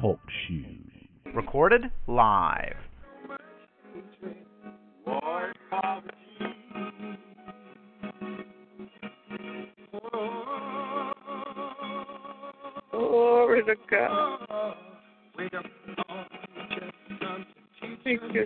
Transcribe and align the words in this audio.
Talk 0.00 0.18
shoes. 0.48 0.90
Recorded 1.34 1.90
live. 2.08 2.76
Oh, 5.06 5.40
Glory 12.90 13.62
to 13.64 13.74
God. 13.88 14.74
Thank 18.04 18.22
you, 18.34 18.44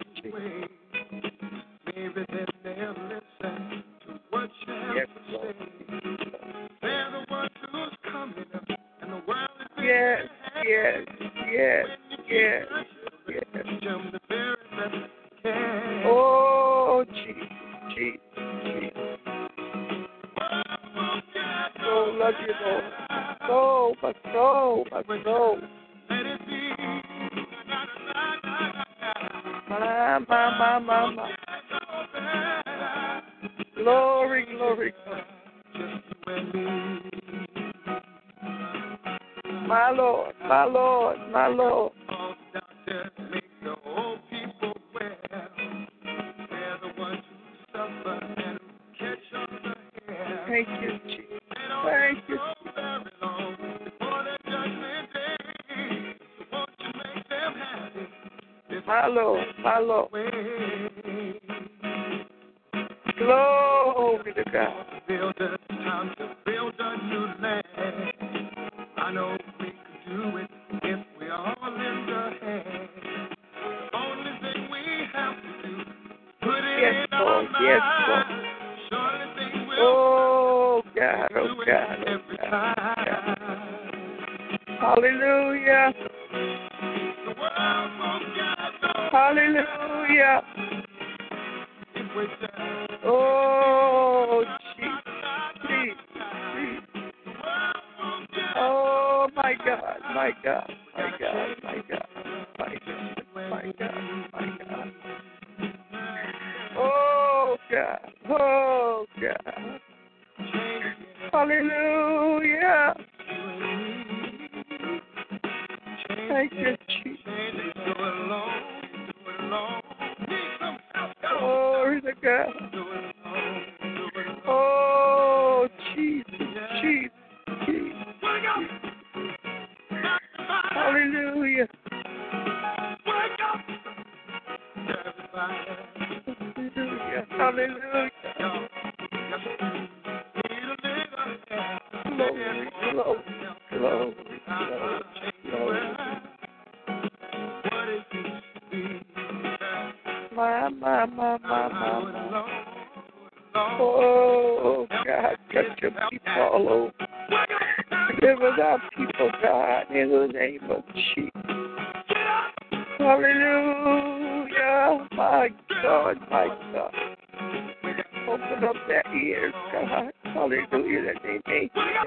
Open 168.29 168.65
up 168.65 168.77
their 168.89 169.03
ears, 169.15 169.55
God. 169.73 170.13
Hallelujah, 170.25 171.03
that 171.05 171.23
they 171.23 171.41
may 171.47 171.71
hear. 171.75 172.05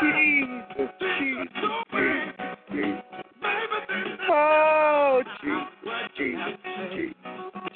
Jesus, 0.00 0.90
Jesus, 1.18 1.46
Jesus, 1.92 2.56
Jesus. 2.70 3.02
Oh, 4.28 5.22
Jesus, 5.42 5.66
Jesus, 6.16 6.56
Jesus, 6.92 7.14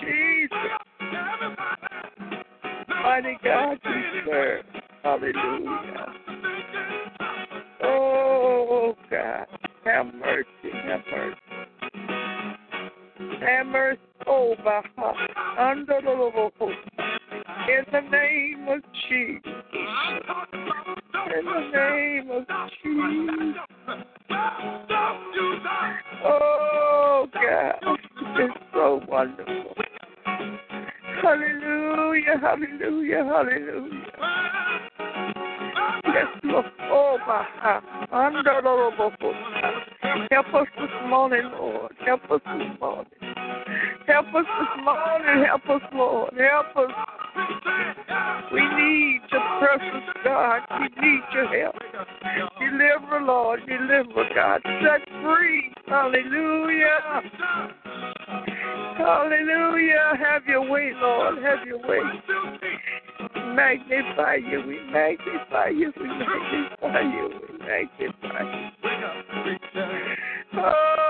Jesus. 0.01 0.71
Mighty 3.03 3.37
God, 3.43 3.78
you 3.84 4.03
serve. 4.27 4.65
Hallelujah. 5.03 6.07
Oh, 7.83 8.97
God. 9.11 9.47
Have 9.84 10.07
mercy, 10.15 10.71
have 10.84 11.01
mercy. 11.11 11.37
Have 13.41 13.67
mercy, 13.67 14.01
oh, 14.27 14.55
Baha. 14.62 15.15
Under 15.60 16.00
the 16.03 16.10
Lord. 16.10 16.53
In 17.69 17.84
the 17.93 18.00
name 18.00 18.66
of 18.66 18.81
Jesus. 19.09 19.43
In 21.37 21.44
the 21.44 21.60
name 21.75 22.31
of 22.31 22.47
Jesus. 22.82 23.56
Oh, 26.25 27.26
God. 27.34 27.98
It's 28.38 28.54
so 28.72 29.03
wonderful. 29.06 29.75
Hallelujah, 31.22 32.38
hallelujah, 32.41 33.25
hallelujah. 33.25 34.03
Yes, 36.06 36.27
Lord. 36.42 36.66
Oh, 36.84 37.19
my 37.27 37.44
heart. 37.59 37.84
Under 38.10 38.62
the 38.62 38.66
Lord. 38.66 38.94
Help 40.31 40.54
us 40.54 40.66
this 40.78 40.91
morning, 41.06 41.50
Lord. 41.53 41.92
Help 42.06 42.31
us 42.31 42.41
this 42.47 42.81
morning. 42.81 43.09
Us 44.41 44.47
this 44.59 44.84
morning. 44.84 45.45
Help 45.45 45.69
us, 45.69 45.83
Lord. 45.93 46.33
Help 46.33 46.75
us. 46.75 46.91
We 48.51 48.61
need 48.61 49.21
your 49.31 49.43
presence, 49.61 50.05
God. 50.25 50.62
We 50.81 50.89
need 51.03 51.23
your 51.34 51.47
help. 51.61 51.75
Deliver, 52.59 53.21
Lord. 53.22 53.60
Deliver, 53.66 54.25
God. 54.34 54.63
Set 54.65 55.07
free. 55.22 55.75
Hallelujah. 55.87 57.22
Hallelujah. 58.97 60.13
Have 60.25 60.47
your 60.47 60.66
way, 60.71 60.92
Lord. 60.97 61.42
Have 61.42 61.66
your 61.66 61.87
way. 61.87 62.01
Magnify 63.54 64.37
you. 64.37 64.63
We 64.66 64.81
magnify 64.91 65.69
you. 65.69 65.92
We 66.01 66.07
magnify 66.07 67.01
you. 67.01 67.31
We 67.42 67.59
magnify 67.59 68.42
you. 68.54 68.71
Oh, 70.54 71.09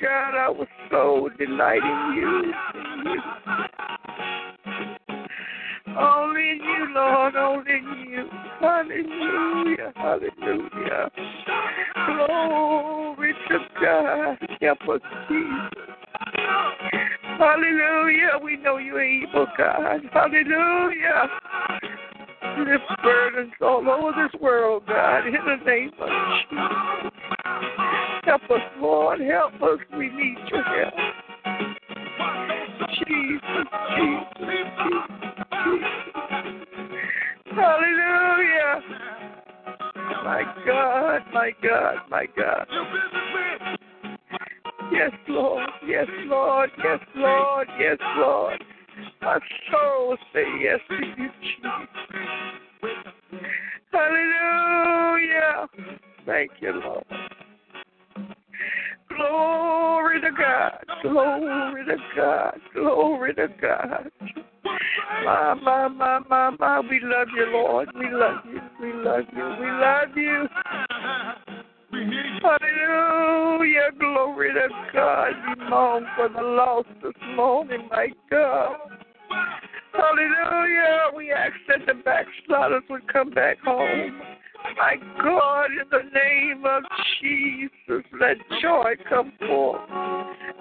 God, 0.00 0.34
I 0.34 0.48
was 0.50 0.68
so 0.90 1.30
delighting 1.38 2.14
you. 2.16 2.42
in 2.42 3.04
you. 3.06 3.22
Only 5.98 6.50
in 6.50 6.60
you, 6.62 6.86
Lord. 6.94 7.36
Only 7.36 7.72
in 7.72 8.06
you. 8.10 8.28
Hallelujah. 8.60 9.92
Hallelujah. 9.96 11.10
Glory 12.06 13.34
to 13.48 13.58
God. 13.80 14.38
Help 14.60 14.80
us, 14.82 15.00
Jesus. 15.28 15.96
Hallelujah. 17.38 18.38
We 18.42 18.56
know 18.58 18.76
you're 18.76 19.00
able, 19.00 19.46
God. 19.56 20.00
Hallelujah. 20.12 21.28
lift 22.58 22.84
burdens 23.02 23.52
all 23.62 23.88
over 23.88 24.12
this 24.12 24.40
world, 24.40 24.82
God, 24.86 25.26
in 25.26 25.32
the 25.32 25.64
name 25.64 25.92
of 26.00 26.08
Jesus. 26.50 27.35
Help 28.26 28.42
us, 28.50 28.60
Lord. 28.80 29.20
Help 29.20 29.54
us. 29.62 29.78
We 29.96 30.08
need 30.08 30.36
your 30.50 30.62
help. 30.64 30.94
Jesus, 32.98 33.66
Jesus, 33.96 34.36
Jesus, 34.40 35.04
Jesus. 35.64 36.16
Hallelujah. 37.54 38.82
My 40.24 40.42
God, 40.66 41.20
my 41.32 41.52
God, 41.62 41.96
my 42.10 42.26
God. 42.36 42.66
Yes, 44.92 45.12
Lord. 45.28 45.70
Yes, 45.86 46.06
Lord. 46.24 46.70
Yes, 46.82 46.98
Lord. 47.14 47.68
Yes, 47.78 47.98
Lord. 48.16 48.64
My 49.22 49.38
soul 49.70 50.16
say 50.32 50.44
yes 50.60 50.80
to 50.88 50.94
you, 50.96 51.28
Jesus. 51.40 51.88
Hallelujah. 53.92 55.68
Thank 56.26 56.50
you, 56.60 56.72
Lord. 56.84 57.04
Glory 59.16 60.20
to 60.20 60.30
God. 60.30 60.84
Glory 61.02 61.84
to 61.86 61.96
God. 62.14 62.60
Glory 62.74 63.34
to 63.34 63.48
God. 63.60 64.10
My, 65.24 65.54
my, 65.54 65.88
my, 65.88 66.20
my, 66.28 66.50
my. 66.58 66.80
We 66.80 67.00
love 67.02 67.28
you, 67.34 67.46
Lord. 67.52 67.88
We 67.98 68.10
love 68.10 68.44
you. 68.44 68.60
We 68.80 68.92
love 68.92 69.24
you. 69.34 69.44
We 69.60 69.70
love 69.70 70.16
you. 70.16 70.48
Hallelujah. 72.42 73.90
Glory 73.98 74.52
to 74.52 74.68
God. 74.92 75.32
We 75.48 75.68
mourn 75.68 76.06
for 76.16 76.28
the 76.28 76.42
lost 76.42 76.88
this 77.02 77.12
morning, 77.34 77.88
my 77.90 78.08
God. 78.30 78.76
Hallelujah. 79.92 81.10
We 81.16 81.32
ask 81.32 81.54
that 81.68 81.86
the 81.86 81.94
backsliders 81.94 82.82
would 82.90 83.10
come 83.10 83.30
back 83.30 83.58
home. 83.60 84.20
My 84.76 84.96
God, 85.22 85.70
in 85.70 85.88
the 85.90 86.02
name 86.12 86.64
of 86.66 86.82
Jesus, 87.20 88.04
let 88.20 88.36
joy 88.60 88.94
come 89.08 89.32
forth. 89.46 89.80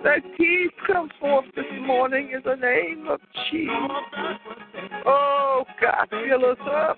Let 0.03 0.23
peace 0.37 0.71
come 0.87 1.09
forth 1.19 1.45
this 1.55 1.65
morning 1.81 2.31
in 2.33 2.41
the 2.43 2.55
name 2.55 3.07
of 3.09 3.19
Jesus. 3.51 3.73
Oh, 5.05 5.63
God, 5.81 6.07
fill 6.09 6.45
us 6.45 6.57
up. 6.67 6.97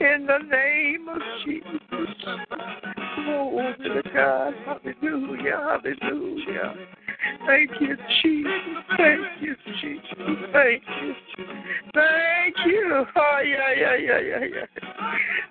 In 0.00 0.26
the 0.26 0.38
name 0.50 1.08
of 1.08 1.18
Jesus. 1.44 1.80
Glory 3.16 3.74
to 3.78 4.02
God. 4.14 4.54
Hallelujah. 4.66 5.80
Hallelujah. 5.82 6.74
Thank 7.46 7.70
you, 7.80 7.96
Jesus. 8.22 8.52
Thank 8.96 9.20
you, 9.40 9.54
Jesus. 9.80 10.02
Thank 10.52 10.82
you. 11.02 11.14
Thank 11.94 12.56
you. 12.66 13.04
Oh, 13.16 13.40
yeah, 13.44 13.72
yeah, 13.76 13.96
yeah, 13.96 14.20
yeah, 14.20 14.44
yeah. 14.54 14.66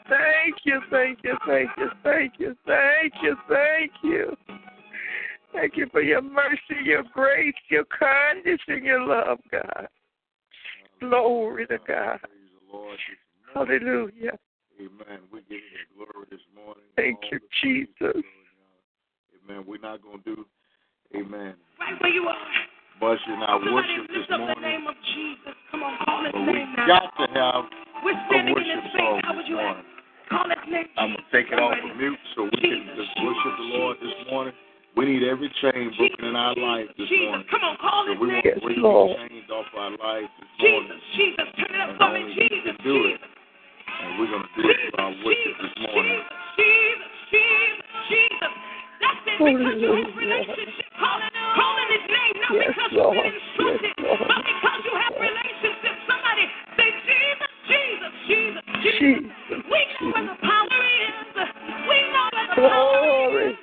Thank 0.07 0.55
you, 0.63 0.81
thank 0.89 1.19
you, 1.23 1.37
thank 1.45 1.69
you, 1.77 1.89
thank 2.03 2.33
you, 2.39 2.55
thank 2.65 3.13
you, 3.21 3.35
thank 3.47 3.91
you. 4.03 4.35
Thank 5.53 5.77
you 5.77 5.87
for 5.91 6.01
your 6.01 6.21
mercy, 6.21 6.77
your 6.83 7.03
grace, 7.13 7.53
your 7.69 7.85
kindness, 7.85 8.59
and 8.67 8.83
your 8.83 9.05
love, 9.05 9.39
God. 9.51 9.87
Glory 10.99 11.65
to 11.67 11.77
God. 11.87 12.19
Hallelujah. 13.53 14.37
Amen. 14.79 15.19
We 15.33 15.39
give 15.41 15.59
you 15.59 15.85
glory 15.95 16.27
this 16.29 16.39
morning. 16.55 16.83
Thank 16.95 17.19
you, 17.31 17.39
Jesus. 17.61 18.23
Amen. 19.49 19.65
We're 19.67 19.79
not 19.79 20.01
going 20.01 20.21
to 20.23 20.35
do, 20.35 20.45
amen, 21.15 21.53
Right 21.79 21.95
where 22.01 22.11
you 22.13 22.23
are. 22.27 22.37
much 23.01 23.19
in 23.27 23.39
our 23.41 23.59
Somebody 23.59 23.73
worship 23.73 24.05
this 24.11 24.27
up 24.29 24.29
the 24.29 24.37
morning. 24.37 24.61
name 24.61 24.85
of 24.87 24.95
Jesus. 25.15 25.55
Come 25.71 25.83
on, 25.83 25.93
call 26.05 26.23
his 26.25 26.33
But 26.33 26.43
we 26.45 26.53
name 26.53 26.73
now. 26.75 26.87
got 26.87 27.07
to 27.17 27.25
have 27.33 27.63
We're 28.03 28.13
a 28.13 28.23
standing 28.27 28.47
in 28.47 28.53
worship 28.55 28.83
his 28.83 28.93
song. 28.99 29.21
How 29.23 29.33
would 29.35 29.47
you 29.47 29.55
morning. 29.57 29.85
Call 30.29 30.45
his 30.49 30.63
name. 30.69 30.87
I'm 30.99 31.09
going 31.15 31.23
to 31.25 31.31
take 31.33 31.47
it 31.51 31.57
off 31.59 31.73
of 31.79 31.91
mute 31.97 32.19
so 32.35 32.45
we 32.45 32.59
can 32.61 32.83
just 32.93 33.13
worship 33.23 33.53
the 33.57 33.67
Lord 33.79 33.97
this 34.03 34.13
morning. 34.29 34.53
We 34.97 35.05
need 35.05 35.23
every 35.23 35.49
chain 35.61 35.93
broken 35.97 36.25
in 36.27 36.35
our 36.35 36.53
life 36.57 36.89
this 36.97 37.07
Jesus, 37.09 37.29
morning. 37.29 37.47
come 37.49 37.63
on, 37.63 37.75
call 37.79 38.03
So 38.05 38.11
his 38.13 38.19
we 38.19 38.27
name. 38.29 38.41
want 38.41 38.45
Yes, 38.45 38.57
to 38.57 38.61
break 38.65 38.77
Lord. 38.83 39.09
these 39.09 39.29
chains 39.29 39.49
off 39.49 39.69
our 39.77 39.91
life 39.97 40.29
this 40.37 40.49
Jesus, 40.59 40.69
morning. 40.69 40.99
Jesus, 41.15 41.47
turn 41.57 41.71
it 41.73 41.81
up 41.81 41.91
for 41.97 42.09
me. 42.13 42.21
Jesus, 42.35 42.75
do 42.83 42.95
it. 43.09 43.19
And 43.89 44.09
we're 44.19 44.29
going 44.29 44.43
to 44.45 44.53
do 44.59 44.63
it 44.69 44.77
through 44.91 44.99
our 45.01 45.13
worship 45.23 45.55
Jesus, 45.55 45.71
this 45.73 45.75
morning. 45.87 46.19
Jesus, 46.59 47.11
Jesus, 47.31 47.89
Jesus. 48.11 48.53
That's 48.99 49.23
it. 49.27 49.39
Because 49.39 49.79
you 49.79 49.91
have 49.95 50.15
relationship. 50.15 50.85
Call 50.99 51.17
it, 51.23 51.31
call 51.55 51.75
it 51.79 51.89
his 51.95 52.05
name, 52.11 52.35
not 52.43 52.51
Yes, 52.53 52.67
because 52.75 52.91
Lord. 52.91 53.15
you've 53.15 53.23
been 53.23 53.35
instructed, 53.39 53.93
Yes, 53.99 54.19
but 54.27 54.41
because 54.43 54.79
you 54.83 54.93
have 54.99 55.13
relationship. 55.15 55.93
Somebody 56.07 56.43
say 56.75 56.89
Jesus, 57.07 57.51
Jesus, 57.69 58.13
Jesus, 58.27 58.63
Jesus. 58.83 58.99
Jesus. 58.99 59.63
We 59.71 59.79
know 59.95 60.11
where 60.11 60.27
the 60.27 60.37
power 60.43 60.81
is. 60.99 61.15
We 61.87 61.97
know 62.11 62.27
where 62.35 62.47
the 62.51 62.57
power 62.59 63.41
is. 63.47 63.57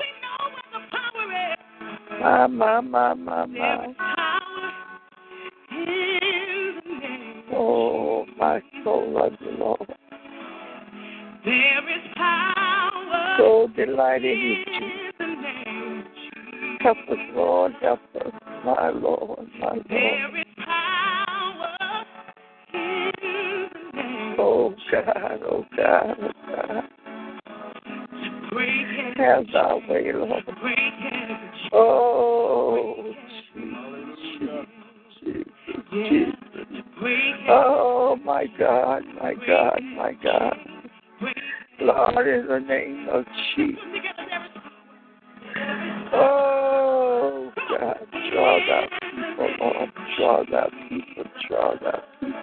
We 0.00 0.06
know 0.24 0.40
where 0.56 0.70
the 0.72 0.82
power 0.88 1.28
is. 1.28 1.60
My, 2.20 2.46
my, 2.48 2.80
my, 2.80 3.14
my, 3.14 3.46
my. 3.46 3.84
is 3.84 3.96
power 3.96 4.72
in 5.70 6.80
the 6.84 6.94
name. 7.00 7.42
Oh, 7.52 8.24
my 8.38 8.60
soul 8.84 9.12
loves 9.12 9.36
you, 9.40 9.52
Lord. 9.58 9.86
There 11.44 11.88
is 11.96 12.04
power 12.16 12.77
So 13.38 13.68
delighted 13.76 14.32
in 14.32 14.64
you. 15.20 16.02
Help 16.80 16.96
us, 17.08 17.18
Lord. 17.34 17.72
Help 17.80 18.00
us, 18.16 18.32
my 18.64 18.90
Lord, 18.90 19.48
my 19.60 19.68
Lord. 19.74 19.86
There 19.88 20.36
is 20.40 20.44
power 20.64 22.04
in 22.74 23.10
the 23.14 23.80
name. 23.96 24.36
Oh, 24.40 24.74
God, 24.90 25.40
oh, 25.48 25.64
God, 25.76 26.16
oh, 26.20 26.30
God. 26.48 26.82
To 28.10 28.50
break 28.50 28.86
every 28.98 29.24
Have 29.24 29.46
thy 29.52 29.74
way, 29.88 30.12
Lord. 30.12 30.44
to 30.44 30.52
break 30.60 30.78
every 31.12 31.68
Oh, 31.72 33.14
Jesus, 33.54 34.16
Jesus, 35.22 35.46
Jesus. 36.02 36.34
to 36.54 36.82
break 37.00 37.34
every 37.34 37.46
Oh, 37.48 38.16
my 38.24 38.46
God, 38.58 39.02
my 39.20 39.34
God, 39.46 39.80
my 39.96 40.12
God. 40.24 40.56
Lord, 41.80 42.26
in 42.26 42.46
the 42.46 42.58
name 42.58 43.08
of 43.12 43.24
Jesus. 43.54 43.80
Oh, 46.12 47.52
God, 47.56 47.96
draw 48.32 48.58
thy 48.66 48.86
people, 49.00 49.50
Lord. 49.60 49.90
Draw 50.16 50.44
thy 50.50 50.68
people, 50.88 51.24
draw 51.48 51.74
thy 51.80 52.00
people. 52.20 52.38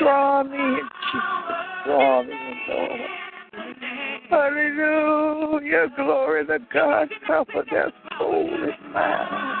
Draw 0.00 0.42
me 0.44 0.56
in, 0.56 0.88
Jesus. 1.12 1.56
Draw 1.86 2.22
me 2.22 2.32
in, 2.32 2.58
Lord. 2.68 3.00
Hallelujah. 4.30 5.86
Glory 5.96 6.46
to 6.46 6.58
God. 6.72 7.08
Cover 7.26 7.64
their 7.70 7.92
soul 8.18 8.48
and 8.48 8.92
mind. 8.94 9.60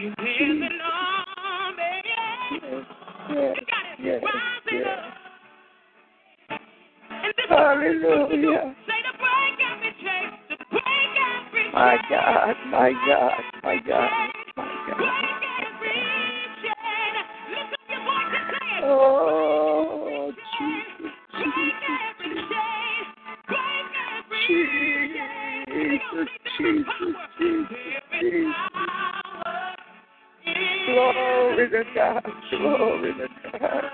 Yes, 0.00 0.14
yes, 3.98 4.22
yes. 4.72 4.98
Hallelujah. 7.50 8.74
My 11.74 11.96
God, 12.08 12.56
my 12.70 12.92
God, 13.06 13.32
my 13.62 13.76
God, 13.86 14.10
my 14.56 14.68
God. 14.88 15.10
Oh, 18.82 20.32
Jesus, 20.58 21.12
Jesus, 21.36 21.76
Jesus, 25.76 26.28
Jesus, 26.56 26.88
Jesus, 28.22 28.79
glory 31.12 31.70
to 31.70 31.84
God, 31.94 32.24
glory 32.50 33.12
to 33.14 33.58
God. 33.58 33.89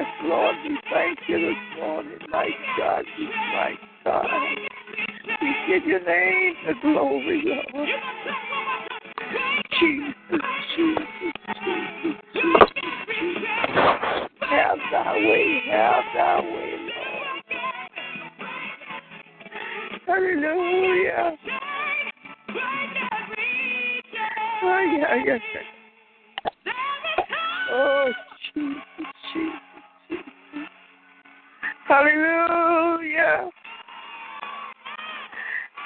Yes, 0.00 0.08
Lord, 0.24 0.56
we 0.66 0.78
thank 0.90 1.18
you 1.28 1.38
this 1.38 1.78
morning. 1.78 2.18
My 2.30 2.48
God, 2.78 3.04
we 3.18 3.28
thank 3.52 3.78
God. 4.02 4.24
We 5.42 5.54
give 5.68 5.84
your 5.84 6.02
name 6.02 6.54
the 6.66 6.72
glory, 6.80 7.42
Lord. 7.44 7.88
Jesus, 9.78 10.14
Jesus, 10.74 11.04
Jesus, 11.60 12.16
Jesus, 12.32 12.70
Jesus. 13.20 13.48
Have 14.40 14.78
thy 14.90 15.12
way, 15.16 15.60
have 15.70 16.04
thy 16.14 16.40
way, 16.40 16.76
Lord. 16.88 17.28
Hallelujah. 20.06 21.36
Oh, 24.62 24.96
yeah, 24.98 25.14
yeah. 25.26 25.38
Oh, 27.72 28.12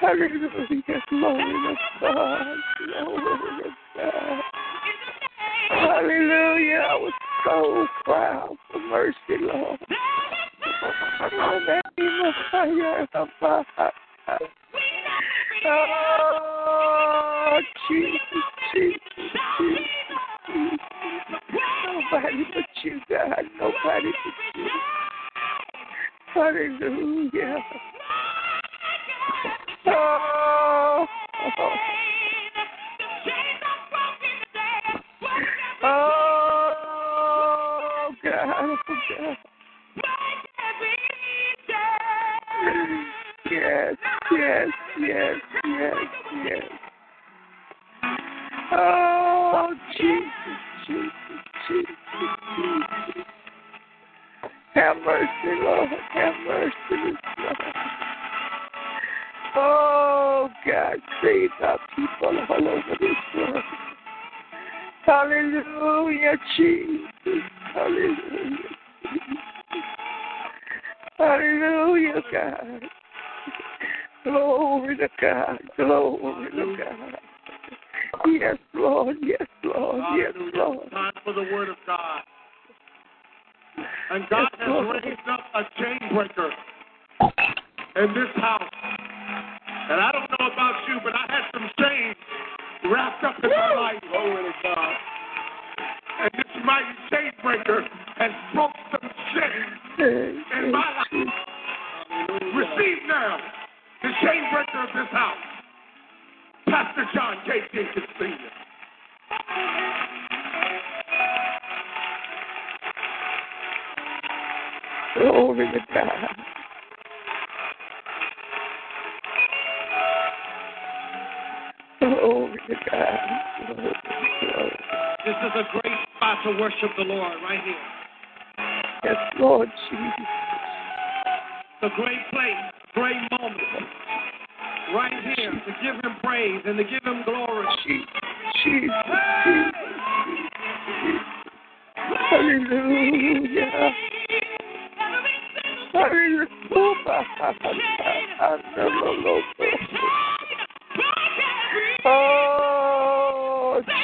Hallelujah, 0.04 0.50
glory 0.58 0.82
to 0.84 1.76
God, 1.98 2.56
glory 2.78 3.16
to 3.62 3.70
God. 3.96 4.42
Hallelujah, 5.70 6.82
I 6.90 6.94
was 6.96 7.12
so 7.42 7.86
proud 8.04 8.56
for 8.70 8.80
mercy, 8.80 9.16
Lord. 9.40 9.80
In 11.96 12.32
fire 12.50 13.08
of 13.14 13.28
Oh, 15.66 17.60
Jesus, 17.88 18.20
Jesus, 18.74 19.00
Jesus. 19.56 19.88
Nobody 21.86 22.44
but 22.52 22.68
you, 22.82 23.00
God. 23.08 23.44
Nobody 23.58 24.12
but 24.22 24.60
you. 24.60 24.68
Hallelujah. 26.34 27.56
Oh! 29.96 30.33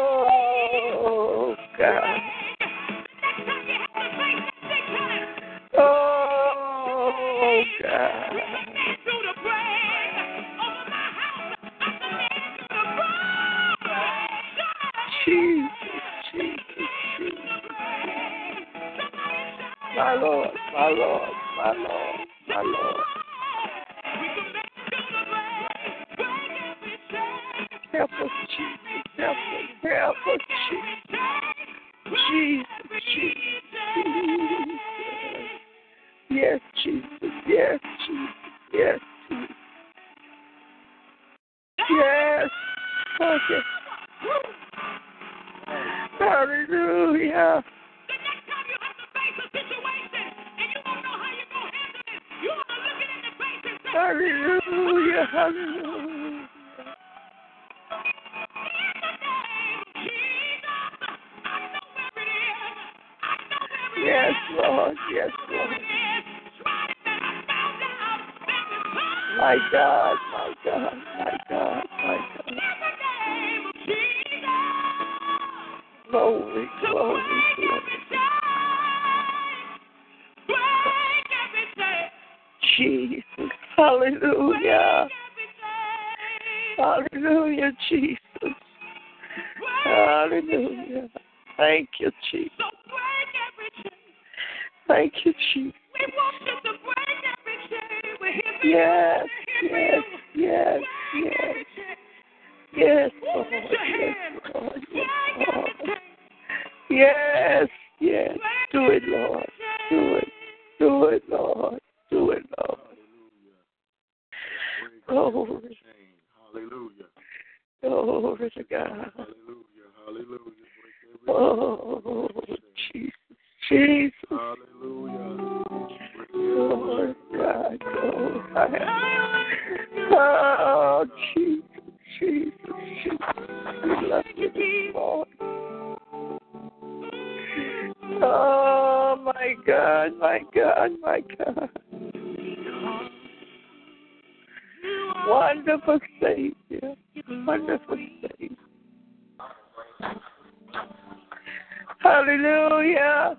Hallelujah. 152.11 153.37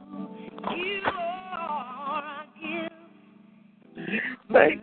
Thank 4.53 4.81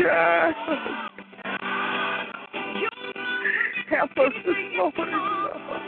God. 0.00 0.54
Help 3.90 4.10
us 4.10 4.32
this 4.46 4.56
morning, 4.76 5.14
Lord. 5.14 5.82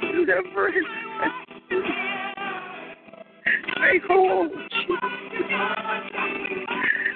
Deliver 0.00 0.68
us. 0.68 0.74
Make 3.80 4.02
hold, 4.08 4.50
Jesus. 4.50 4.98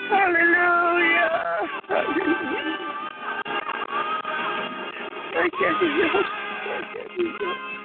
Hallelujah. 0.09 1.31
Hallelujah. 1.89 2.79
Thank 5.35 5.53
you, 5.61 5.71
Jesus. 5.81 6.27
Thank 6.65 6.89
you, 6.95 7.05
Jesus. 7.17 7.80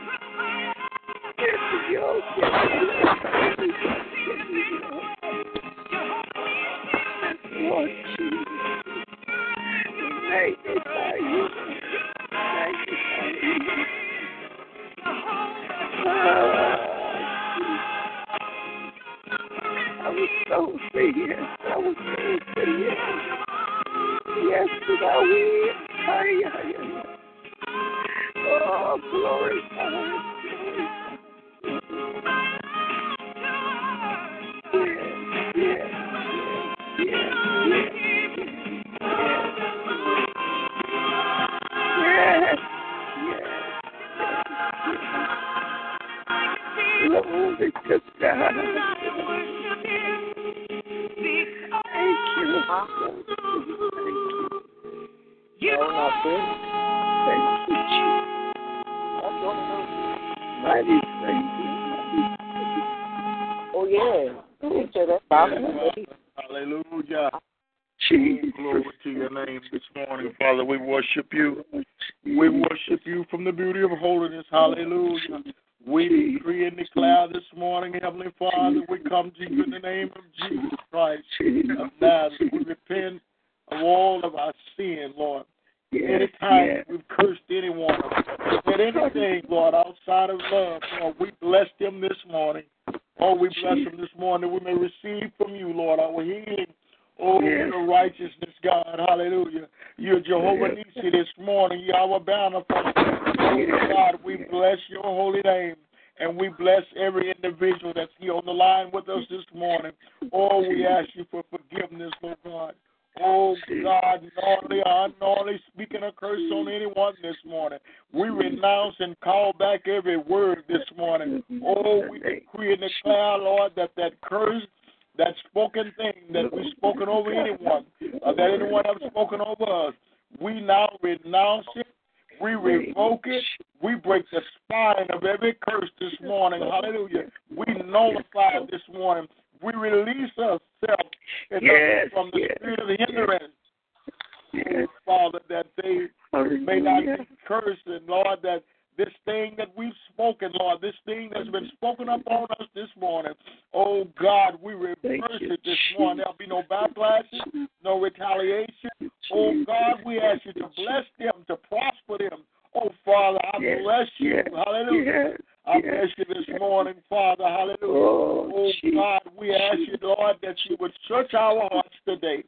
Yes. 164.36 164.48
Hallelujah. 164.54 165.06
Yes. 165.06 165.38
I 165.68 165.82
bless 165.82 166.10
you 166.18 166.26
this 166.26 166.60
morning, 166.60 166.96
Father. 167.10 167.44
Hallelujah. 167.44 167.78
Oh, 167.84 168.52
oh 168.54 168.72
God, 168.94 169.22
we 169.38 169.54
ask 169.54 169.80
you, 169.80 169.98
Lord, 170.02 170.36
that 170.44 170.56
you 170.70 170.78
would 170.80 170.92
search 171.08 171.34
our 171.34 171.68
hearts 171.72 171.96
today. 172.08 172.44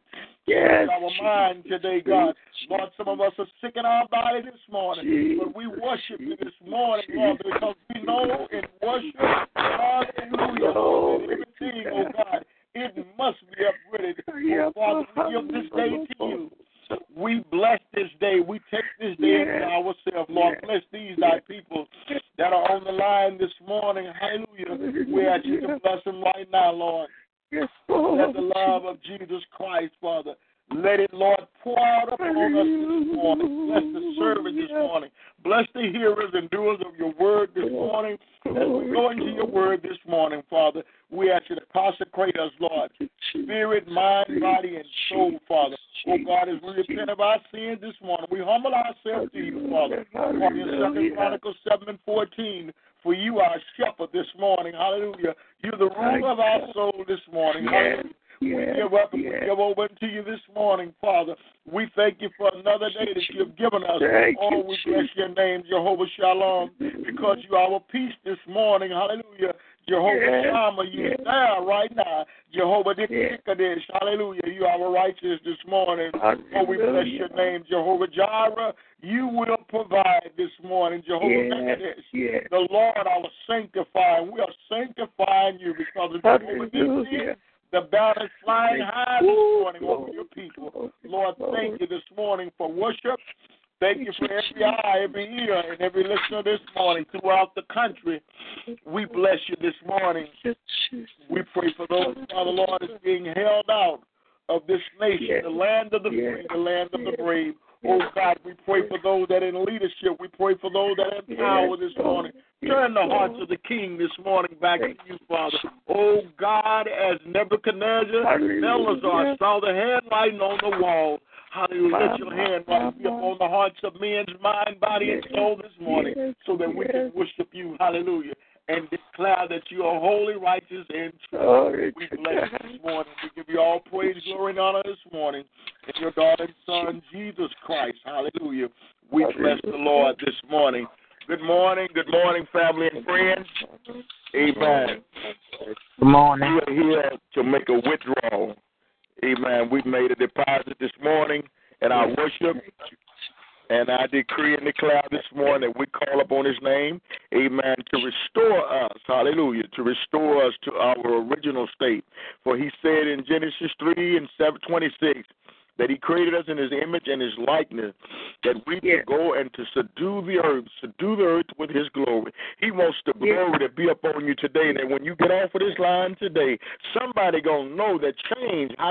Yes. 0.46 0.88
Our 0.92 1.10
mind 1.24 1.64
today, 1.68 2.02
God. 2.02 2.36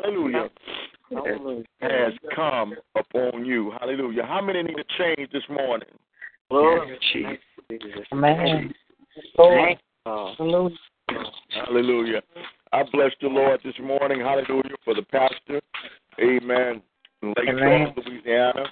Hallelujah. 0.06 0.48
Hallelujah. 1.10 1.64
Has, 1.80 2.12
come 2.34 2.74
upon 2.94 3.44
you. 3.44 3.72
Hallelujah. 3.80 4.24
How 4.24 4.40
many 4.40 4.62
need 4.62 4.76
a 4.78 4.84
change 4.98 5.30
this 5.32 5.42
morning? 5.50 5.88
Lord, 6.50 6.88
Jesus. 7.12 7.38
Amen. 8.12 8.72
Lord. 9.38 9.78
Hallelujah. 10.04 10.76
Hallelujah. 11.50 12.22
I 12.72 12.82
bless 12.92 13.12
the 13.20 13.28
Lord 13.28 13.60
this 13.64 13.74
morning. 13.82 14.20
Hallelujah 14.20 14.76
for 14.84 14.94
the 14.94 15.02
pastor. 15.02 15.60
Amen. 16.20 16.82
Lake 17.22 17.48
amen. 17.48 17.58
Charles, 17.58 18.06
Louisiana. 18.06 18.66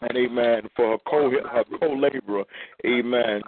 And 0.00 0.16
amen 0.16 0.62
for 0.76 0.92
her 0.92 0.98
co 1.08 1.30
her 1.30 1.64
co 1.78 1.92
laborer. 1.92 2.44
Amen. 2.86 3.42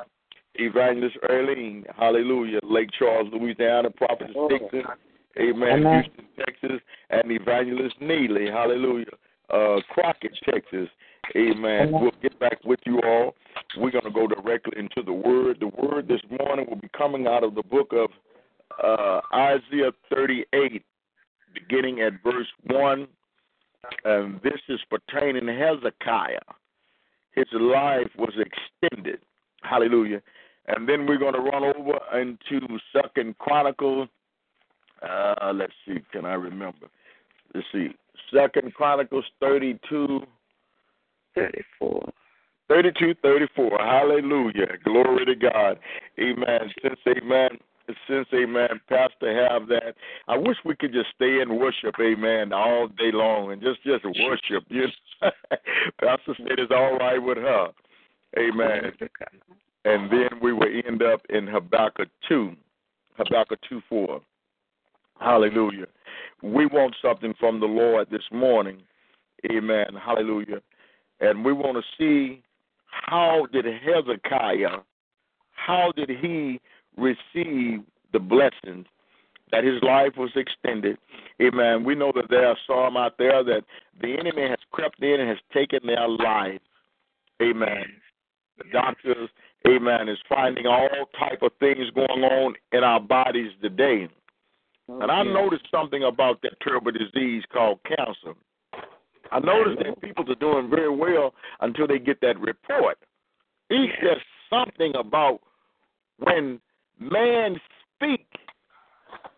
Evangelist 0.57 1.17
Earlene. 1.29 1.85
Hallelujah. 1.97 2.61
Lake 2.63 2.91
Charles, 2.99 3.29
Louisiana. 3.33 3.91
Prophet 3.91 4.29
Dixon. 4.49 4.83
Amen. 5.39 5.69
amen. 5.69 6.03
Houston, 6.05 6.20
and 7.31 7.41
Evangelist 7.41 7.97
Neely, 8.01 8.47
hallelujah, 8.47 9.07
uh, 9.53 9.77
Crockett, 9.91 10.37
Texas. 10.45 10.89
Amen. 11.37 11.93
We'll 11.93 12.13
get 12.23 12.39
back 12.41 12.59
with 12.65 12.81
you 12.85 13.01
all. 13.05 13.35
We're 13.77 13.91
going 13.91 14.05
to 14.05 14.11
go 14.11 14.27
directly 14.27 14.79
into 14.79 15.03
the 15.05 15.13
Word. 15.13 15.59
The 15.61 15.69
Word 15.69 16.09
this 16.09 16.21
morning 16.39 16.67
will 16.69 16.81
be 16.81 16.91
coming 16.97 17.27
out 17.27 17.45
of 17.45 17.55
the 17.55 17.63
book 17.63 17.93
of 17.93 18.11
uh, 18.83 19.21
Isaiah 19.35 19.93
38, 20.13 20.83
beginning 21.55 22.01
at 22.01 22.15
verse 22.25 22.49
1. 22.67 23.07
And 24.05 24.41
this 24.43 24.61
is 24.69 24.81
pertaining 24.91 25.47
to 25.47 25.53
Hezekiah. 25.53 26.39
His 27.33 27.47
life 27.53 28.11
was 28.19 28.33
extended. 28.37 29.21
Hallelujah. 29.63 30.21
And 30.67 30.89
then 30.89 31.07
we're 31.07 31.19
going 31.19 31.35
to 31.35 31.41
run 31.41 31.65
over 31.65 32.21
into 32.21 32.67
Second 32.93 33.39
Chronicles. 33.39 34.09
Uh, 35.03 35.53
let's 35.55 35.73
see, 35.87 36.01
can 36.13 36.25
I 36.25 36.35
remember? 36.35 36.89
let's 37.55 37.67
see, 37.73 37.89
Second 38.33 38.75
Chronicles 38.75 39.25
32. 39.41 40.21
34. 41.35 42.13
32, 42.69 43.15
34. 43.23 43.79
Hallelujah. 43.79 44.67
Glory 44.85 45.25
to 45.27 45.35
God. 45.35 45.79
Amen. 46.19 46.73
Since, 46.83 46.99
amen 47.09 47.59
since, 48.09 48.27
amen, 48.35 48.81
Pastor 48.89 49.49
have 49.49 49.69
that. 49.69 49.95
I 50.29 50.37
wish 50.37 50.57
we 50.65 50.77
could 50.77 50.93
just 50.93 51.09
stay 51.15 51.41
in 51.41 51.59
worship, 51.59 51.95
amen, 52.01 52.53
all 52.53 52.89
day 52.89 53.11
long 53.13 53.53
and 53.53 53.61
just 53.61 53.83
just 53.83 54.05
worship. 54.05 54.65
You 54.71 54.87
know? 55.23 55.31
Pastor 56.01 56.35
said 56.37 56.59
it's 56.59 56.73
all 56.75 56.97
right 56.97 57.19
with 57.19 57.39
her. 57.39 57.69
Amen. 58.39 58.93
And 59.85 60.11
then 60.11 60.29
we 60.43 60.53
will 60.53 60.69
end 60.87 61.03
up 61.03 61.23
in 61.31 61.47
Habakkuk 61.47 62.09
2, 62.29 62.53
Habakkuk 63.17 63.59
2 63.69 63.83
4. 63.89 64.21
Hallelujah. 65.21 65.87
We 66.43 66.67
want 66.67 66.97
something 67.03 67.35
from 67.39 67.61
the 67.61 67.67
Lord 67.67 68.09
this 68.11 68.23
morning. 68.33 68.83
Amen. 69.51 69.89
Hallelujah. 70.03 70.61
And 71.21 71.45
we 71.45 71.53
want 71.53 71.77
to 71.77 71.83
see 71.99 72.43
how 72.87 73.47
did 73.53 73.67
Hezekiah, 73.67 74.79
how 75.53 75.93
did 75.95 76.09
he 76.09 76.61
receive 76.97 77.81
the 78.13 78.19
blessings 78.19 78.87
that 79.53 79.65
his 79.65 79.83
life 79.83 80.13
was 80.17 80.31
extended. 80.37 80.97
Amen. 81.43 81.85
We 81.85 81.95
know 81.95 82.13
that 82.15 82.31
there 82.31 82.47
are 82.47 82.57
some 82.67 82.97
out 82.97 83.19
there 83.19 83.43
that 83.43 83.63
the 84.01 84.13
enemy 84.13 84.49
has 84.49 84.59
crept 84.71 85.03
in 85.03 85.21
and 85.21 85.29
has 85.29 85.39
taken 85.53 85.81
their 85.87 86.09
life. 86.09 86.61
Amen. 87.43 87.85
The 88.59 88.65
doctors, 88.73 89.29
amen, 89.67 90.09
is 90.09 90.19
finding 90.29 90.67
all 90.67 90.89
type 91.19 91.43
of 91.43 91.53
things 91.59 91.91
going 91.95 92.23
on 92.23 92.55
in 92.73 92.85
our 92.85 93.01
bodies 93.01 93.51
today. 93.63 94.09
And 95.01 95.11
I 95.11 95.23
noticed 95.23 95.67
something 95.71 96.03
about 96.05 96.43
that 96.43 96.61
terrible 96.63 96.93
disease 96.93 97.45
called 97.53 97.79
cancer. 97.85 98.35
I 99.33 99.39
noticed 99.39 99.79
that 99.85 100.01
people 100.01 100.31
are 100.31 100.35
doing 100.35 100.69
very 100.69 100.95
well 100.95 101.35
until 101.61 101.87
they 101.87 101.99
get 101.99 102.21
that 102.23 102.39
report. 102.41 102.99
It's 103.69 103.93
just 104.03 104.25
something 104.51 104.93
about 104.99 105.41
when 106.19 106.61
man 106.99 107.57
speak, 107.95 108.27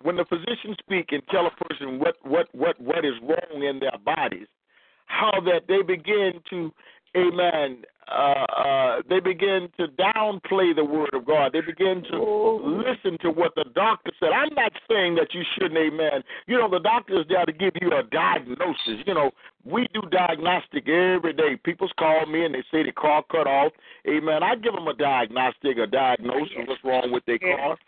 when 0.00 0.16
the 0.16 0.24
physician 0.24 0.74
speak 0.80 1.12
and 1.12 1.22
tell 1.30 1.46
a 1.46 1.64
person 1.64 1.98
what 1.98 2.16
what 2.22 2.48
what 2.52 2.80
what 2.80 3.04
is 3.04 3.14
wrong 3.22 3.62
in 3.62 3.78
their 3.78 3.98
bodies, 4.04 4.46
how 5.06 5.32
that 5.44 5.66
they 5.68 5.82
begin 5.82 6.40
to, 6.50 6.72
amen, 7.16 7.82
uh, 8.10 8.44
uh, 8.44 9.02
they 9.08 9.20
begin 9.20 9.68
to 9.78 9.86
downplay 9.88 10.74
the 10.74 10.84
word 10.84 11.10
of 11.14 11.24
God. 11.24 11.52
They 11.52 11.60
begin 11.60 12.02
to 12.10 12.82
listen 12.84 13.16
to 13.22 13.30
what 13.30 13.54
the 13.54 13.64
doctor 13.74 14.10
said. 14.20 14.30
I'm 14.34 14.54
not 14.54 14.72
saying 14.90 15.14
that 15.14 15.32
you 15.32 15.42
shouldn't, 15.54 15.78
amen. 15.78 16.22
You 16.46 16.58
know, 16.58 16.68
the 16.68 16.80
doctor 16.80 17.20
is 17.20 17.26
there 17.28 17.44
to 17.46 17.52
give 17.52 17.72
you 17.80 17.88
a 17.88 18.02
diagnosis. 18.02 19.06
You 19.06 19.14
know, 19.14 19.30
we 19.64 19.86
do 19.94 20.02
diagnostic 20.10 20.88
every 20.88 21.32
day. 21.32 21.56
People's 21.64 21.92
call 21.98 22.26
me 22.26 22.44
and 22.44 22.54
they 22.54 22.64
say 22.70 22.82
the 22.82 22.92
car 22.92 23.22
cut 23.30 23.46
off. 23.46 23.72
Amen. 24.08 24.42
I 24.42 24.56
give 24.56 24.74
them 24.74 24.88
a 24.88 24.94
diagnostic, 24.94 25.78
a 25.78 25.86
diagnosis 25.86 26.52
of 26.58 26.68
what's 26.68 26.84
wrong 26.84 27.12
with 27.12 27.24
their 27.26 27.38
car. 27.38 27.78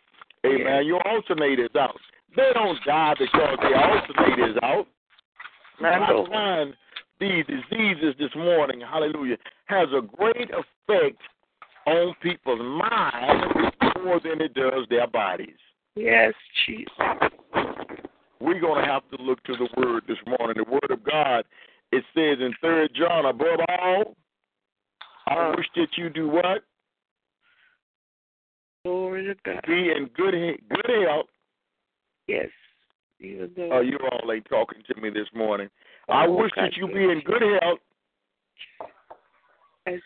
Amen. 0.46 0.86
Your 0.86 1.06
alternator 1.06 1.64
is 1.64 1.76
out. 1.78 1.98
They 2.36 2.50
don't 2.54 2.78
die 2.86 3.14
because 3.18 3.58
their 3.60 3.76
alternator 3.76 4.50
is 4.50 4.56
out. 4.62 4.86
Man, 5.80 6.02
I 6.02 6.24
find 6.30 6.74
these 7.20 7.44
diseases 7.46 8.14
this 8.18 8.34
morning, 8.36 8.80
hallelujah, 8.80 9.36
has 9.66 9.88
a 9.96 10.02
great 10.02 10.50
effect 10.50 11.20
on 11.86 12.14
people's 12.22 12.60
minds 12.60 13.74
more 14.02 14.20
than 14.20 14.40
it 14.40 14.54
does 14.54 14.86
their 14.90 15.06
bodies. 15.06 15.56
Yes, 15.96 16.34
Jesus. 16.66 16.90
We're 18.40 18.60
going 18.60 18.84
to 18.84 18.90
have 18.90 19.08
to 19.10 19.22
look 19.22 19.42
to 19.44 19.54
the 19.56 19.68
Word 19.76 20.04
this 20.08 20.18
morning. 20.26 20.56
The 20.56 20.70
Word 20.70 20.90
of 20.90 21.04
God, 21.04 21.44
it 21.92 22.04
says 22.14 22.38
in 22.40 22.52
Third 22.60 22.90
John, 22.94 23.26
above 23.26 23.60
all, 23.68 24.16
I 25.26 25.50
wish 25.56 25.66
that 25.76 25.88
you 25.96 26.10
do 26.10 26.28
what? 26.28 26.64
Glory 28.84 29.24
to 29.24 29.34
God. 29.44 29.64
Be 29.66 29.90
in 29.96 30.10
good 30.14 30.34
good 30.68 31.06
health. 31.08 31.26
Yes. 32.26 32.48
Though 33.56 33.68
Oh, 33.72 33.80
you 33.80 33.98
all 34.10 34.30
ain't 34.32 34.46
talking 34.46 34.82
to 34.88 35.00
me 35.00 35.10
this 35.10 35.28
morning. 35.34 35.68
I 36.08 36.26
Oh, 36.26 36.32
wish 36.32 36.52
that 36.56 36.76
you 36.76 36.86
be 36.86 37.04
in 37.04 37.20
good 37.20 37.42
health. 37.62 37.78
Yes. 39.86 40.00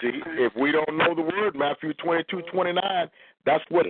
See, 0.00 0.10
if 0.38 0.52
we 0.56 0.72
don't 0.72 0.96
know 0.96 1.14
the 1.14 1.22
word, 1.22 1.54
Matthew 1.54 1.92
twenty 1.94 2.24
two 2.28 2.42
twenty 2.52 2.72
nine, 2.72 3.08
that's 3.46 3.64
what 3.68 3.86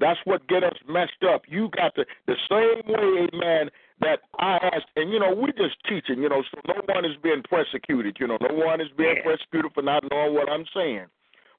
that's 0.00 0.20
what 0.24 0.46
get 0.48 0.62
us 0.62 0.76
messed 0.88 1.24
up. 1.28 1.42
You 1.48 1.68
got 1.76 1.94
to 1.96 2.04
the 2.26 2.36
same 2.48 2.92
way, 2.92 3.28
amen, 3.32 3.70
that 4.00 4.20
I 4.38 4.56
ask 4.56 4.86
and 4.96 5.10
you 5.10 5.18
know, 5.18 5.34
we're 5.34 5.52
just 5.52 5.76
teaching, 5.88 6.22
you 6.22 6.28
know, 6.28 6.42
so 6.50 6.60
no 6.68 6.94
one 6.94 7.04
is 7.04 7.16
being 7.22 7.42
persecuted, 7.48 8.16
you 8.20 8.28
know, 8.28 8.38
no 8.40 8.54
one 8.54 8.80
is 8.80 8.88
being 8.96 9.16
Yes. 9.16 9.24
persecuted 9.24 9.72
for 9.74 9.82
not 9.82 10.04
knowing 10.10 10.34
what 10.34 10.48
I'm 10.48 10.66
saying. 10.74 11.06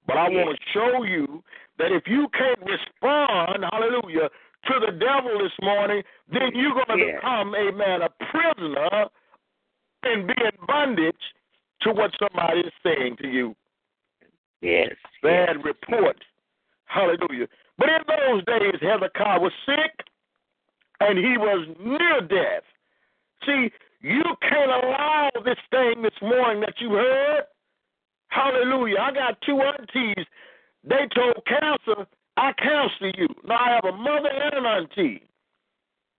But 0.07 0.17
I 0.17 0.29
Yes. 0.29 0.45
want 0.45 0.57
to 0.59 0.65
show 0.71 1.03
you 1.03 1.43
that 1.77 1.91
if 1.91 2.07
you 2.07 2.29
can't 2.29 2.59
respond, 2.61 3.65
hallelujah, 3.71 4.29
to 4.67 4.79
the 4.85 4.91
devil 4.91 5.39
this 5.39 5.53
morning, 5.61 6.03
then 6.31 6.51
you're 6.53 6.73
going 6.73 6.99
to 6.99 7.05
Yes. 7.05 7.15
become, 7.15 7.51
man, 7.51 8.01
a 8.01 8.09
prisoner 8.09 9.09
and 10.03 10.27
be 10.27 10.33
in 10.43 10.65
bondage 10.67 11.33
to 11.81 11.91
what 11.91 12.11
somebody 12.19 12.61
is 12.61 12.73
saying 12.83 13.17
to 13.17 13.27
you 13.27 13.55
Yes. 14.61 14.95
bad 15.21 15.55
yes. 15.57 15.65
report. 15.65 16.23
Hallelujah. 16.85 17.47
But 17.77 17.89
in 17.89 18.01
those 18.07 18.43
days, 18.45 18.81
Hezekiah 18.81 19.39
was 19.39 19.53
sick 19.65 20.05
and 20.99 21.17
he 21.17 21.37
was 21.37 21.67
near 21.79 22.21
death. 22.21 22.63
See, 23.45 23.71
you 24.01 24.23
can't 24.41 24.71
allow 24.71 25.29
this 25.45 25.59
thing 25.71 26.01
this 26.01 26.19
morning 26.21 26.61
that 26.61 26.79
you 26.81 26.91
heard. 26.91 27.43
Hallelujah. 28.29 28.97
I 28.99 29.11
got 29.11 29.41
two 29.41 29.61
aunties. 29.61 30.25
They 30.83 31.07
told 31.13 31.45
cancer, 31.45 32.05
I 32.37 32.53
counsel 32.53 33.11
you. 33.17 33.27
Now 33.45 33.57
I 33.59 33.69
have 33.75 33.85
a 33.85 33.97
mother 33.97 34.29
and 34.29 34.53
an 34.53 34.65
auntie. 34.65 35.23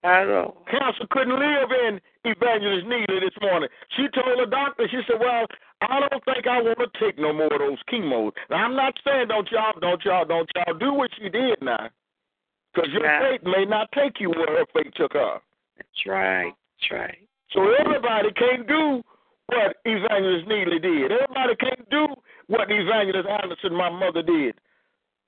I 0.03 0.25
know. 0.25 0.57
Counsel 0.71 1.07
couldn't 1.11 1.39
live 1.39 1.71
in 1.87 2.01
Evangelist 2.25 2.87
Neely 2.87 3.21
this 3.21 3.37
morning. 3.43 3.69
She 3.97 4.09
told 4.15 4.39
the 4.39 4.47
doctor, 4.51 4.89
she 4.91 5.01
said, 5.07 5.21
Well, 5.21 5.47
I 5.83 6.01
don't 6.01 6.25
think 6.25 6.47
I 6.47 6.61
want 6.63 6.79
to 6.79 6.89
take 6.99 7.19
no 7.19 7.33
more 7.33 7.53
of 7.53 7.59
those 7.59 7.79
chemos. 7.91 8.33
Now 8.51 8.65
I'm 8.65 8.77
not 8.77 8.95
saying 9.05 9.29
don't 9.29 9.51
y'all 9.51 9.79
don't 9.81 10.03
y'all 10.05 10.25
don't 10.25 10.49
y'all 10.55 10.79
do 10.79 10.93
what 10.93 11.11
she 11.19 11.29
did 11.29 11.57
now. 11.61 11.89
Because 12.73 12.91
your 12.93 13.03
Right. 13.03 13.41
faith 13.41 13.43
may 13.43 13.65
not 13.65 13.91
take 13.93 14.21
you 14.21 14.31
where 14.31 14.47
her 14.47 14.67
faith 14.73 14.93
took 14.95 15.13
her. 15.15 15.41
That's 15.77 16.07
right. 16.07 16.53
That's 16.81 16.93
right. 16.93 17.19
So 17.53 17.73
everybody 17.75 18.31
can't 18.33 18.67
do 18.67 19.03
what 19.47 19.77
Evangelist 19.85 20.47
Neely 20.47 20.79
did. 20.79 21.13
Everybody 21.13 21.57
can't 21.57 21.91
do 21.91 22.07
what 22.47 22.71
Evangelist 22.71 23.29
Anderson, 23.29 23.75
my 23.75 23.91
mother, 23.91 24.23
did. 24.23 24.55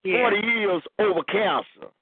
Yes. 0.04 0.32
40 0.32 0.46
years 0.46 0.82
over 0.98 1.22
cancer. 1.24 1.92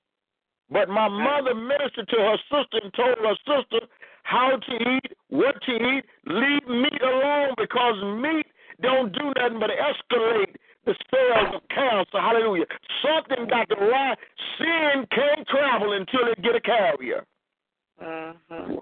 But 0.71 0.89
my 0.89 1.09
mother 1.09 1.55
ministered 1.55 2.09
to 2.09 2.17
her 2.17 2.37
sister 2.49 2.79
and 2.83 2.95
told 2.95 3.19
her 3.19 3.37
sister 3.45 3.87
how 4.23 4.57
to 4.57 4.75
eat, 4.75 5.13
what 5.29 5.61
to 5.63 5.73
eat, 5.73 6.05
leave 6.27 6.69
meat 6.69 7.03
alone 7.03 7.55
because 7.59 7.97
meat 8.23 8.47
don't 8.81 9.13
do 9.13 9.33
nothing 9.37 9.59
but 9.59 9.71
escalate 9.71 10.55
the 10.87 10.95
cells 11.11 11.55
of 11.57 11.63
cancer. 11.69 12.21
Hallelujah. 12.21 12.67
Something 13.03 13.49
got 13.49 13.69
to 13.69 13.85
lie. 13.85 14.15
Sin 14.59 15.07
can't 15.11 15.47
travel 15.49 15.93
until 15.93 16.29
it 16.31 16.43
get 16.43 16.55
a 16.55 16.61
carrier. 16.61 17.25
Uh-huh. 18.01 18.81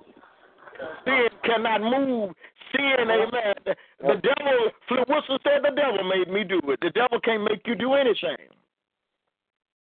Sin 1.05 1.29
cannot 1.45 1.81
move. 1.81 2.35
Sin, 2.73 3.11
amen. 3.11 3.55
The, 3.65 3.75
the 4.01 4.21
devil, 4.23 4.71
Flip 4.87 5.09
Wilson 5.09 5.39
said 5.43 5.63
the 5.65 5.75
devil 5.75 6.05
made 6.05 6.29
me 6.33 6.45
do 6.45 6.61
it. 6.71 6.79
The 6.81 6.91
devil 6.91 7.19
can't 7.21 7.43
make 7.43 7.67
you 7.67 7.75
do 7.75 7.95
anything. 7.95 8.47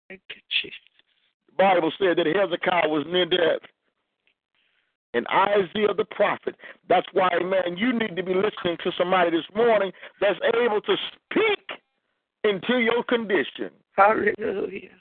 Thank 0.09 0.21
you, 0.29 0.41
Jesus. 0.61 0.77
The 1.47 1.55
Bible 1.57 1.91
said 1.99 2.17
that 2.17 2.27
Hezekiah 2.27 2.87
was 2.87 3.05
near 3.07 3.25
death. 3.25 3.61
And 5.13 5.25
Isaiah 5.27 5.93
the 5.95 6.05
prophet. 6.11 6.55
That's 6.89 7.07
why, 7.13 7.29
man, 7.43 7.77
you 7.77 7.93
need 7.93 8.15
to 8.15 8.23
be 8.23 8.33
listening 8.33 8.77
to 8.83 8.91
somebody 8.97 9.31
this 9.31 9.45
morning 9.55 9.91
that's 10.21 10.39
able 10.53 10.81
to 10.81 10.95
speak 11.13 11.79
into 12.43 12.79
your 12.79 13.03
condition. 13.03 13.71
Hallelujah. 13.93 14.91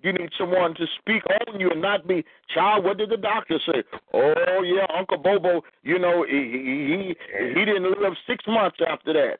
You 0.00 0.12
need 0.12 0.30
someone 0.38 0.74
to 0.74 0.86
speak 0.98 1.22
on 1.48 1.58
you 1.58 1.70
and 1.70 1.80
not 1.80 2.06
be, 2.06 2.24
child, 2.54 2.84
what 2.84 2.98
did 2.98 3.08
the 3.08 3.16
doctor 3.16 3.58
say? 3.66 3.82
Oh, 4.12 4.62
yeah, 4.62 4.86
Uncle 4.96 5.16
Bobo, 5.16 5.62
you 5.82 5.98
know, 5.98 6.24
he, 6.28 6.36
he, 6.36 7.14
he, 7.38 7.48
he 7.58 7.64
didn't 7.64 7.84
live 8.00 8.12
six 8.26 8.44
months 8.46 8.76
after 8.86 9.14
that. 9.14 9.38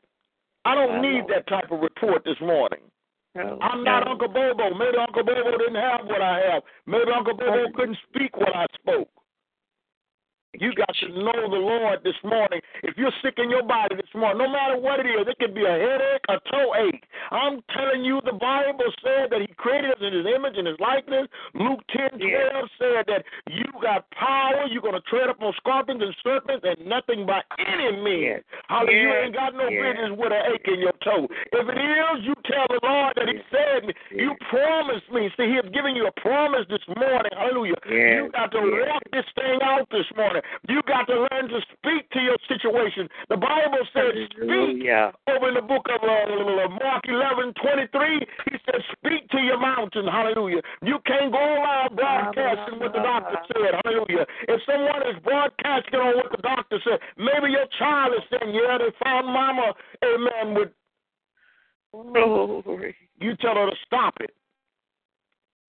I 0.64 0.74
don't 0.74 1.02
need 1.02 1.24
that 1.28 1.46
type 1.46 1.70
of 1.70 1.80
report 1.80 2.24
this 2.24 2.40
morning. 2.40 2.80
No, 3.34 3.58
I'm 3.62 3.82
not 3.84 4.04
no. 4.06 4.12
Uncle 4.12 4.28
Bobo. 4.28 4.74
Maybe 4.74 4.98
Uncle 4.98 5.24
Bobo 5.24 5.58
didn't 5.58 5.74
have 5.74 6.06
what 6.06 6.22
I 6.22 6.40
have. 6.52 6.62
Maybe 6.86 7.10
Uncle 7.16 7.34
Bobo 7.34 7.66
couldn't 7.74 7.98
speak 8.10 8.36
what 8.36 8.54
I 8.54 8.66
spoke. 8.80 9.08
You 10.60 10.72
got 10.74 10.94
to 11.00 11.08
know 11.08 11.48
the 11.50 11.58
Lord 11.60 12.00
this 12.04 12.14
morning. 12.22 12.60
If 12.82 12.96
you're 12.96 13.12
sick 13.22 13.34
in 13.38 13.50
your 13.50 13.62
body 13.62 13.96
this 13.96 14.10
morning, 14.14 14.38
no 14.38 14.50
matter 14.50 14.76
what 14.78 15.00
it 15.00 15.06
is, 15.06 15.26
it 15.26 15.38
could 15.38 15.54
be 15.54 15.64
a 15.64 15.72
headache, 15.74 16.24
a 16.28 16.38
toe 16.50 16.74
ache. 16.88 17.04
I'm 17.30 17.60
telling 17.74 18.04
you, 18.04 18.20
the 18.24 18.32
Bible 18.32 18.86
said 19.02 19.30
that 19.30 19.40
He 19.40 19.48
created 19.54 19.90
us 19.90 19.98
in 20.00 20.12
His 20.14 20.26
image 20.26 20.54
and 20.56 20.66
His 20.66 20.78
likeness. 20.78 21.26
Luke 21.54 21.80
10 21.90 22.18
12 22.18 22.22
Yes. 22.22 22.68
said 22.78 23.04
that 23.10 23.24
you 23.50 23.64
got 23.82 24.08
power. 24.12 24.66
You're 24.70 24.82
going 24.82 24.94
to 24.94 25.04
tread 25.10 25.28
upon 25.28 25.52
scorpions 25.58 26.02
and 26.02 26.14
serpents 26.22 26.64
and 26.64 26.86
nothing 26.86 27.26
by 27.26 27.40
any 27.58 27.90
means. 28.02 28.42
Yes. 28.44 28.62
Hallelujah. 28.68 29.00
You 29.02 29.10
ain't 29.26 29.34
got 29.34 29.54
no 29.54 29.68
Yes. 29.68 29.82
business 29.82 30.10
with 30.18 30.32
an 30.32 30.42
ache 30.54 30.68
in 30.68 30.80
your 30.80 30.96
toe. 31.02 31.26
If 31.52 31.64
it 31.68 31.78
is, 31.78 32.16
you 32.24 32.34
tell 32.46 32.66
the 32.70 32.80
Lord 32.82 33.14
that 33.16 33.28
He 33.28 33.40
said, 33.50 33.90
You 34.10 34.34
promised 34.50 35.10
me. 35.10 35.30
See, 35.36 35.48
He 35.50 35.56
has 35.58 35.66
given 35.74 35.96
you 35.96 36.06
a 36.06 36.14
promise 36.20 36.66
this 36.70 36.84
morning. 36.94 37.32
Hallelujah. 37.36 37.74
You 38.24 38.30
got 38.32 38.52
to 38.52 38.60
walk 38.60 39.02
this 39.12 39.26
thing 39.34 39.58
out 39.62 39.88
this 39.90 40.06
morning. 40.16 40.42
You 40.68 40.80
got 40.86 41.06
to 41.06 41.26
learn 41.30 41.48
to 41.48 41.60
speak 41.72 42.08
to 42.10 42.20
your 42.20 42.36
situation. 42.48 43.08
The 43.28 43.36
Bible 43.36 43.84
says, 43.92 44.12
speak 44.30 44.48
Hallelujah. 44.48 45.12
over 45.28 45.48
in 45.48 45.54
the 45.54 45.62
book 45.62 45.86
of 45.90 46.00
uh, 46.02 46.68
Mark 46.80 47.04
11, 47.08 47.54
23, 47.60 48.26
he 48.50 48.56
said, 48.64 48.80
speak 48.96 49.28
to 49.30 49.38
your 49.38 49.58
mountain. 49.58 50.06
Hallelujah. 50.06 50.62
You 50.82 50.98
can't 51.06 51.32
go 51.32 51.38
around 51.38 51.96
broadcasting 51.96 52.80
what 52.80 52.92
the 52.92 53.02
doctor 53.02 53.38
said. 53.52 53.80
Hallelujah. 53.84 54.26
If 54.48 54.60
someone 54.66 55.02
is 55.08 55.22
broadcasting 55.22 56.00
on 56.00 56.16
what 56.16 56.30
the 56.30 56.42
doctor 56.42 56.78
said, 56.84 56.98
maybe 57.16 57.52
your 57.52 57.66
child 57.78 58.14
is 58.16 58.24
saying, 58.30 58.54
yeah, 58.54 58.78
they 58.78 58.92
found 59.02 59.26
mama, 59.26 59.74
amen, 60.02 60.54
with 60.54 60.70
Glory. 61.92 62.96
you 63.20 63.36
tell 63.36 63.54
her 63.54 63.70
to 63.70 63.76
stop 63.86 64.14
it. 64.20 64.30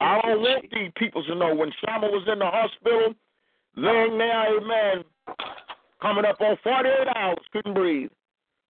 I 0.02 0.20
don't 0.22 0.42
want 0.42 0.66
these 0.72 0.92
people 0.98 1.24
to 1.24 1.36
know 1.36 1.56
when 1.56 1.72
Shama 1.84 2.08
was 2.08 2.28
in 2.32 2.40
the 2.40 2.46
hospital, 2.46 3.14
laying 3.76 4.18
there, 4.18 4.58
amen, 4.58 5.04
coming 6.02 6.26
up 6.26 6.42
on 6.42 6.58
48 6.64 7.08
hours, 7.16 7.38
couldn't 7.52 7.74
breathe. 7.74 8.10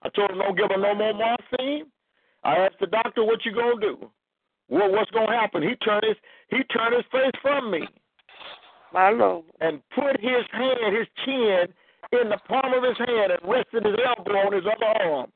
I 0.03 0.09
told 0.09 0.31
him, 0.31 0.39
don't 0.39 0.57
give 0.57 0.69
her 0.71 0.77
no 0.77 0.95
more 0.95 1.13
morphine. 1.13 1.85
I 2.43 2.57
asked 2.57 2.79
the 2.79 2.87
doctor, 2.87 3.23
what 3.23 3.43
you 3.45 3.53
going 3.53 3.79
to 3.79 3.87
do? 3.87 4.11
Well, 4.69 4.91
what's 4.91 5.11
going 5.11 5.27
to 5.27 5.33
happen? 5.33 5.63
He 5.63 5.75
turned 5.77 6.03
his 6.07 6.17
he 6.49 6.63
turned 6.65 6.95
his 6.95 7.05
face 7.11 7.31
from 7.41 7.71
me 7.71 7.87
My 8.93 9.09
Lord. 9.09 9.45
and 9.61 9.81
put 9.93 10.19
his 10.19 10.45
hand, 10.51 10.95
his 10.95 11.07
chin, 11.25 11.67
in 12.21 12.29
the 12.29 12.37
palm 12.47 12.73
of 12.73 12.83
his 12.83 12.97
hand 12.97 13.31
and 13.31 13.41
rested 13.51 13.85
his 13.85 13.95
elbow 14.05 14.37
on 14.37 14.53
his 14.53 14.63
other 14.65 14.85
arm. 15.11 15.31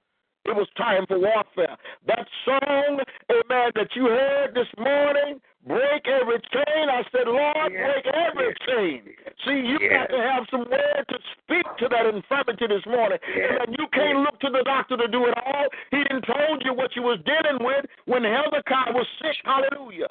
It 0.49 0.55
was 0.55 0.67
time 0.75 1.05
for 1.05 1.19
warfare. 1.19 1.77
That 2.07 2.25
song, 2.43 2.99
amen, 3.29 3.71
that 3.75 3.89
you 3.95 4.05
heard 4.05 4.55
this 4.55 4.67
morning, 4.79 5.39
break 5.67 6.07
every 6.09 6.41
chain. 6.49 6.89
I 6.89 7.03
said, 7.11 7.27
Lord, 7.27 7.71
Yes. 7.71 8.01
break 8.01 8.05
every 8.15 8.53
chain. 8.65 9.15
See, 9.45 9.59
you 9.61 9.77
Yes. 9.79 10.09
got 10.09 10.09
to 10.09 10.21
have 10.23 10.49
some 10.49 10.65
word 10.65 11.05
to 11.09 11.19
speak 11.37 11.65
to 11.77 11.87
that 11.89 12.07
infirmity 12.07 12.65
this 12.65 12.83
morning. 12.87 13.19
Yes. 13.27 13.61
And 13.61 13.77
you 13.77 13.87
can't 13.89 14.19
look 14.19 14.39
to 14.39 14.49
the 14.49 14.63
doctor 14.63 14.97
to 14.97 15.07
do 15.07 15.27
it 15.27 15.37
all. 15.37 15.67
He 15.91 15.97
didn't 16.03 16.23
told 16.23 16.65
you 16.65 16.73
what 16.73 16.95
you 16.95 17.03
was 17.03 17.19
dealing 17.21 17.63
with 17.63 17.85
when 18.05 18.23
Hezekiah 18.23 18.91
was 18.91 19.07
sick. 19.21 19.37
Hallelujah. 19.45 20.09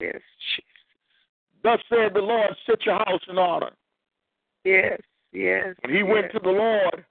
Yes, 0.00 0.22
Jesus. 0.40 0.64
Thus 1.62 1.80
said 1.90 2.14
the 2.14 2.22
Lord, 2.22 2.56
set 2.64 2.86
your 2.86 2.96
house 2.96 3.22
in 3.28 3.36
order. 3.36 3.70
Yes, 4.64 5.00
yes. 5.32 5.76
And 5.82 5.92
he 5.92 6.02
went 6.02 6.32
to 6.32 6.38
the 6.38 6.50
Lord. 6.50 7.04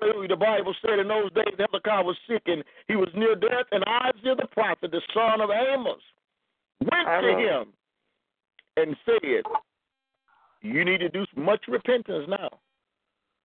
Hallelujah. 0.00 0.28
The 0.28 0.36
Bible 0.36 0.74
said 0.84 0.98
in 0.98 1.08
those 1.08 1.32
days 1.32 1.54
Hezekiah 1.58 2.02
was 2.02 2.16
sick 2.28 2.42
and 2.46 2.64
he 2.88 2.96
was 2.96 3.08
near 3.14 3.34
death, 3.34 3.66
and 3.72 3.84
Isaiah 3.84 4.36
the 4.36 4.46
prophet, 4.50 4.90
the 4.90 5.02
son 5.12 5.40
of 5.40 5.50
Amos, 5.50 6.00
went 6.80 7.06
to 7.06 7.38
him 7.38 7.72
and 8.76 8.96
said, 9.04 9.42
You 10.62 10.84
need 10.84 10.98
to 10.98 11.08
do 11.08 11.24
much 11.36 11.64
repentance 11.68 12.26
now. 12.28 12.48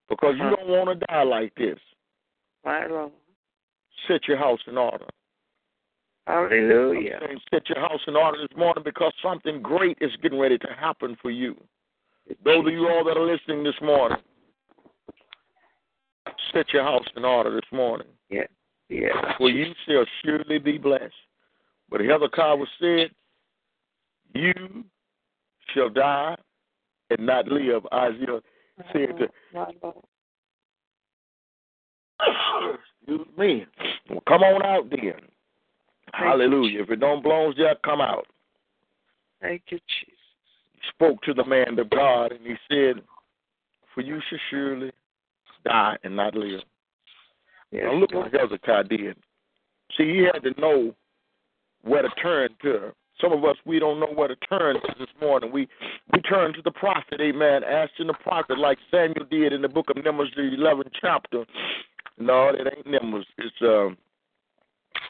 Because 0.10 0.36
you 0.38 0.46
uh-huh. 0.46 0.56
don't 0.56 0.70
want 0.70 1.00
to 1.00 1.06
die 1.06 1.24
like 1.24 1.54
this. 1.56 1.80
My 2.64 2.86
Lord. 2.88 3.12
Set 4.08 4.28
your 4.28 4.38
house 4.38 4.60
in 4.68 4.78
order. 4.78 5.06
Hallelujah. 6.28 7.20
Set 7.54 7.68
your 7.70 7.80
house 7.80 8.02
in 8.08 8.16
order 8.16 8.38
this 8.42 8.58
morning 8.58 8.84
because 8.84 9.14
something 9.24 9.62
great 9.62 9.98
is 10.02 10.12
getting 10.22 10.40
ready 10.40 10.58
to 10.58 10.68
happen 10.80 11.18
for 11.22 11.32
you. 11.32 11.56
Those 12.44 12.68
of 12.68 12.74
you 12.74 12.88
all 12.90 13.04
that 13.06 13.18
are 13.18 13.26
listening 13.26 13.64
this 13.64 13.80
morning, 13.82 14.18
set 16.54 16.74
your 16.74 16.84
house 16.84 17.06
in 17.16 17.26
order 17.26 17.54
this 17.54 17.70
morning. 17.72 18.08
Yes, 18.30 18.48
yes. 18.90 19.16
For 19.38 19.50
you 19.50 19.74
shall 19.88 20.06
surely 20.24 20.60
be 20.60 20.78
blessed. 20.78 21.14
But 21.90 22.02
Hezekiah 22.02 22.56
was 22.56 22.68
said, 22.80 23.10
You 24.34 24.84
shall 25.74 25.90
die 25.90 26.36
and 27.10 27.26
not 27.26 27.48
live. 27.48 27.86
Isaiah 27.94 28.42
said 28.94 29.18
to 29.18 29.94
Excuse 33.00 33.28
me. 33.38 33.66
Well, 34.10 34.24
come 34.28 34.44
on 34.44 34.64
out 34.64 34.90
then. 34.90 35.22
Hallelujah. 36.14 36.82
If 36.82 36.90
it 36.90 37.00
don't 37.00 37.22
belong 37.22 37.54
there, 37.58 37.76
come 37.84 38.02
out. 38.02 38.26
Thank 39.42 39.64
you, 39.70 39.78
Jesus. 39.78 40.14
He 40.74 40.80
spoke 40.94 41.22
to 41.24 41.34
the 41.34 41.46
man 41.46 41.78
of 41.78 41.90
God 41.90 42.32
and 42.32 42.46
he 42.46 42.56
said, 42.70 43.04
For 43.94 44.02
you 44.02 44.20
shall 44.30 44.40
surely 44.50 44.92
die 45.64 45.98
and 46.04 46.16
not 46.16 46.36
live. 46.36 46.62
Yes, 47.72 47.84
Now 47.86 47.94
look 47.94 48.14
what 48.14 48.34
Hezekiah 48.34 48.86
did. 48.86 49.18
See, 49.98 50.04
he 50.04 50.28
had 50.32 50.44
to 50.44 50.60
know 50.60 50.94
where 51.84 52.02
to 52.02 52.10
turn 52.22 52.50
to. 52.64 52.94
Some 53.22 53.34
of 53.34 53.44
us 53.44 53.56
we 53.66 53.80
don't 53.80 54.00
know 54.00 54.14
where 54.14 54.28
to 54.28 54.36
turn 54.36 54.76
to 54.76 54.96
this 55.00 55.10
morning. 55.20 55.52
We 55.52 55.68
we 56.14 56.22
turn 56.22 56.54
to 56.54 56.62
the 56.62 56.72
prophet, 56.72 57.20
amen, 57.20 57.64
asking 57.64 58.08
the 58.08 58.14
prophet 58.14 58.60
like 58.60 58.78
Samuel 58.92 59.26
did 59.30 59.54
in 59.54 59.62
the 59.62 59.70
book 59.70 59.90
of 59.90 60.04
Numbers, 60.04 60.32
the 60.36 60.54
eleventh 60.54 60.92
chapter. 61.02 61.46
No, 62.20 62.50
it 62.50 62.68
ain't 62.76 62.88
Numbers. 62.88 63.26
It's 63.38 63.56
um 63.62 63.98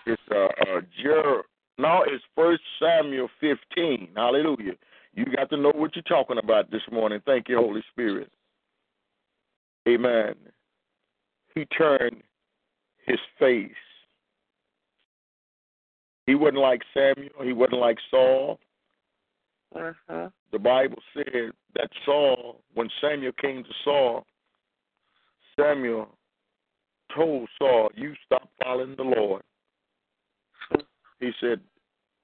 it's 0.05 0.21
uh, 0.31 0.45
uh 0.45 0.81
Jer 1.01 1.43
no, 1.77 2.03
it's 2.07 2.23
first 2.35 2.61
Samuel 2.79 3.29
fifteen. 3.39 4.09
Hallelujah. 4.15 4.73
You 5.13 5.25
got 5.25 5.49
to 5.49 5.57
know 5.57 5.71
what 5.75 5.95
you're 5.95 6.03
talking 6.03 6.37
about 6.37 6.71
this 6.71 6.81
morning. 6.91 7.21
Thank 7.25 7.49
you, 7.49 7.57
Holy 7.57 7.83
Spirit. 7.91 8.31
Amen. 9.88 10.35
He 11.55 11.65
turned 11.65 12.21
his 13.05 13.19
face. 13.39 13.71
He 16.25 16.35
wasn't 16.35 16.57
like 16.57 16.81
Samuel. 16.93 17.31
He 17.43 17.53
wasn't 17.53 17.79
like 17.79 17.97
Saul. 18.11 18.59
Uh-huh. 19.73 20.29
The 20.51 20.59
Bible 20.59 20.97
said 21.13 21.51
that 21.75 21.89
Saul, 22.05 22.61
when 22.73 22.89
Samuel 23.01 23.31
came 23.41 23.63
to 23.63 23.69
Saul, 23.83 24.25
Samuel 25.59 26.09
told 27.15 27.47
Saul, 27.57 27.89
You 27.95 28.13
stop 28.25 28.49
following 28.61 28.95
the 28.97 29.03
Lord. 29.03 29.41
He 31.19 31.31
said, 31.41 31.61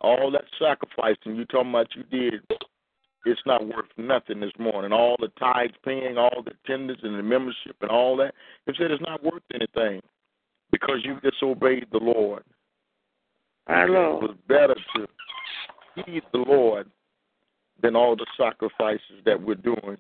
All 0.02 0.32
that 0.32 0.46
sacrificing 0.60 1.36
you 1.36 1.46
talking 1.46 1.70
about 1.70 1.88
you 1.96 2.04
did, 2.04 2.42
it's 3.26 3.42
not 3.46 3.66
worth 3.66 3.90
nothing 3.98 4.40
this 4.40 4.52
morning. 4.60 4.92
All 4.92 5.16
the 5.20 5.30
tithes 5.40 5.74
paying, 5.84 6.18
all 6.18 6.44
the 6.44 6.52
attendance 6.64 7.00
and 7.04 7.18
the 7.18 7.24
membership 7.24 7.76
and 7.82 7.90
all 7.90 8.18
that. 8.18 8.34
He 8.66 8.74
said 8.78 8.92
it's 8.92 9.02
not 9.02 9.24
worth 9.24 9.44
anything 9.54 10.02
because 10.72 10.98
you 11.04 11.20
disobeyed 11.22 11.88
the 11.92 12.00
Lord. 12.00 12.44
My 13.68 13.84
It 13.84 13.90
was 13.90 14.36
better 14.48 14.76
to 14.96 15.08
heed 15.96 16.24
the 16.32 16.40
Lord 16.40 16.90
than 17.82 17.96
all 17.96 18.16
the 18.16 18.26
sacrifices 18.38 19.22
that 19.26 19.42
we're 19.42 19.56
doing. 19.56 19.98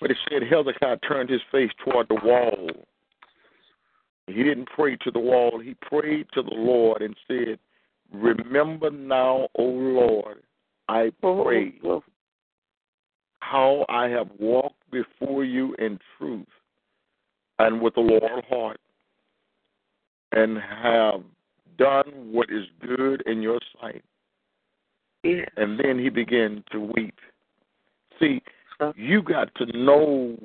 But 0.00 0.10
it 0.10 0.16
said 0.28 0.42
Hezekiah 0.42 0.98
turned 1.08 1.30
his 1.30 1.40
face 1.52 1.70
toward 1.84 2.08
the 2.08 2.20
wall. 2.24 2.70
He 4.26 4.42
didn't 4.42 4.68
pray 4.74 4.96
to 4.96 5.10
the 5.10 5.20
wall. 5.20 5.60
He 5.62 5.74
prayed 5.74 6.26
to 6.34 6.42
the 6.42 6.54
Lord 6.54 7.02
and 7.02 7.14
said, 7.28 7.58
Remember 8.12 8.90
now, 8.90 9.48
O 9.56 9.62
Lord, 9.62 10.42
I 10.88 11.12
pray 11.20 11.74
how 13.40 13.84
I 13.88 14.08
have 14.08 14.28
walked 14.38 14.90
before 14.90 15.44
you 15.44 15.74
in 15.78 15.98
truth 16.18 16.46
and 17.58 17.80
with 17.80 17.96
a 17.96 18.00
loyal 18.00 18.42
heart, 18.48 18.80
and 20.32 20.58
have 20.58 21.22
done 21.78 22.32
what 22.32 22.48
is 22.50 22.64
good 22.84 23.22
in 23.26 23.40
your 23.40 23.60
sight. 23.80 24.02
Yes. 25.22 25.48
And 25.56 25.78
then 25.78 25.98
he 25.98 26.08
began 26.08 26.64
to 26.72 26.80
weep. 26.80 27.14
See, 28.18 28.42
uh-huh. 28.80 28.92
you 28.96 29.22
got 29.22 29.54
to 29.56 29.66
know 29.66 30.36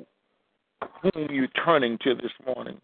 whom 1.02 1.26
you're 1.30 1.48
turning 1.64 1.98
to 2.04 2.14
this 2.14 2.32
morning. 2.46 2.80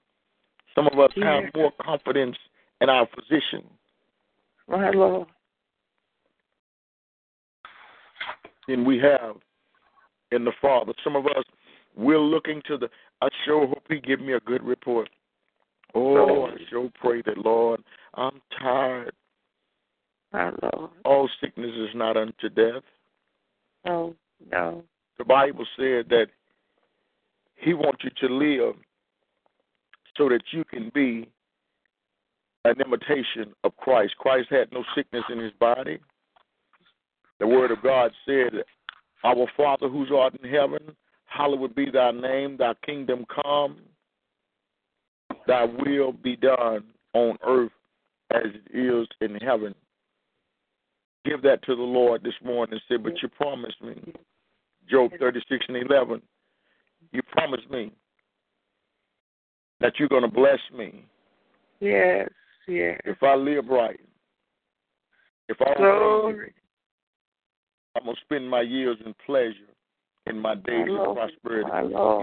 Some 0.75 0.89
of 0.89 0.99
us 0.99 1.11
have 1.23 1.45
more 1.55 1.73
confidence 1.81 2.37
in 2.81 2.91
our 2.91 3.07
position 3.07 3.65
My 4.69 4.91
Lord. 4.91 5.29
Than 8.69 8.85
we 8.85 8.99
have 8.99 9.37
in 10.33 10.45
the 10.45 10.53
Father. 10.61 10.93
Some 11.05 11.17
of 11.17 11.27
us, 11.27 11.45
we're 11.97 12.19
looking 12.19 12.63
to 12.67 12.77
the, 12.77 12.89
I 13.23 13.29
sure 13.45 13.67
hope 13.67 13.85
He 13.89 14.01
give 14.01 14.21
me 14.21 14.35
a 14.35 14.41
good 14.41 14.63
report. 14.63 15.09
Oh, 15.95 16.47
I 16.47 16.57
sure 16.69 16.91
pray 17.01 17.23
that, 17.23 17.39
Lord, 17.39 17.81
I'm 18.15 18.41
tired. 18.61 19.15
My 20.33 20.51
Lord. 20.63 20.91
All 21.05 21.29
sickness 21.41 21.71
is 21.75 21.95
not 21.95 22.17
unto 22.17 22.49
death. 22.51 22.83
No, 23.87 24.15
no. 24.51 24.83
The 25.19 25.25
Bible 25.25 25.65
said 25.77 26.09
that 26.11 26.27
He 27.55 27.73
wants 27.73 28.05
you 28.05 28.11
to 28.29 28.35
live 28.35 28.75
so 30.17 30.29
that 30.29 30.43
you 30.51 30.65
can 30.65 30.91
be 30.95 31.29
an 32.65 32.75
imitation 32.85 33.55
of 33.65 33.77
Christ. 33.77 34.17
Christ 34.19 34.49
had 34.51 34.73
no 34.73 34.83
sickness 34.95 35.25
in 35.31 35.39
His 35.39 35.53
body. 35.59 35.99
The 37.41 37.47
Word 37.47 37.71
of 37.71 37.83
God 37.83 38.13
said, 38.27 38.63
Our 39.25 39.47
Father 39.57 39.89
who's 39.89 40.11
art 40.15 40.35
in 40.43 40.51
heaven, 40.51 40.95
hallowed 41.27 41.75
be 41.75 41.91
thy 41.91 42.11
name, 42.13 42.57
thy 42.59 42.73
kingdom 42.85 43.25
come, 43.45 43.79
thy 45.47 45.65
will 45.65 46.13
be 46.13 46.37
done 46.37 46.85
on 47.13 47.37
earth 47.47 47.73
as 48.33 48.45
it 48.45 48.77
is 48.77 49.07
in 49.21 49.37
heaven. 49.37 49.75
Give 51.25 51.43
that 51.43 51.63
to 51.65 51.75
the 51.75 51.83
Lord 51.83 52.23
this 52.23 52.35
morning 52.45 52.75
and 52.75 52.83
say, 52.89 53.03
But 53.03 53.21
you 53.21 53.29
promised 53.29 53.83
me 53.83 54.15
Job 54.89 55.11
36 55.19 55.67
and 55.69 55.77
11. 55.77 56.23
You 57.13 57.21
promised 57.33 57.69
me 57.71 57.93
that 59.81 59.95
you're 59.99 60.09
going 60.09 60.23
to 60.23 60.29
bless 60.29 60.61
me 60.77 61.05
Yes, 61.81 62.31
yes. 62.67 63.01
if 63.05 63.23
I 63.23 63.35
live 63.35 63.67
right. 63.69 64.01
If 65.49 65.59
I 65.61 65.75
obey. 65.79 66.53
I'm 67.97 68.05
going 68.05 68.17
to 68.17 68.23
spend 68.23 68.51
my 68.51 68.61
years 68.61 68.99
in 69.05 69.15
pleasure 69.25 69.55
in 70.27 70.39
my 70.39 70.55
days 70.55 70.89
of 70.91 71.17
prosperity. 71.17 71.71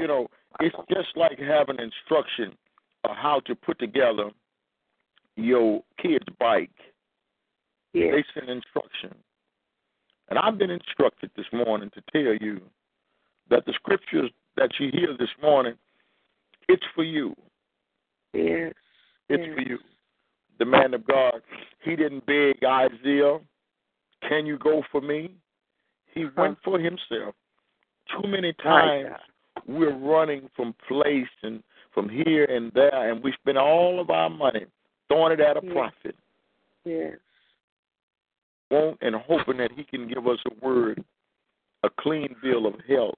You 0.01 0.07
know, 0.07 0.28
it's 0.59 0.76
just 0.89 1.15
like 1.15 1.39
having 1.39 1.78
instruction 1.80 2.55
of 3.03 3.15
how 3.15 3.41
to 3.47 3.55
put 3.55 3.80
together 3.80 4.30
your 5.36 5.84
kid's 6.01 6.26
bike. 6.39 6.69
yes. 7.93 8.13
They 8.13 8.39
send 8.39 8.49
instruction. 8.49 9.15
And 10.30 10.39
I've 10.39 10.57
been 10.57 10.69
instructed 10.69 11.32
this 11.36 11.45
morning 11.51 11.89
to 11.95 12.01
tell 12.11 12.36
you 12.39 12.61
that 13.49 13.65
the 13.65 13.74
scriptures 13.74 14.32
that 14.57 14.69
you 14.80 14.89
hear 14.91 15.15
this 15.17 15.30
morning, 15.41 15.74
it's 16.69 16.84
for 16.95 17.03
you. 17.03 17.36
Yes. 18.34 18.74
It's 19.30 19.43
yes. 19.45 19.55
for 19.55 19.61
you. 19.61 19.80
The 20.59 20.65
man 20.65 20.93
of 20.93 21.05
God, 21.05 21.41
he 21.82 21.95
didn't 21.95 22.26
beg 22.26 22.63
Isaiah, 22.63 23.39
can 24.28 24.45
you 24.45 24.57
go 24.57 24.84
for 24.91 25.01
me? 25.01 25.36
He 26.14 26.26
went 26.38 26.57
for 26.64 26.80
himself. 26.80 27.36
Too 28.11 28.28
many 28.28 28.53
times 28.53 29.16
we're 29.68 29.95
running 29.95 30.49
from 30.55 30.76
place 30.88 31.28
and 31.41 31.64
from 31.93 32.09
here 32.09 32.45
and 32.45 32.72
there, 32.74 33.11
and 33.11 33.24
we 33.24 33.34
spend 33.34 33.57
all 33.57 33.99
of 33.99 34.09
our 34.09 34.30
money 34.30 34.66
throwing 35.07 35.34
it 35.34 35.39
at 35.39 35.57
a 35.57 35.61
prophet, 35.61 36.16
Yes. 36.86 37.18
want 38.72 38.97
and 39.01 39.16
hoping 39.16 39.57
that 39.57 39.72
he 39.72 39.84
can 39.84 40.07
give 40.07 40.28
us 40.28 40.39
a 40.47 40.66
word, 40.66 41.03
a 41.84 41.89
clean 41.99 42.36
bill 42.41 42.66
of 42.66 42.76
health. 42.88 43.16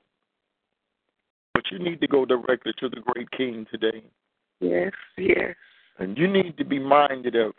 But 1.54 1.64
you 1.72 1.80
need 1.80 2.02
to 2.02 2.08
go 2.08 2.26
directly 2.26 2.74
to 2.80 2.90
the 2.90 3.02
great 3.02 3.32
king 3.32 3.66
today. 3.72 4.04
Yes. 4.60 4.92
Yes. 5.18 5.56
And 6.00 6.18
you 6.18 6.28
need 6.28 6.58
to 6.58 6.66
be 6.66 6.80
minded 6.80 7.36
of 7.36 7.54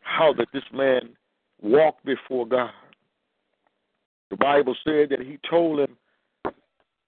how 0.00 0.32
that 0.32 0.48
this 0.52 0.64
man 0.72 1.10
walked 1.60 2.04
before 2.04 2.46
God. 2.46 2.70
The 4.30 4.36
Bible 4.36 4.76
said 4.84 5.08
that 5.10 5.20
he 5.20 5.38
told 5.48 5.80
him, 5.80 5.96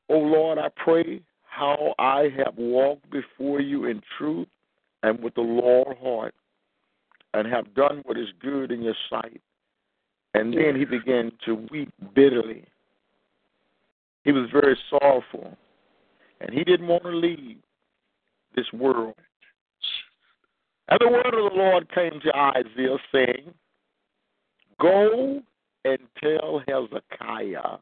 O 0.08 0.18
Lord, 0.18 0.58
I 0.58 0.68
pray 0.76 1.20
how 1.42 1.94
I 1.98 2.28
have 2.36 2.54
walked 2.56 3.10
before 3.10 3.60
you 3.60 3.84
in 3.84 4.00
truth 4.16 4.48
and 5.02 5.22
with 5.22 5.36
a 5.36 5.42
loyal 5.42 5.94
heart 6.02 6.34
and 7.34 7.46
have 7.46 7.74
done 7.74 8.02
what 8.04 8.18
is 8.18 8.28
good 8.40 8.72
in 8.72 8.82
your 8.82 8.94
sight. 9.08 9.40
And 10.34 10.52
then 10.54 10.76
he 10.76 10.84
began 10.84 11.32
to 11.44 11.66
weep 11.70 11.92
bitterly. 12.14 12.64
He 14.24 14.32
was 14.32 14.48
very 14.52 14.78
sorrowful. 14.88 15.56
And 16.40 16.50
he 16.52 16.64
didn't 16.64 16.86
want 16.86 17.02
to 17.02 17.10
leave 17.10 17.58
this 18.54 18.66
world. 18.72 19.14
And 20.88 20.98
the 21.00 21.08
word 21.08 21.26
of 21.26 21.52
the 21.52 21.56
Lord 21.56 21.92
came 21.94 22.20
to 22.20 22.36
Isaiah, 22.36 22.96
saying, 23.12 23.54
Go 24.80 25.42
and 25.84 25.98
tell 26.22 26.62
Hezekiah, 26.68 27.78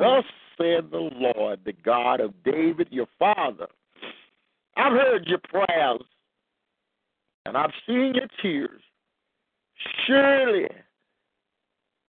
Thus 0.00 0.24
said 0.58 0.90
the 0.90 1.10
Lord, 1.12 1.60
the 1.64 1.72
God 1.84 2.20
of 2.20 2.32
David 2.44 2.88
your 2.90 3.06
father. 3.18 3.66
I've 4.76 4.92
heard 4.92 5.26
your 5.26 5.38
prayers, 5.38 6.02
and 7.44 7.56
I've 7.56 7.72
seen 7.86 8.14
your 8.14 8.28
tears. 8.42 8.82
Surely 10.06 10.68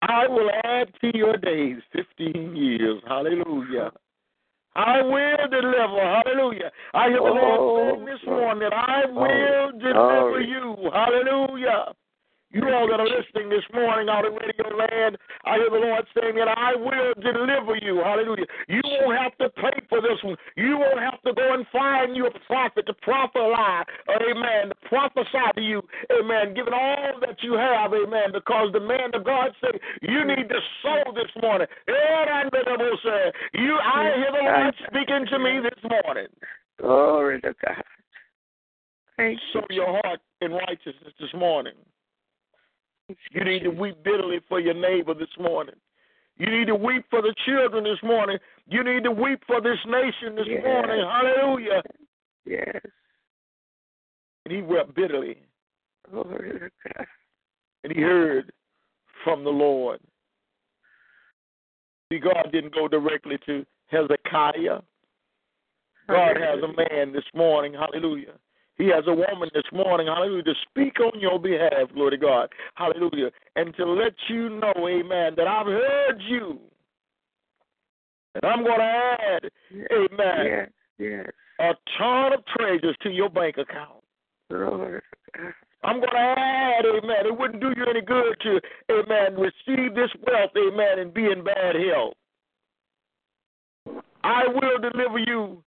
I 0.01 0.27
will 0.27 0.49
add 0.63 0.91
to 1.01 1.17
your 1.17 1.37
days 1.37 1.77
15 1.93 2.55
years. 2.55 3.01
Hallelujah. 3.07 3.91
I 4.75 5.01
will 5.01 5.47
deliver. 5.49 6.21
Hallelujah. 6.25 6.71
I 6.93 7.07
hear 7.09 7.17
the 7.17 7.23
Lord 7.23 7.95
saying 7.95 8.05
this 8.05 8.19
oh, 8.27 8.31
morning 8.31 8.69
that 8.69 8.73
I 8.73 9.03
oh, 9.07 9.13
will 9.13 9.79
deliver 9.79 9.93
Glory. 9.93 10.47
you. 10.47 10.91
Hallelujah. 10.91 11.93
You 12.53 12.69
all 12.69 12.85
that 12.85 13.01
are 13.01 13.09
listening 13.09 13.49
this 13.49 13.65
morning 13.73 14.09
out 14.09 14.25
of 14.25 14.33
Radio 14.33 14.77
Land, 14.77 15.17
I 15.43 15.57
hear 15.57 15.73
the 15.73 15.81
Lord 15.81 16.05
saying 16.13 16.35
that 16.35 16.47
I 16.47 16.77
will 16.77 17.13
deliver 17.17 17.75
you. 17.81 17.97
Hallelujah. 17.97 18.45
You 18.69 18.81
won't 18.85 19.17
have 19.17 19.35
to 19.41 19.49
pay 19.57 19.73
for 19.89 20.01
this 20.01 20.21
one. 20.21 20.37
You 20.55 20.77
won't 20.77 20.99
have 20.99 21.19
to 21.25 21.33
go 21.33 21.53
and 21.53 21.65
find 21.73 22.15
you 22.15 22.27
a 22.27 22.39
prophet 22.45 22.85
to 22.85 22.93
prophesy, 23.01 23.89
amen, 24.07 24.69
to 24.69 24.75
prophesy 24.87 25.49
to 25.55 25.61
you, 25.61 25.81
amen, 26.13 26.53
giving 26.53 26.73
all 26.73 27.17
that 27.21 27.41
you 27.41 27.53
have, 27.53 27.91
amen, 27.91 28.29
because 28.31 28.69
the 28.71 28.79
man 28.79 29.09
of 29.15 29.25
God 29.25 29.49
said, 29.59 29.81
you 30.01 30.23
need 30.23 30.47
to 30.49 30.59
sow 30.83 31.11
this 31.15 31.33
morning. 31.41 31.67
And 31.87 32.51
said, 33.03 33.33
you, 33.53 33.77
I 33.81 34.13
hear 34.15 34.31
the 34.31 34.45
Lord 34.45 34.75
speaking 34.87 35.25
to 35.31 35.39
me 35.39 35.59
this 35.59 35.89
morning. 35.89 36.27
Glory 36.79 37.41
to 37.41 37.55
God. 37.65 37.83
Thank 39.17 39.39
Sow 39.51 39.61
you. 39.69 39.77
your 39.77 40.01
heart 40.03 40.19
in 40.41 40.51
righteousness 40.51 41.13
this 41.19 41.33
morning. 41.33 41.73
You 43.31 43.43
need 43.43 43.63
to 43.63 43.69
weep 43.69 44.03
bitterly 44.03 44.39
for 44.47 44.59
your 44.59 44.73
neighbor 44.73 45.13
this 45.13 45.29
morning. 45.39 45.75
You 46.37 46.47
need 46.49 46.67
to 46.67 46.75
weep 46.75 47.05
for 47.09 47.21
the 47.21 47.33
children 47.45 47.83
this 47.83 48.01
morning. 48.01 48.37
You 48.67 48.83
need 48.83 49.03
to 49.03 49.11
weep 49.11 49.43
for 49.45 49.61
this 49.61 49.77
nation 49.85 50.35
this 50.35 50.47
Yes. 50.47 50.63
morning. 50.63 51.05
Hallelujah. 51.05 51.83
Yes. 52.45 52.81
And 54.45 54.53
he 54.55 54.61
wept 54.61 54.93
bitterly, 54.95 55.37
Glory 56.09 56.53
to 56.59 56.69
God. 56.95 57.07
and 57.83 57.93
he 57.93 58.01
heard 58.01 58.51
from 59.23 59.43
the 59.43 59.49
Lord. 59.51 59.99
See, 62.11 62.19
God 62.19 62.51
didn't 62.51 62.73
go 62.73 62.87
directly 62.87 63.37
to 63.45 63.65
Hezekiah. 63.87 64.81
God 66.09 66.37
has 66.37 66.59
a 66.63 66.67
man 66.67 67.13
this 67.13 67.23
morning. 67.33 67.73
Hallelujah. 67.73 68.33
He 68.77 68.87
has 68.87 69.03
a 69.07 69.13
woman 69.13 69.49
this 69.53 69.63
morning, 69.71 70.07
hallelujah, 70.07 70.43
to 70.43 70.53
speak 70.69 70.99
on 70.99 71.19
your 71.19 71.39
behalf, 71.39 71.93
glory 71.93 72.11
to 72.11 72.17
God, 72.17 72.49
hallelujah, 72.75 73.29
and 73.55 73.75
to 73.75 73.85
let 73.85 74.13
you 74.29 74.49
know, 74.49 74.73
amen, 74.77 75.33
that 75.37 75.47
I've 75.47 75.67
heard 75.67 76.21
you. 76.27 76.59
And 78.35 78.43
I'm 78.43 78.63
going 78.63 78.79
to 78.79 78.83
add, 78.83 79.49
amen, 79.91 80.45
Yes. 80.45 80.69
Yes. 80.97 81.29
a 81.59 81.73
ton 81.99 82.33
of 82.33 82.43
treasures 82.57 82.95
to 83.03 83.09
your 83.11 83.29
bank 83.29 83.57
account. 83.57 84.03
God. 84.49 85.01
I'm 85.83 85.97
going 85.99 86.09
to 86.11 86.17
add, 86.17 86.85
amen, 86.85 87.27
it 87.27 87.37
wouldn't 87.37 87.61
do 87.61 87.73
you 87.77 87.85
any 87.87 88.01
good 88.01 88.35
to, 88.41 88.59
amen, 88.91 89.39
receive 89.39 89.93
this 89.93 90.09
wealth, 90.25 90.51
amen, 90.57 90.97
and 90.99 91.13
be 91.13 91.25
in 91.25 91.43
bad 91.43 91.75
health. 91.75 92.13
I 94.23 94.47
will 94.47 94.79
deliver 94.79 95.19
you 95.19 95.63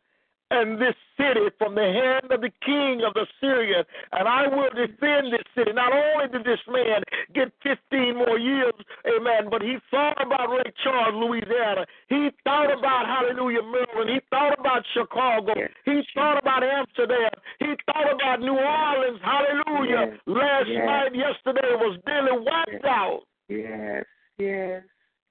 and 0.50 0.80
this 0.80 0.94
city 1.18 1.50
from 1.58 1.74
the 1.74 1.82
hand 1.82 2.30
of 2.30 2.40
the 2.40 2.52
king 2.64 3.02
of 3.06 3.14
the 3.14 3.26
Syrians, 3.40 3.86
and 4.12 4.28
I 4.28 4.46
will 4.46 4.70
defend 4.70 5.32
this 5.32 5.42
city. 5.56 5.72
Not 5.72 5.92
only 5.92 6.28
did 6.30 6.44
this 6.44 6.60
man 6.70 7.02
get 7.34 7.50
15 7.62 8.14
more 8.16 8.38
years, 8.38 8.74
amen, 9.06 9.50
but 9.50 9.62
he 9.62 9.78
thought 9.90 10.20
about 10.22 10.50
Lake 10.50 10.74
Charles, 10.84 11.14
Louisiana. 11.18 11.86
He 12.08 12.30
thought 12.44 12.70
about, 12.70 13.06
hallelujah, 13.06 13.62
Maryland. 13.62 14.10
He 14.10 14.20
thought 14.30 14.58
about 14.58 14.84
Chicago. 14.94 15.52
Yes. 15.56 15.70
He 15.84 16.02
thought 16.14 16.38
about 16.38 16.62
Amsterdam. 16.62 17.30
He 17.58 17.74
thought 17.86 18.12
about 18.14 18.40
New 18.40 18.56
Orleans, 18.56 19.20
hallelujah. 19.22 20.14
Yes. 20.14 20.20
Last 20.26 20.68
Yes. 20.68 20.86
night, 20.86 21.14
yesterday 21.14 21.74
was 21.74 21.98
nearly 22.06 22.38
wiped 22.38 22.84
out. 22.84 23.22
Yes. 23.48 24.04
Yes. 24.38 24.82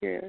Yes. 0.01 0.23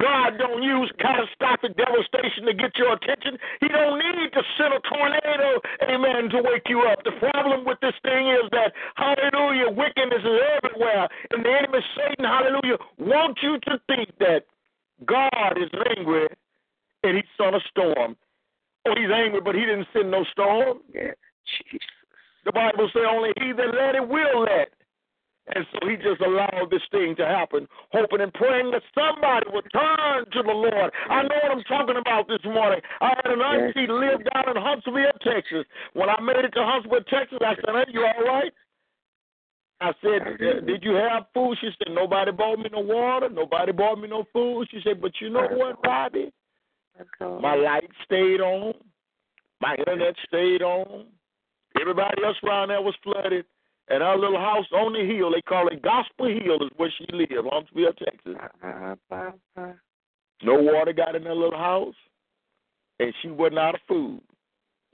God 0.00 0.36
don't 0.36 0.62
use 0.62 0.92
catastrophic 1.00 1.76
devastation 1.76 2.44
to 2.44 2.52
get 2.52 2.76
your 2.76 2.92
attention. 2.92 3.38
He 3.60 3.68
don't 3.68 3.96
need 3.96 4.28
to 4.34 4.42
send 4.58 4.74
a 4.74 4.80
tornado, 4.84 5.60
amen, 5.88 6.28
to 6.30 6.42
wake 6.44 6.68
you 6.68 6.82
up. 6.84 7.00
The 7.04 7.16
problem 7.16 7.64
with 7.64 7.80
this 7.80 7.96
thing 8.02 8.28
is 8.28 8.44
that, 8.52 8.72
hallelujah, 8.96 9.72
wickedness 9.72 10.20
is 10.20 10.40
everywhere. 10.60 11.08
And 11.32 11.44
the 11.44 11.48
enemy, 11.48 11.80
Satan, 11.96 12.24
hallelujah, 12.24 12.76
wants 12.98 13.40
you 13.42 13.58
to 13.72 13.80
think 13.88 14.12
that 14.20 14.44
God 15.06 15.56
is 15.56 15.70
angry 15.96 16.28
and 17.02 17.16
he 17.16 17.24
sent 17.40 17.56
a 17.56 17.60
storm. 17.70 18.16
Oh, 18.86 18.94
he's 18.94 19.10
angry, 19.10 19.40
but 19.40 19.54
he 19.54 19.62
didn't 19.62 19.88
send 19.92 20.10
no 20.10 20.24
storm. 20.30 20.78
Yes. 20.92 21.16
Jesus. 21.46 21.88
The 22.44 22.52
Bible 22.52 22.88
says 22.92 23.02
only 23.10 23.32
he 23.40 23.52
that 23.52 23.74
let 23.74 23.94
it 23.96 24.06
will 24.06 24.42
let. 24.42 24.75
And 25.54 25.64
so 25.72 25.88
he 25.88 25.94
just 25.96 26.20
allowed 26.20 26.70
this 26.70 26.82
thing 26.90 27.14
to 27.16 27.24
happen, 27.24 27.68
hoping 27.92 28.20
and 28.20 28.34
praying 28.34 28.72
that 28.72 28.82
somebody 28.94 29.46
would 29.52 29.66
turn 29.70 30.24
to 30.32 30.42
the 30.42 30.52
Lord. 30.52 30.90
I 31.08 31.22
know 31.22 31.38
what 31.42 31.52
I'm 31.52 31.62
talking 31.64 31.96
about 31.96 32.26
this 32.26 32.42
morning. 32.44 32.80
I 33.00 33.14
had 33.14 33.30
an 33.30 33.40
auntie 33.40 33.86
live 33.86 34.26
down 34.34 34.56
in 34.56 34.60
Huntsville, 34.60 35.14
Texas. 35.22 35.64
When 35.92 36.08
I 36.10 36.20
made 36.20 36.44
it 36.44 36.50
to 36.54 36.64
Huntsville, 36.64 37.06
Texas, 37.08 37.38
I 37.40 37.54
said, 37.54 37.74
Hey, 37.74 37.92
you 37.92 38.04
all 38.04 38.26
right? 38.26 38.52
I 39.80 39.92
said, 40.02 40.38
Did 40.66 40.82
you 40.82 40.94
have 40.94 41.26
food? 41.32 41.56
She 41.60 41.68
said, 41.78 41.94
Nobody 41.94 42.32
bought 42.32 42.58
me 42.58 42.68
no 42.72 42.80
water. 42.80 43.28
Nobody 43.28 43.70
bought 43.70 44.00
me 44.00 44.08
no 44.08 44.24
food. 44.32 44.66
She 44.72 44.80
said, 44.82 45.00
But 45.00 45.12
you 45.20 45.30
know 45.30 45.46
what, 45.52 45.78
Robbie? 45.86 46.32
My 47.20 47.54
light 47.54 47.90
stayed 48.04 48.40
on. 48.40 48.74
My 49.60 49.76
internet 49.76 50.14
stayed 50.26 50.62
on. 50.62 51.06
Everybody 51.80 52.24
else 52.24 52.36
around 52.42 52.68
there 52.68 52.80
was 52.80 52.94
flooded. 53.04 53.44
And 53.88 54.02
our 54.02 54.18
little 54.18 54.38
house 54.38 54.66
on 54.72 54.92
the 54.92 55.04
hill, 55.06 55.30
they 55.30 55.42
call 55.42 55.68
it 55.68 55.80
Gospel 55.82 56.26
Hill, 56.26 56.56
is 56.62 56.70
where 56.76 56.92
she 56.98 57.06
lived, 57.12 57.32
Huntsville, 57.50 57.92
Texas. 57.92 58.34
No 60.42 60.54
water 60.60 60.92
got 60.92 61.14
in 61.14 61.22
her 61.22 61.34
little 61.34 61.58
house, 61.58 61.94
and 62.98 63.14
she 63.22 63.28
wasn't 63.28 63.58
out 63.60 63.74
of 63.76 63.80
food, 63.86 64.20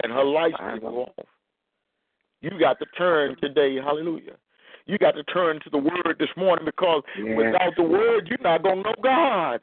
and 0.03 0.13
her 0.13 0.25
lights 0.25 0.57
didn't 0.75 0.91
go 0.91 1.05
off. 1.05 1.27
You 2.43 2.51
got 2.59 2.79
to 2.81 2.87
turn 2.99 3.37
today, 3.41 3.77
hallelujah. 3.77 4.37
You 4.87 4.99
got 4.99 5.13
to 5.13 5.23
turn 5.25 5.61
to 5.63 5.71
the 5.71 5.79
word 5.79 6.17
this 6.19 6.29
morning 6.37 6.65
because 6.67 7.03
Yes. 7.17 7.37
without 7.37 7.77
the 7.77 7.83
word, 7.85 8.29
you're 8.29 8.39
not 8.43 8.63
going 8.63 8.83
to 8.83 8.91
know 8.91 8.95
God. 9.03 9.61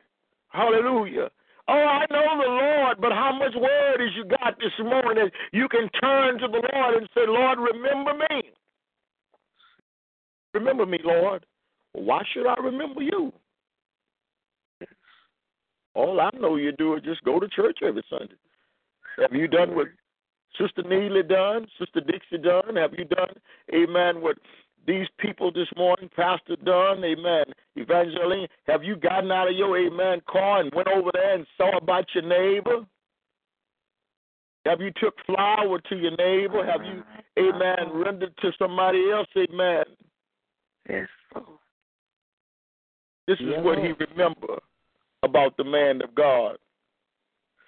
Hallelujah. 0.50 1.30
Oh, 1.68 1.74
I 1.74 2.06
know 2.10 2.42
the 2.42 2.50
Lord, 2.50 3.00
but 3.00 3.12
how 3.12 3.32
much 3.32 3.54
word 3.54 4.02
is 4.02 4.16
you 4.16 4.26
got 4.26 4.58
this 4.60 4.74
morning 4.80 5.30
you 5.52 5.68
can 5.70 5.88
turn 6.02 6.40
to 6.40 6.48
the 6.48 6.68
Lord 6.74 6.96
and 6.96 7.08
say, 7.14 7.28
Lord, 7.28 7.60
remember 7.60 8.14
me. 8.16 8.52
Remember 10.54 10.86
me, 10.86 11.00
Lord. 11.04 11.46
Why 11.94 12.22
should 12.34 12.48
I 12.48 12.56
remember 12.62 13.02
you? 13.02 13.32
All 15.96 16.20
I 16.22 16.30
know 16.40 16.56
you 16.56 16.72
do 16.72 16.96
is 16.96 17.04
just 17.04 17.24
go 17.24 17.40
to 17.40 17.48
church 17.48 17.80
every 17.84 18.04
Sunday. 18.10 18.36
Have 19.20 19.34
you 19.34 19.48
done 19.48 19.76
what 19.76 19.88
Sister 20.60 20.84
Neely 20.84 21.24
done, 21.24 21.68
Sister 21.78 22.02
Dixie 22.02 22.38
done? 22.38 22.76
Have 22.76 22.94
you 22.98 23.06
done, 23.06 23.34
amen, 23.74 24.22
what 24.22 24.38
these 24.88 25.08
people 25.20 25.52
this 25.52 25.68
morning, 25.76 26.10
Pastor 26.16 26.56
Dunn, 26.64 27.04
amen, 27.04 27.46
Evangeline, 27.76 28.48
have 28.68 28.84
you 28.84 28.96
gotten 28.96 29.32
out 29.32 29.50
of 29.50 29.56
your, 29.56 29.78
amen, 29.78 30.22
car 30.30 30.62
and 30.62 30.72
went 30.74 30.88
over 30.88 31.12
there 31.14 31.36
and 31.36 31.46
saw 31.58 31.78
about 31.78 32.06
your 32.14 32.24
neighbor? 32.24 32.86
Have 34.66 34.82
you 34.82 34.92
took 35.02 35.16
flour 35.26 35.80
to 35.90 35.96
your 35.96 36.16
neighbor? 36.16 36.66
Have 36.66 36.82
you, 36.86 37.04
amen, 37.38 37.92
rendered 37.94 38.36
to 38.42 38.52
somebody 38.58 39.12
else, 39.12 39.28
amen? 39.38 39.84
Yes, 40.90 41.08
Lord. 41.36 41.48
This 43.28 43.40
is 43.40 43.64
what 43.64 43.78
he 43.78 43.92
remember 43.92 44.58
about 45.22 45.56
the 45.58 45.64
man 45.64 46.02
of 46.02 46.16
God. 46.16 46.58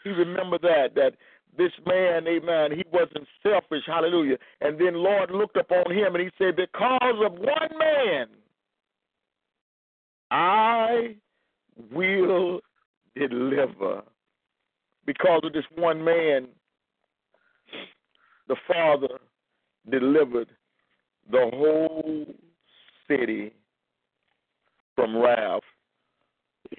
He 0.04 0.10
remember 0.10 0.58
that 0.64 0.96
that 0.96 1.14
this 1.56 1.72
man, 1.86 2.28
amen, 2.28 2.72
he 2.72 2.84
wasn't 2.92 3.28
selfish, 3.44 3.84
hallelujah. 3.86 4.38
And 4.62 4.80
then 4.80 4.96
Lord 4.96 5.30
looked 5.30 5.58
upon 5.58 5.92
him 5.92 6.16
and 6.16 6.24
he 6.24 6.32
said, 6.38 6.56
Because 6.56 7.16
of 7.24 7.34
one 7.34 7.78
man, 7.78 8.28
I 10.32 11.16
will 11.94 12.62
deliver. 13.16 14.02
Because 15.06 15.42
of 15.44 15.54
this 15.54 15.66
one 15.76 16.04
man, 16.04 16.48
the 18.48 18.56
Father 18.68 19.20
delivered 19.90 20.50
the 21.30 21.50
whole 21.54 22.26
city 23.18 23.54
from 24.96 25.18
wrath, 25.18 25.62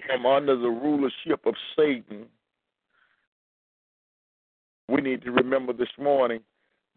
from 0.07 0.25
under 0.25 0.55
the 0.55 0.69
rulership 0.69 1.45
of 1.45 1.55
Satan. 1.75 2.25
We 4.87 5.01
need 5.01 5.21
to 5.23 5.31
remember 5.31 5.73
this 5.73 5.89
morning 5.97 6.41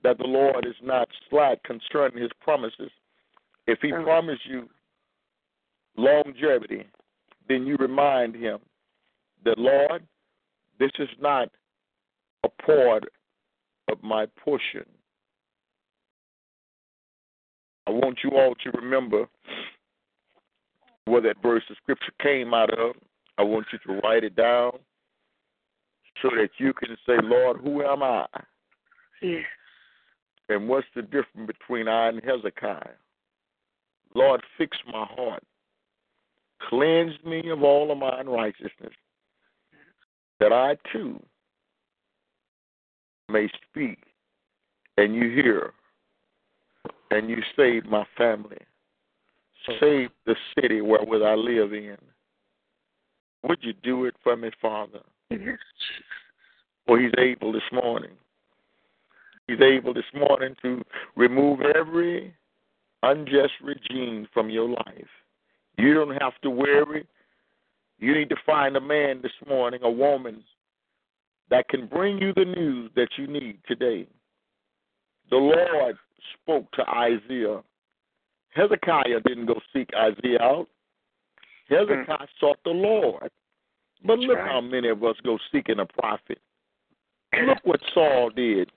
that 0.03 0.19
the 0.19 0.25
Lord 0.25 0.67
is 0.67 0.75
not 0.83 1.09
slack 1.29 1.63
concerning 1.65 2.23
his 2.23 2.33
promises. 2.41 2.91
If 3.67 3.81
he 3.81 3.91
Mm. 3.93 4.05
promised 4.05 4.45
you 4.47 4.69
longevity, 5.97 6.87
then 7.49 7.67
you 7.67 7.77
remind 7.77 8.35
him 8.35 8.61
that, 9.43 9.59
Lord, 9.59 10.07
this 10.79 10.93
is 10.99 11.09
not 11.19 11.51
a 12.45 12.49
part 12.49 13.05
of 13.89 14.03
my 14.03 14.27
portion. 14.27 14.85
I 17.87 17.91
want 17.91 18.19
you 18.25 18.31
all 18.31 18.55
to 18.55 18.71
remember 18.73 19.27
where 21.05 21.21
that 21.23 21.41
verse 21.43 21.63
of 21.71 21.77
scripture 21.83 22.13
came 22.21 22.53
out 22.53 22.71
of. 22.77 22.97
I 23.39 23.43
want 23.43 23.67
you 23.73 23.79
to 23.87 24.01
write 24.01 24.25
it 24.25 24.35
down 24.35 24.73
so 26.23 26.31
that 26.37 26.49
you 26.59 26.73
can 26.73 26.97
say, 27.07 27.15
Lord, 27.23 27.61
who 27.61 27.83
am 27.83 28.03
I? 28.03 28.27
Yes. 29.23 29.45
And 30.49 30.69
what's 30.69 30.87
the 30.95 31.03
difference 31.03 31.47
between 31.47 31.89
I 31.89 32.09
and 32.09 32.23
Hezekiah? 32.25 32.95
Lord, 34.15 34.43
fix 34.57 34.77
my 34.87 35.07
heart. 35.11 35.43
Cleanse 36.69 37.13
me 37.25 37.51
of 37.51 37.63
all 37.63 37.93
of 37.93 37.99
my 37.99 38.21
unrighteousness, 38.21 38.95
that 40.41 40.53
I 40.53 40.77
too 40.93 41.21
may 43.29 43.49
speak 43.69 43.99
and 44.97 45.15
you 45.15 45.31
hear 45.31 45.73
and 47.11 47.31
you 47.31 47.39
save 47.57 47.87
my 47.87 48.05
family. 48.17 48.59
Oh. 49.69 49.75
Save 49.81 50.11
the 50.27 50.37
city 50.55 50.81
wherewith 50.81 51.23
I 51.23 51.35
live 51.35 51.73
in. 51.73 51.97
Would 53.43 53.59
you 53.63 53.73
do 53.83 54.07
it 54.07 54.15
for 54.23 54.37
me, 54.37 54.51
Father? 54.61 55.01
Yes, 55.31 55.59
For 56.87 57.01
he's 57.01 57.13
able 57.19 57.53
this 57.53 57.63
morning. 57.73 58.13
He's 59.47 59.61
able 59.61 59.95
this 59.95 60.05
morning 60.15 60.57
to 60.63 60.83
remove 61.17 61.61
every 61.61 62.35
unjust 63.03 63.53
regime 63.63 64.27
from 64.33 64.51
your 64.51 64.69
life. 64.69 65.09
You 65.79 65.95
don't 65.95 66.21
have 66.21 66.33
to 66.43 66.51
worry. 66.51 67.07
You 67.99 68.15
need 68.15 68.29
to 68.31 68.37
find 68.45 68.77
a 68.77 68.81
man 68.81 69.21
this 69.23 69.33
morning, 69.49 69.81
a 69.83 69.91
woman, 69.91 70.43
that 71.51 71.69
can 71.69 71.87
bring 71.87 72.19
you 72.19 72.33
the 72.35 72.45
news 72.45 72.91
that 72.97 73.09
you 73.17 73.27
need 73.27 73.59
today. 73.67 74.07
The 75.31 75.37
Lord 75.37 75.97
spoke 76.35 76.71
to 76.73 76.89
Isaiah. 76.89 77.63
Hezekiah 78.51 79.21
didn't 79.27 79.47
go 79.47 79.61
seek 79.73 79.91
Isaiah 79.95 80.41
out. 80.41 80.69
Hezekiah 81.69 82.05
mm. 82.05 82.27
sought 82.41 82.59
the 82.65 82.71
Lord. 82.71 83.31
But 84.05 84.17
That's 84.17 84.27
look 84.27 84.39
right. 84.39 84.51
how 84.51 84.61
many 84.61 84.89
of 84.89 85.03
us 85.05 85.17
go 85.25 85.39
seeking 85.53 85.79
a 85.81 85.87
prophet. 85.87 86.39
Look 87.47 87.59
what 87.65 87.81
Saul 87.93 88.31
did. 88.31 88.71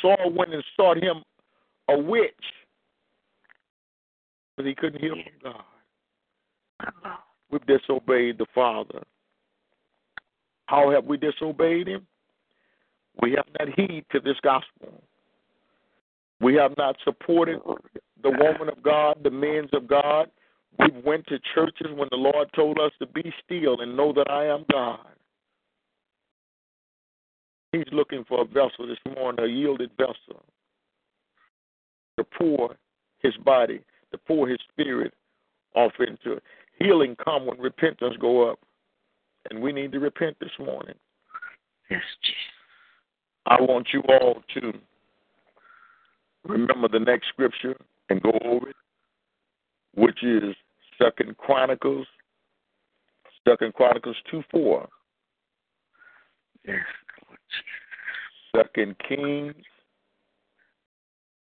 Saul 0.00 0.30
went 0.30 0.54
and 0.54 0.62
sought 0.76 1.02
him 1.02 1.22
a 1.88 1.98
witch. 1.98 2.32
But 4.56 4.66
he 4.66 4.74
couldn't 4.74 5.00
hear 5.00 5.14
from 5.14 5.52
God. 5.52 7.18
We've 7.50 7.66
disobeyed 7.66 8.38
the 8.38 8.46
Father. 8.54 9.02
How 10.66 10.90
have 10.90 11.04
we 11.06 11.16
disobeyed 11.16 11.88
him? 11.88 12.06
We 13.22 13.32
have 13.32 13.46
not 13.58 13.74
heed 13.74 14.04
to 14.12 14.20
this 14.20 14.36
gospel. 14.42 15.02
We 16.40 16.54
have 16.54 16.76
not 16.76 16.96
supported 17.04 17.60
the 18.22 18.30
woman 18.30 18.68
of 18.68 18.82
God, 18.82 19.18
the 19.22 19.30
men 19.30 19.68
of 19.72 19.88
God. 19.88 20.30
We've 20.78 21.04
went 21.04 21.26
to 21.26 21.38
churches 21.54 21.88
when 21.94 22.08
the 22.10 22.16
Lord 22.16 22.48
told 22.54 22.78
us 22.78 22.92
to 23.00 23.06
be 23.06 23.32
still 23.44 23.80
and 23.80 23.96
know 23.96 24.12
that 24.12 24.30
I 24.30 24.46
am 24.46 24.64
God. 24.70 25.00
He's 27.72 27.84
looking 27.92 28.24
for 28.28 28.42
a 28.42 28.44
vessel 28.44 28.86
this 28.86 29.14
morning, 29.14 29.44
a 29.44 29.48
yielded 29.48 29.90
vessel, 29.98 30.42
to 32.16 32.24
pour 32.24 32.76
his 33.18 33.36
body, 33.44 33.80
to 34.12 34.18
pour 34.18 34.48
his 34.48 34.58
spirit 34.72 35.12
off 35.74 35.92
into 35.98 36.36
it. 36.36 36.42
Healing 36.78 37.16
come 37.22 37.46
when 37.46 37.58
repentance 37.58 38.14
go 38.20 38.48
up. 38.48 38.60
And 39.50 39.60
we 39.60 39.72
need 39.72 39.92
to 39.92 39.98
repent 39.98 40.36
this 40.40 40.50
morning. 40.58 40.94
Yes, 41.90 42.02
Jesus. 42.22 42.38
I 43.46 43.60
want 43.60 43.88
you 43.92 44.02
all 44.02 44.42
to 44.54 44.72
remember 46.48 46.88
the 46.88 46.98
next 46.98 47.28
scripture 47.28 47.76
and 48.08 48.22
go 48.22 48.32
over 48.44 48.70
it, 48.70 48.76
which 49.94 50.24
is 50.24 50.54
Second 51.00 51.36
Chronicles, 51.36 52.06
Second 53.46 53.74
Chronicles 53.74 54.16
two 54.30 54.42
four, 54.50 54.88
Yes, 56.66 56.78
Second 58.56 58.96
Kings 59.06 59.54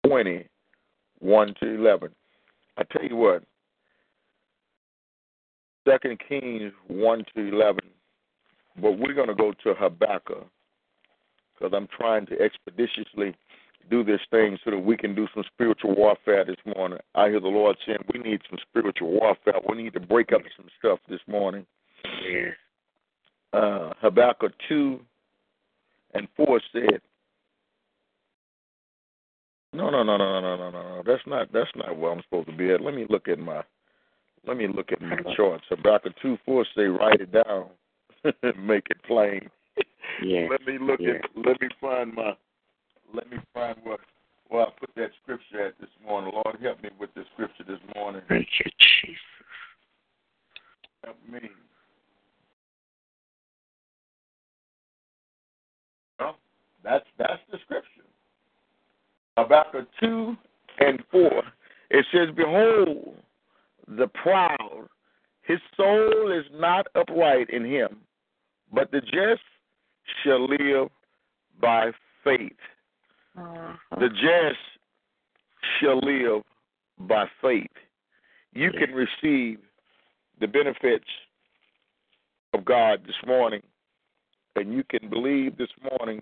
twenty 0.05 0.45
one 1.19 1.53
to 1.61 1.67
eleven. 1.75 2.09
I 2.77 2.83
tell 2.91 3.03
you 3.03 3.15
what, 3.15 3.43
Second 5.87 6.19
Kings 6.27 6.73
one 6.87 7.23
to 7.35 7.47
eleven, 7.47 7.85
but 8.81 8.97
we're 8.97 9.13
going 9.13 9.27
to 9.27 9.35
go 9.35 9.53
to 9.63 9.73
Habakkuk 9.73 10.47
because 11.53 11.73
I'm 11.75 11.87
trying 11.97 12.25
to 12.27 12.39
expeditiously 12.39 13.35
do 13.89 14.03
this 14.03 14.21
thing 14.31 14.57
so 14.63 14.71
that 14.71 14.79
we 14.79 14.97
can 14.97 15.15
do 15.15 15.27
some 15.33 15.43
spiritual 15.53 15.95
warfare 15.95 16.45
this 16.45 16.75
morning. 16.75 16.99
I 17.15 17.29
hear 17.29 17.39
the 17.39 17.47
Lord 17.47 17.77
saying 17.85 17.99
we 18.13 18.19
need 18.19 18.41
some 18.49 18.59
spiritual 18.69 19.11
warfare. 19.11 19.55
We 19.67 19.81
need 19.81 19.93
to 19.93 19.99
break 19.99 20.31
up 20.33 20.41
some 20.55 20.67
stuff 20.77 20.99
this 21.09 21.21
morning. 21.27 21.65
Uh, 23.51 23.93
Habakkuk 24.01 24.53
2 24.67 24.99
and 26.13 26.27
4 26.35 26.61
said, 26.71 27.01
no, 29.73 29.89
no, 29.89 30.03
no, 30.03 30.17
no, 30.17 30.41
no, 30.41 30.57
no, 30.57 30.71
no, 30.71 30.81
no. 30.81 31.03
That's 31.05 31.21
not 31.27 31.51
that's 31.53 31.69
not 31.75 31.95
where 31.95 32.11
I'm 32.11 32.23
supposed 32.23 32.49
to 32.49 32.55
be 32.55 32.71
at. 32.71 32.81
Let 32.81 32.95
me 32.95 33.05
look 33.07 33.27
at 33.27 33.37
my 33.37 33.61
let 34.47 34.57
me 34.57 34.67
look 34.67 34.91
at 34.91 34.99
my 34.99 35.17
charts. 35.37 35.65
Habakkuk 35.69 36.13
two 36.21 36.37
four 36.43 36.65
say 36.75 36.83
write 36.83 37.21
it 37.21 37.31
down. 37.31 37.67
And 38.43 38.67
make 38.67 38.87
it 38.89 38.97
plain. 39.07 39.49
Yes. 40.21 40.49
Let 40.51 40.67
me 40.67 40.77
look 40.77 40.99
at 40.99 41.29
let 41.37 41.61
me 41.61 41.69
find 41.79 42.13
my 42.13 42.33
let 43.13 43.29
me 43.29 43.37
find 43.53 43.77
where, 43.83 43.97
where 44.47 44.67
I 44.67 44.69
put 44.79 44.89
that 44.95 45.09
scripture 45.23 45.67
at 45.67 45.79
this 45.79 45.89
morning. 46.05 46.31
Lord, 46.33 46.57
help 46.61 46.81
me 46.81 46.89
with 46.99 47.13
the 47.15 47.23
scripture 47.33 47.63
this 47.67 47.79
morning. 47.95 48.21
Thank 48.27 48.47
you, 48.63 48.71
Jesus. 49.03 49.19
Help 51.03 51.17
me. 51.31 51.49
Well, 56.19 56.37
that's 56.83 57.05
that's 57.17 57.41
the 57.51 57.57
scripture. 57.63 57.87
Habakkuk 59.37 59.87
two 60.01 60.35
and 60.79 61.01
four. 61.11 61.43
It 61.89 62.05
says, 62.11 62.29
Behold 62.35 63.15
the 63.87 64.07
proud, 64.07 64.87
his 65.41 65.59
soul 65.75 66.31
is 66.31 66.45
not 66.53 66.87
upright 66.95 67.49
in 67.49 67.65
him, 67.65 67.97
but 68.71 68.91
the 68.91 69.01
just 69.01 69.41
shall 70.23 70.47
live 70.47 70.89
by 71.59 71.91
faith. 72.23 72.51
Mm-hmm. 73.37 73.99
The 73.99 74.09
just 74.09 74.59
shall 75.79 75.99
live 75.99 76.43
by 76.99 77.25
faith. 77.41 77.67
You 78.53 78.71
can 78.71 78.91
receive 78.91 79.59
the 80.39 80.47
benefits 80.47 81.05
of 82.53 82.65
God 82.65 83.01
this 83.05 83.15
morning, 83.27 83.61
and 84.55 84.73
you 84.73 84.83
can 84.89 85.09
believe 85.09 85.57
this 85.57 85.69
morning 85.97 86.21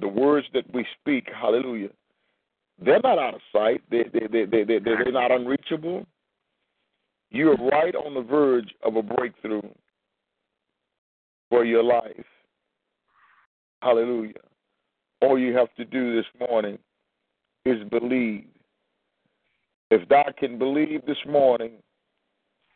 the 0.00 0.08
words 0.08 0.46
that 0.54 0.64
we 0.72 0.86
speak. 1.00 1.28
Hallelujah. 1.38 1.90
They're 2.82 3.00
not 3.00 3.18
out 3.18 3.34
of 3.34 3.40
sight. 3.52 3.82
They, 3.90 4.04
they, 4.12 4.26
they, 4.26 4.44
they, 4.46 4.64
they, 4.64 4.78
they're 4.78 5.12
not 5.12 5.30
unreachable. 5.30 6.06
You 7.30 7.50
are 7.50 7.68
right 7.68 7.94
on 7.94 8.14
the 8.14 8.22
verge 8.22 8.74
of 8.82 8.96
a 8.96 9.02
breakthrough 9.02 9.62
for 11.48 11.64
your 11.64 11.82
life. 11.82 12.24
Hallelujah. 13.82 14.34
All 15.22 15.38
you 15.38 15.56
have 15.56 15.72
to 15.76 15.84
do 15.84 16.16
this 16.16 16.48
morning 16.48 16.78
is 17.64 17.82
believe. 17.90 18.44
If 19.90 20.08
thou 20.08 20.24
can 20.36 20.58
believe 20.58 21.06
this 21.06 21.24
morning 21.28 21.72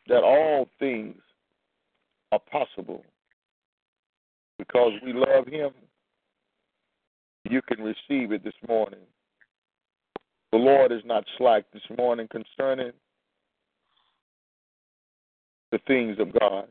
that 0.06 0.22
all 0.22 0.68
things 0.78 1.16
are 2.30 2.40
possible 2.50 3.02
because 4.58 4.92
we 5.04 5.12
love 5.12 5.46
him, 5.48 5.70
you 7.44 7.60
can 7.62 7.82
receive 7.82 8.32
it 8.32 8.44
this 8.44 8.54
morning. 8.68 9.00
The 10.52 10.58
Lord 10.58 10.92
is 10.92 11.02
not 11.04 11.24
slack 11.38 11.64
this 11.72 11.82
morning 11.98 12.28
concerning 12.28 12.92
the 15.72 15.78
things 15.86 16.18
of 16.20 16.32
God. 16.38 16.68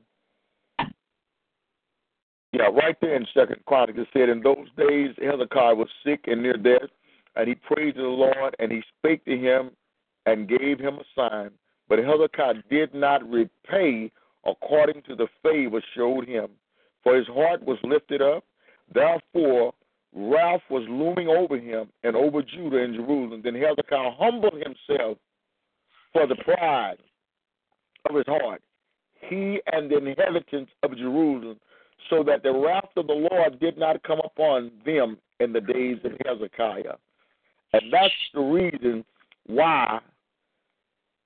Yeah, 2.58 2.68
right 2.68 2.96
there 3.02 3.18
in 3.18 3.26
Second 3.34 3.58
Chronicles 3.66 4.08
said, 4.14 4.30
In 4.30 4.42
those 4.42 4.68
days 4.78 5.10
Hezekiah 5.22 5.76
was 5.76 5.90
sick 6.06 6.22
and 6.28 6.42
near 6.42 6.56
death, 6.56 6.90
and 7.36 7.50
he 7.50 7.56
prayed 7.56 7.96
to 7.96 8.02
the 8.02 8.08
Lord, 8.08 8.56
and 8.60 8.72
he 8.72 8.82
spake 8.98 9.26
to 9.26 9.38
him 9.38 9.72
and 10.26 10.48
gave 10.48 10.80
him 10.80 10.96
a 10.96 11.04
sign. 11.14 11.50
But 11.90 12.00
Hezekiah 12.00 12.64
did 12.70 12.94
not 12.94 13.30
repay 13.30 14.10
according 14.46 15.02
to 15.02 15.16
the 15.16 15.28
favor 15.44 15.84
showed 15.98 16.30
him, 16.30 16.48
for 17.04 17.18
his 17.18 17.28
heart 17.28 17.62
was 17.62 17.78
lifted 17.84 18.22
up. 18.22 18.46
Therefore, 18.94 19.74
wrath 20.16 20.62
was 20.70 20.86
looming 20.88 21.28
over 21.28 21.60
him 21.60 21.90
and 22.04 22.16
over 22.16 22.42
Judah 22.42 22.82
and 22.82 22.96
Jerusalem. 22.96 23.42
Then 23.44 23.56
Hezekiah 23.56 24.12
humbled 24.18 24.54
himself 24.54 25.18
for 26.14 26.26
the 26.26 26.36
pride 26.36 27.00
of 28.10 28.16
his 28.16 28.26
heart, 28.28 28.62
he 29.20 29.60
and 29.74 29.92
the 29.92 29.98
inhabitants 29.98 30.72
of 30.84 30.96
Jerusalem, 30.96 31.60
so 32.10 32.24
that 32.24 32.44
the 32.44 32.52
wrath 32.52 32.90
of 32.96 33.08
the 33.08 33.14
Lord 33.14 33.60
did 33.60 33.78
not 33.78 34.04
come 34.04 34.20
upon 34.24 34.72
them 34.86 35.18
in 35.40 35.54
the 35.54 35.62
days 35.62 35.98
of 36.04 36.14
Hezekiah. 36.26 36.96
And 37.74 37.92
that's 37.92 38.14
the 38.34 38.42
reason 38.42 39.04
why 39.48 40.00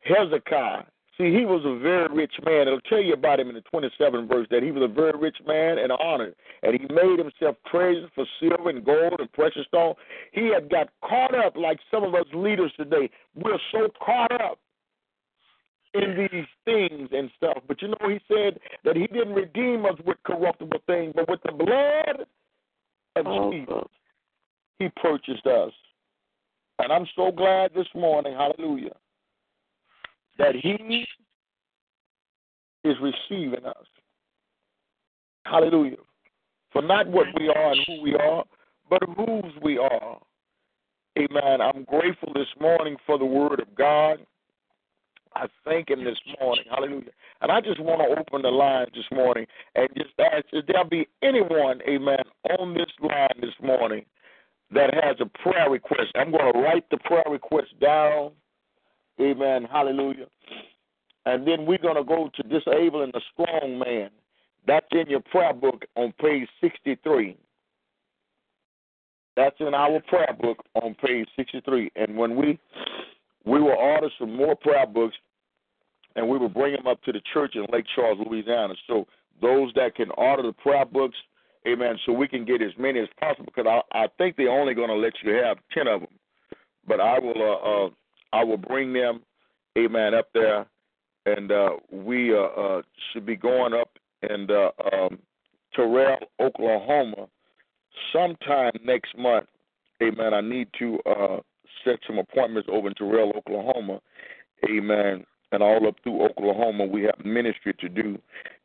Hezekiah, 0.02 0.84
see, 1.18 1.32
he 1.32 1.46
was 1.46 1.62
a 1.66 1.78
very 1.80 2.08
rich 2.14 2.34
man. 2.46 2.68
It'll 2.68 2.82
tell 2.82 3.02
you 3.02 3.14
about 3.14 3.40
him 3.40 3.50
in 3.50 3.56
the 3.56 3.64
27th 3.74 4.28
verse 4.28 4.48
that 4.50 4.64
he 4.64 4.72
was 4.72 4.84
a 4.84 4.94
very 4.94 5.18
rich 5.18 5.38
man 5.46 5.78
and 5.78 5.92
honored. 5.92 6.36
And 6.64 6.80
he 6.80 6.94
made 6.94 7.20
himself 7.20 7.58
treasures 7.70 8.10
for 8.16 8.26
silver 8.40 8.70
and 8.70 8.84
gold 8.84 9.20
and 9.20 9.32
precious 9.34 9.66
stone. 9.68 9.96
He 10.32 10.52
had 10.52 10.70
got 10.70 10.90
caught 11.08 11.36
up 11.36 11.56
like 11.56 11.80
some 11.92 12.04
of 12.04 12.16
us 12.16 12.26
leaders 12.34 12.72
today. 12.78 13.10
We're 13.36 13.60
so 13.72 13.90
caught 14.04 14.32
up 14.32 14.60
in 15.94 16.28
these 16.32 16.46
things 16.66 17.10
and 17.12 17.30
stuff. 17.38 17.58
But 17.68 17.82
you 17.82 17.90
know, 17.90 18.10
he 18.10 18.20
said 18.28 18.60
that 18.84 18.96
he 18.96 19.08
didn't 19.08 19.34
redeem 19.34 19.86
us 19.86 19.96
with 20.06 20.18
corruptible 20.24 20.80
things, 20.88 21.14
but 21.16 21.30
with 21.30 21.42
the 21.44 21.52
blood 21.52 22.26
of 23.16 23.28
Oh, 23.28 23.52
Jesus, 23.52 23.88
he 24.78 24.90
purchased 25.02 25.46
us. 25.46 25.72
And 26.80 26.94
I'm 26.94 27.08
so 27.16 27.32
glad 27.32 27.72
this 27.74 27.88
morning, 27.94 28.34
hallelujah, 28.34 28.96
that 30.38 30.56
he 30.56 31.06
is 32.84 32.96
receiving 33.02 33.66
us. 33.66 33.86
Hallelujah. 35.46 35.98
For 36.72 36.82
not 36.82 37.08
what 37.08 37.28
we 37.38 37.50
are 37.50 37.72
and 37.72 37.82
who 37.88 38.02
we 38.02 38.16
are, 38.16 38.46
but 38.90 39.02
whose 39.18 39.54
we 39.62 39.78
are. 39.78 40.20
Amen. 41.18 41.62
I'm 41.62 41.84
grateful 41.84 42.32
this 42.34 42.48
morning 42.62 42.96
for 43.06 43.18
the 43.18 43.26
word 43.26 43.60
of 43.60 43.76
God. 43.76 44.20
I 45.36 45.48
thank 45.64 45.90
him 45.90 46.04
this 46.04 46.18
morning. 46.40 46.66
Hallelujah. 46.70 47.12
And 47.42 47.52
I 47.52 47.62
just 47.62 47.80
want 47.80 48.02
to 48.02 48.20
open 48.20 48.42
the 48.42 48.50
line 48.50 48.88
this 48.94 49.06
morning 49.12 49.46
and 49.76 49.88
just 49.96 50.10
ask 50.20 50.46
if 50.52 50.66
there 50.66 50.84
be 50.86 51.08
anyone, 51.22 51.82
amen, 51.88 52.24
on 52.60 52.74
this 52.74 52.92
line 53.02 53.40
this 53.42 53.54
morning 53.62 54.06
that 54.72 54.94
has 54.94 55.18
a 55.20 55.26
prayer 55.26 55.70
request. 55.70 56.12
I'm 56.16 56.32
going 56.32 56.54
to 56.54 56.60
write 56.60 56.90
the 56.90 56.98
prayer 56.98 57.24
request 57.30 57.80
down. 57.80 58.32
Amen. 59.20 59.68
Hallelujah. 59.70 60.28
And 61.26 61.48
then 61.48 61.66
we're 61.66 61.78
going 61.78 61.96
to 61.96 62.04
go 62.04 62.30
to 62.36 62.44
disabling 62.44 63.12
the 63.14 63.22
strong 63.34 63.80
man. 63.80 64.10
That's 64.68 64.88
in 64.92 65.08
your 65.08 65.22
prayer 65.22 65.54
book 65.54 65.86
on 65.96 66.14
page 66.20 66.48
63. 66.62 67.38
That's 69.36 69.56
in 69.60 69.74
our 69.74 70.02
prayer 70.02 70.36
book 70.40 70.64
on 70.76 70.96
page 70.96 71.28
63. 71.36 71.92
And 71.96 72.18
when 72.18 72.36
we 72.36 72.60
we 73.46 73.60
will 73.60 73.78
order 73.78 74.10
some 74.20 74.36
more 74.36 74.56
prayer 74.56 74.86
books, 74.86 75.16
and 76.16 76.28
we 76.28 76.38
will 76.38 76.50
bring 76.50 76.74
them 76.74 76.88
up 76.88 77.02
to 77.04 77.12
the 77.12 77.22
church 77.34 77.56
in 77.56 77.66
Lake 77.72 77.86
Charles, 77.96 78.20
Louisiana. 78.26 78.74
So 78.88 79.08
those 79.42 79.72
that 79.76 79.96
can 79.96 80.12
order 80.12 80.44
the 80.44 80.54
prayer 80.54 80.86
books, 80.86 81.18
amen, 81.68 81.98
so 82.06 82.14
we 82.14 82.28
can 82.28 82.46
get 82.46 82.62
as 82.62 82.72
many 82.78 83.00
as 83.00 83.08
possible. 83.20 83.46
Because 83.46 83.82
I, 83.94 84.04
I 84.04 84.08
think 84.18 84.36
they're 84.36 84.50
only 84.50 84.74
going 84.74 84.90
to 84.90 84.96
let 84.96 85.14
you 85.24 85.34
have 85.34 85.58
ten 85.74 85.88
of 85.88 86.02
them, 86.02 86.10
but 86.88 87.00
I 87.00 87.20
will 87.20 87.42
uh, 87.42 87.86
uh, 87.86 87.90
I 88.34 88.44
will 88.44 88.58
bring 88.58 88.94
them, 88.94 89.22
amen, 89.78 90.14
up 90.14 90.30
there, 90.34 90.66
and 91.26 91.52
uh, 91.52 91.70
we 91.92 92.34
uh, 92.34 92.42
uh, 92.42 92.82
should 93.12 93.26
be 93.26 93.36
going 93.36 93.74
up 93.74 93.90
in 94.30 94.48
uh, 94.50 94.70
um, 94.94 95.20
Terrell, 95.76 96.18
Oklahoma, 96.40 97.28
sometime 98.12 98.74
next 98.84 99.18
month. 99.18 99.48
Amen. 100.02 100.34
I 100.34 100.42
need 100.42 100.68
to 100.80 101.00
uh, 101.06 101.38
set 101.84 102.00
some 102.06 102.18
appointments 102.18 102.70
over 102.72 102.88
in 102.88 102.94
Terrell, 102.96 103.34
Oklahoma. 103.36 104.00
Amen. 104.70 105.26
And 105.52 105.64
all 105.64 105.88
up 105.88 105.96
through 106.04 106.24
Oklahoma, 106.24 106.86
we 106.86 107.04
have 107.04 107.26
ministry 107.26 107.74
to 107.80 107.90
do. 107.90 108.20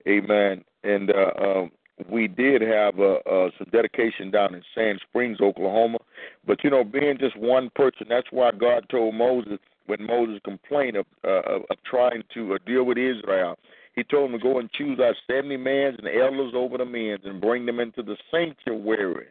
Amen. 0.07 0.65
And 0.83 1.11
uh, 1.11 1.15
uh, 1.15 1.67
we 2.11 2.29
did 2.29 2.61
have 2.61 2.99
uh, 2.99 3.19
uh, 3.31 3.51
some 3.57 3.69
dedication 3.73 4.31
down 4.31 4.55
in 4.55 4.63
Sand 4.75 5.01
Springs, 5.09 5.39
Oklahoma. 5.41 5.99
But, 6.47 6.63
you 6.65 6.71
know, 6.71 6.85
being 6.85 7.17
just 7.19 7.37
one 7.37 7.71
person, 7.75 8.07
that's 8.09 8.27
why 8.31 8.51
God 8.53 8.87
told 8.91 9.15
Moses 9.15 9.59
when 9.87 10.05
Moses 10.05 10.41
complained 10.45 10.97
of, 10.97 11.07
uh, 11.25 11.43
of, 11.71 11.77
trying 11.85 12.23
to 12.35 12.55
uh, 12.55 12.59
deal 12.67 12.85
with 12.85 12.99
Israel. 12.99 13.57
He 13.95 14.03
told 14.03 14.33
him 14.33 14.39
to 14.39 14.43
go 14.43 14.59
and 14.59 14.71
choose 14.73 14.99
out 14.99 15.15
70 15.31 15.57
men 15.59 15.97
and 15.99 16.09
elders 16.09 16.53
over 16.55 16.79
the 16.79 16.85
men 16.85 17.19
and 17.25 17.41
bring 17.41 17.65
them 17.65 17.81
into 17.81 18.03
the 18.03 18.17
sanctuary 18.31 19.27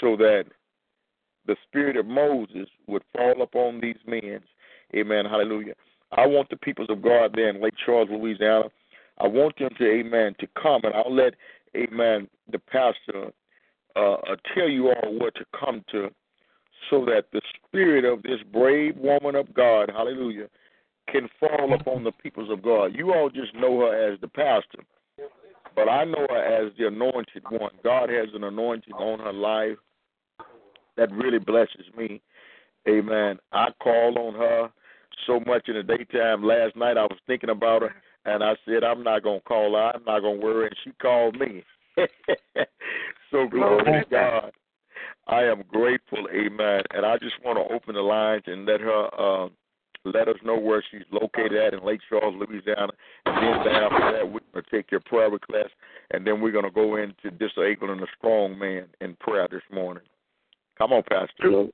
so 0.00 0.16
that 0.16 0.44
the 1.46 1.56
spirit 1.66 1.96
of 1.96 2.06
Moses 2.06 2.68
would 2.86 3.02
fall 3.16 3.42
upon 3.42 3.80
these 3.80 3.98
men. 4.06 4.40
Amen. 4.94 5.24
Hallelujah. 5.24 5.74
I 6.12 6.26
want 6.26 6.48
the 6.50 6.56
peoples 6.56 6.88
of 6.90 7.02
God 7.02 7.32
there 7.34 7.48
in 7.48 7.62
Lake 7.62 7.74
Charles, 7.84 8.08
Louisiana. 8.10 8.64
I 9.18 9.26
want 9.26 9.58
them 9.58 9.70
to, 9.78 9.84
amen, 9.84 10.34
to 10.40 10.46
come, 10.60 10.82
and 10.84 10.94
I'll 10.94 11.14
let, 11.14 11.34
amen, 11.76 12.28
the 12.50 12.58
pastor 12.58 13.30
uh, 13.96 14.14
uh, 14.14 14.36
tell 14.54 14.68
you 14.68 14.88
all 14.88 15.18
what 15.18 15.34
to 15.36 15.44
come 15.58 15.84
to 15.92 16.08
so 16.88 17.04
that 17.04 17.26
the 17.32 17.42
spirit 17.66 18.04
of 18.04 18.22
this 18.22 18.40
brave 18.52 18.96
woman 18.96 19.34
of 19.34 19.52
God, 19.52 19.90
hallelujah, 19.94 20.48
can 21.08 21.28
fall 21.38 21.74
upon 21.74 22.04
the 22.04 22.12
peoples 22.12 22.50
of 22.50 22.62
God. 22.62 22.94
You 22.94 23.12
all 23.12 23.28
just 23.28 23.54
know 23.54 23.80
her 23.80 24.12
as 24.12 24.20
the 24.20 24.28
pastor, 24.28 24.84
but 25.76 25.88
I 25.88 26.04
know 26.04 26.26
her 26.28 26.66
as 26.66 26.72
the 26.78 26.86
anointed 26.86 27.44
one. 27.48 27.72
God 27.84 28.08
has 28.08 28.28
an 28.34 28.44
anointing 28.44 28.94
on 28.94 29.18
her 29.20 29.32
life 29.32 29.76
that 30.96 31.12
really 31.12 31.38
blesses 31.38 31.86
me. 31.96 32.20
Amen. 32.88 33.38
I 33.52 33.68
call 33.82 34.18
on 34.18 34.34
her 34.34 34.70
so 35.26 35.40
much 35.46 35.68
in 35.68 35.74
the 35.74 35.82
daytime. 35.82 36.42
Last 36.42 36.76
night 36.76 36.96
I 36.96 37.02
was 37.02 37.18
thinking 37.26 37.50
about 37.50 37.82
her, 37.82 37.94
and 38.24 38.42
I 38.42 38.54
said, 38.64 38.84
I'm 38.84 39.02
not 39.02 39.22
going 39.22 39.40
to 39.40 39.44
call 39.44 39.74
her. 39.74 39.92
I'm 39.94 40.04
not 40.04 40.20
going 40.20 40.40
to 40.40 40.44
worry. 40.44 40.66
And 40.66 40.76
she 40.84 40.92
called 41.00 41.38
me. 41.38 41.64
so 43.30 43.46
glory 43.48 43.84
to 43.84 44.04
God. 44.10 44.52
I 45.26 45.44
am 45.44 45.62
grateful. 45.68 46.26
Amen. 46.34 46.82
And 46.92 47.06
I 47.06 47.18
just 47.18 47.34
want 47.44 47.58
to 47.58 47.74
open 47.74 47.94
the 47.94 48.00
lines 48.00 48.44
and 48.46 48.66
let 48.66 48.80
her 48.80 49.08
uh, 49.18 49.48
let 50.04 50.28
us 50.28 50.36
know 50.42 50.58
where 50.58 50.82
she's 50.90 51.04
located 51.12 51.54
at 51.54 51.74
in 51.74 51.84
Lake 51.84 52.00
Charles, 52.08 52.34
Louisiana. 52.34 52.92
And 53.26 53.66
then 53.66 53.74
after 53.74 54.12
that, 54.12 54.24
we're 54.24 54.40
going 54.52 54.64
to 54.64 54.70
take 54.70 54.90
your 54.90 55.00
prayer 55.00 55.30
request. 55.30 55.70
and 56.10 56.26
then 56.26 56.40
we're 56.40 56.52
going 56.52 56.64
to 56.64 56.70
go 56.70 56.96
into 56.96 57.30
disabling 57.30 58.00
a 58.00 58.06
strong 58.18 58.58
man 58.58 58.86
in 59.00 59.14
prayer 59.16 59.46
this 59.50 59.62
morning. 59.72 60.02
Come 60.80 60.94
on, 60.94 61.02
Pastor. 61.02 61.66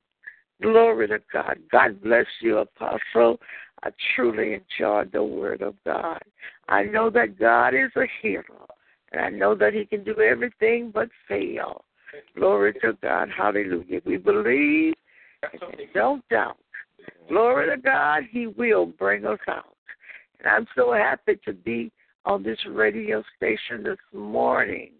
Glory 0.61 1.07
to 1.07 1.19
God. 1.31 1.59
God 1.71 2.03
bless 2.03 2.25
you, 2.41 2.57
Apostle. 2.57 3.39
I 3.83 3.91
truly 4.13 4.55
enjoyed 4.55 5.13
the 5.13 5.23
Word 5.23 5.61
of 5.61 5.75
God. 5.85 6.21
I 6.67 6.83
know 6.83 7.09
that 7.11 7.39
God 7.39 7.69
is 7.73 7.91
a 7.95 8.05
hero, 8.21 8.67
and 9.13 9.21
I 9.21 9.29
know 9.29 9.55
that 9.55 9.73
He 9.73 9.85
can 9.85 10.03
do 10.03 10.19
everything 10.19 10.91
but 10.93 11.07
fail. 11.25 11.85
Glory 12.35 12.73
to 12.81 12.97
God. 13.01 13.29
Hallelujah. 13.35 14.01
We 14.05 14.17
believe 14.17 14.93
and 15.53 15.87
don't 15.93 16.27
doubt. 16.27 16.57
Glory 17.29 17.69
to 17.73 17.81
God. 17.81 18.23
He 18.29 18.47
will 18.47 18.87
bring 18.87 19.25
us 19.25 19.39
out. 19.47 19.75
And 20.39 20.49
I'm 20.49 20.67
so 20.75 20.91
happy 20.91 21.39
to 21.45 21.53
be 21.53 21.93
on 22.25 22.43
this 22.43 22.59
radio 22.69 23.23
station 23.37 23.83
this 23.83 23.97
morning 24.11 24.91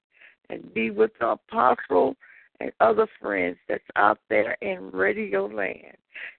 and 0.50 0.74
be 0.74 0.92
with 0.92 1.12
the 1.20 1.32
apostle 1.32 2.16
and 2.60 2.72
other 2.80 3.08
friends 3.22 3.58
that's 3.68 3.84
out 3.96 4.20
there 4.30 4.58
in 4.62 4.92
radio 4.92 5.46
land. 5.46 5.98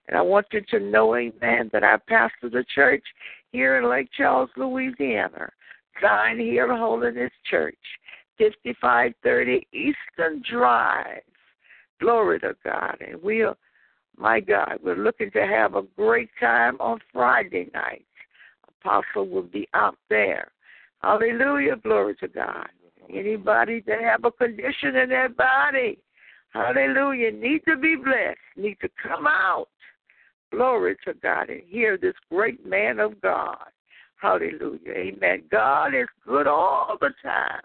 And 0.09 0.17
I 0.17 0.23
want 0.23 0.47
you 0.53 0.61
to 0.71 0.81
know, 0.81 1.15
amen, 1.15 1.71
that 1.73 1.85
I 1.85 1.97
pastor 2.09 2.51
the 2.51 2.65
church 2.75 3.05
here 3.53 3.79
in 3.79 3.89
Lake 3.89 4.09
Charles, 4.17 4.51
Louisiana, 4.57 5.51
Zion 6.01 6.39
Hill 6.39 6.77
Holiness 6.77 7.33
Church, 7.49 7.79
5530 8.39 9.67
Eastern 9.73 10.43
Drive. 10.51 11.23
Glory 12.01 12.41
to 12.41 12.55
God. 12.65 12.97
And 13.07 13.23
we 13.23 13.43
are, 13.43 13.57
my 14.17 14.41
God, 14.41 14.79
we're 14.83 14.97
looking 14.97 15.31
to 15.33 15.47
have 15.47 15.75
a 15.75 15.83
great 15.97 16.31
time 16.41 16.77
on 16.81 16.99
Friday 17.13 17.71
night. 17.75 18.05
Apostle 18.81 19.29
will 19.29 19.43
be 19.43 19.69
out 19.75 19.99
there. 20.09 20.53
Hallelujah. 21.03 21.77
Glory 21.77 22.15
to 22.17 22.29
God. 22.29 22.69
Anybody 23.13 23.83
that 23.87 24.01
have 24.01 24.25
a 24.25 24.31
condition 24.31 24.97
in 24.97 25.09
their 25.09 25.29
body, 25.29 25.99
hallelujah, 26.59 27.33
need 27.33 27.61
to 27.67 27.77
be 27.77 27.97
blessed, 27.97 28.39
need 28.57 28.77
to 28.81 28.89
come 29.03 29.27
out. 29.27 29.69
Glory 30.51 30.97
to 31.05 31.15
God 31.15 31.51
and 31.51 31.61
hear 31.67 31.99
this 31.99 32.15
great 32.31 32.65
man 32.65 32.99
of 33.01 33.21
God. 33.21 33.67
Hallelujah. 34.17 34.91
Amen. 34.91 35.43
God 35.51 35.95
is 35.95 36.09
good 36.27 36.47
all 36.47 36.97
the 37.01 37.11
time, 37.23 37.61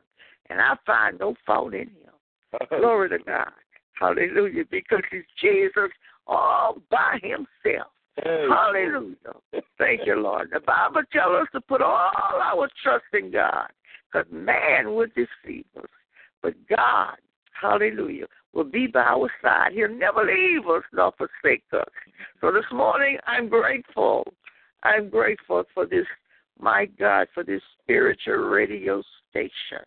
and 0.50 0.60
I 0.60 0.76
find 0.86 1.18
no 1.20 1.36
fault 1.46 1.74
in 1.74 1.88
him. 1.88 2.70
Glory 2.70 3.10
to 3.10 3.20
God. 3.20 3.52
Hallelujah. 4.00 4.64
Because 4.70 5.02
he's 5.12 5.24
Jesus 5.42 5.92
all 6.28 6.82
by 6.92 7.20
himself. 7.22 7.92
Hey. 8.22 8.46
Hallelujah. 8.50 9.16
Thank 9.78 10.02
you, 10.06 10.22
Lord. 10.22 10.50
The 10.54 10.60
Bible 10.60 11.02
tells 11.12 11.44
us 11.44 11.48
to 11.54 11.62
put 11.62 11.82
all 11.82 12.12
our 12.16 12.70
trust 12.84 13.06
in 13.14 13.32
God 13.32 13.70
because 14.12 14.28
man 14.32 14.94
would 14.94 15.12
deceive 15.16 15.66
us. 15.78 15.90
But 16.42 16.54
God, 16.70 17.16
hallelujah, 17.60 18.28
will 18.54 18.64
be 18.64 18.88
by 18.88 19.02
our 19.02 19.30
side. 19.42 19.72
He'll 19.74 19.90
never 19.90 20.24
leave 20.24 20.68
us 20.68 20.84
nor 20.94 21.14
forsake 21.18 21.64
us. 21.74 21.88
So 22.42 22.52
this 22.52 22.66
morning, 22.72 23.18
I'm 23.26 23.50
grateful. 23.50 24.26
I'm 24.84 25.10
grateful 25.10 25.64
for 25.74 25.86
this, 25.86 26.06
my 26.60 26.86
God, 26.86 27.28
for 27.34 27.44
this 27.44 27.62
spiritual 27.82 28.36
radio 28.36 29.02
station. 29.30 29.86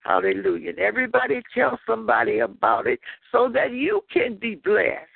Hallelujah. 0.00 0.70
And 0.70 0.78
everybody 0.78 1.42
tell 1.54 1.78
somebody 1.86 2.38
about 2.40 2.86
it 2.86 3.00
so 3.30 3.50
that 3.52 3.72
you 3.72 4.02
can 4.12 4.36
be 4.36 4.54
blessed. 4.54 5.06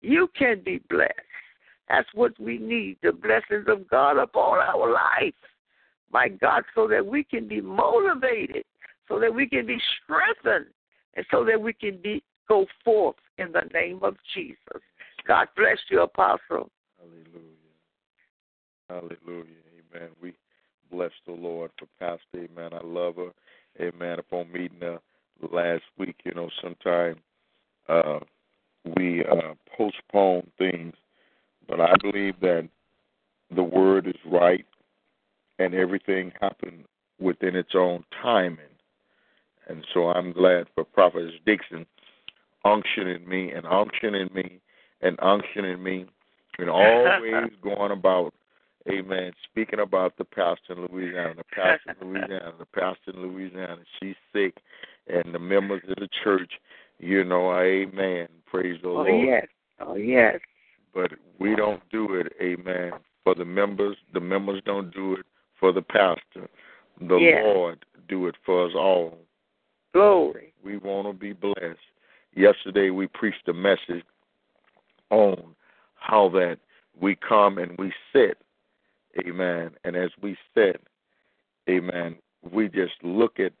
You 0.00 0.28
can 0.36 0.62
be 0.64 0.80
blessed. 0.88 1.12
That's 1.88 2.08
what 2.14 2.38
we 2.40 2.58
need 2.58 2.96
the 3.02 3.12
blessings 3.12 3.66
of 3.68 3.88
God 3.88 4.16
upon 4.16 4.58
our 4.58 4.90
life. 4.90 5.34
My 6.12 6.28
God, 6.28 6.64
so 6.74 6.88
that 6.88 7.04
we 7.04 7.22
can 7.22 7.46
be 7.46 7.60
motivated, 7.60 8.64
so 9.06 9.20
that 9.20 9.32
we 9.32 9.48
can 9.48 9.66
be 9.66 9.78
strengthened, 10.02 10.66
and 11.14 11.26
so 11.30 11.44
that 11.44 11.60
we 11.60 11.72
can 11.72 11.98
be 12.02 12.22
go 12.48 12.66
forth 12.84 13.16
in 13.38 13.52
the 13.52 13.62
name 13.72 14.00
of 14.02 14.16
Jesus. 14.34 14.82
God 15.26 15.48
bless 15.56 15.78
you, 15.90 16.02
Apostle. 16.02 16.70
Hallelujah. 16.98 17.50
Hallelujah. 18.88 19.44
Amen. 19.94 20.08
We 20.20 20.34
bless 20.90 21.12
the 21.26 21.32
Lord 21.32 21.70
for 21.78 21.86
Pastor. 21.98 22.46
Amen. 22.50 22.72
I 22.72 22.84
love 22.84 23.16
her. 23.16 23.30
Amen. 23.80 24.18
Upon 24.18 24.50
meeting 24.50 24.80
her 24.80 24.98
last 25.52 25.84
week, 25.96 26.16
you 26.24 26.34
know, 26.34 26.50
sometime 26.60 27.16
uh, 27.88 28.20
we 28.96 29.24
uh, 29.24 29.54
postpone 29.76 30.50
things, 30.58 30.94
but 31.68 31.80
I 31.80 31.94
believe 32.02 32.40
that 32.40 32.68
the 33.54 33.62
word 33.62 34.06
is 34.06 34.14
right 34.26 34.66
and 35.58 35.74
everything 35.74 36.32
happened 36.40 36.84
within 37.20 37.54
its 37.54 37.72
own 37.74 38.04
timing. 38.22 38.58
And 39.70 39.86
so 39.94 40.08
I'm 40.08 40.32
glad 40.32 40.66
for 40.74 40.82
Prophet 40.84 41.30
Dixon 41.46 41.86
unctioning 42.64 43.24
me 43.26 43.52
and 43.52 43.64
unctioning 43.64 44.34
me 44.34 44.60
and 45.00 45.16
unctioning 45.18 45.80
me 45.80 46.06
and 46.58 46.68
always 46.70 47.52
going 47.62 47.92
about, 47.92 48.34
amen, 48.90 49.32
speaking 49.48 49.78
about 49.78 50.16
the 50.18 50.24
pastor 50.24 50.72
in 50.72 50.88
Louisiana, 50.90 51.34
the 51.36 51.44
pastor 51.54 51.94
in 52.00 52.08
Louisiana, 52.08 52.52
the 52.58 52.66
pastor 52.66 53.12
in 53.12 53.22
Louisiana. 53.22 53.78
She's 54.00 54.16
sick, 54.32 54.56
and 55.06 55.32
the 55.32 55.38
members 55.38 55.82
of 55.88 55.94
the 55.96 56.08
church, 56.24 56.50
you 56.98 57.22
know, 57.22 57.56
amen. 57.56 58.26
Praise 58.46 58.80
the 58.82 58.88
Oh, 58.88 58.94
Lord. 58.94 59.08
Oh, 59.08 59.22
yes. 59.22 59.46
Oh, 59.78 59.94
yes. 59.94 60.40
But 60.92 61.12
we 61.38 61.54
don't 61.54 61.80
do 61.90 62.14
it, 62.14 62.32
amen, 62.42 62.94
for 63.22 63.36
the 63.36 63.44
members. 63.44 63.96
The 64.12 64.20
members 64.20 64.60
don't 64.66 64.92
do 64.92 65.14
it 65.14 65.26
for 65.60 65.72
the 65.72 65.82
pastor. 65.82 66.48
The 67.00 67.16
Yes. 67.16 67.42
Lord 67.44 67.84
do 68.08 68.26
it 68.26 68.34
for 68.44 68.66
us 68.66 68.74
all. 68.74 69.16
Glory. 69.92 70.52
We 70.64 70.76
want 70.78 71.08
to 71.08 71.12
be 71.12 71.32
blessed. 71.32 71.78
Yesterday 72.34 72.90
we 72.90 73.06
preached 73.08 73.48
a 73.48 73.52
message 73.52 74.04
on 75.10 75.42
how 75.96 76.28
that 76.30 76.58
we 77.00 77.16
come 77.16 77.58
and 77.58 77.76
we 77.78 77.92
sit, 78.12 78.38
amen. 79.26 79.72
And 79.84 79.96
as 79.96 80.10
we 80.22 80.36
sit, 80.54 80.80
amen, 81.68 82.16
we 82.50 82.68
just 82.68 82.92
look 83.02 83.40
at 83.40 83.52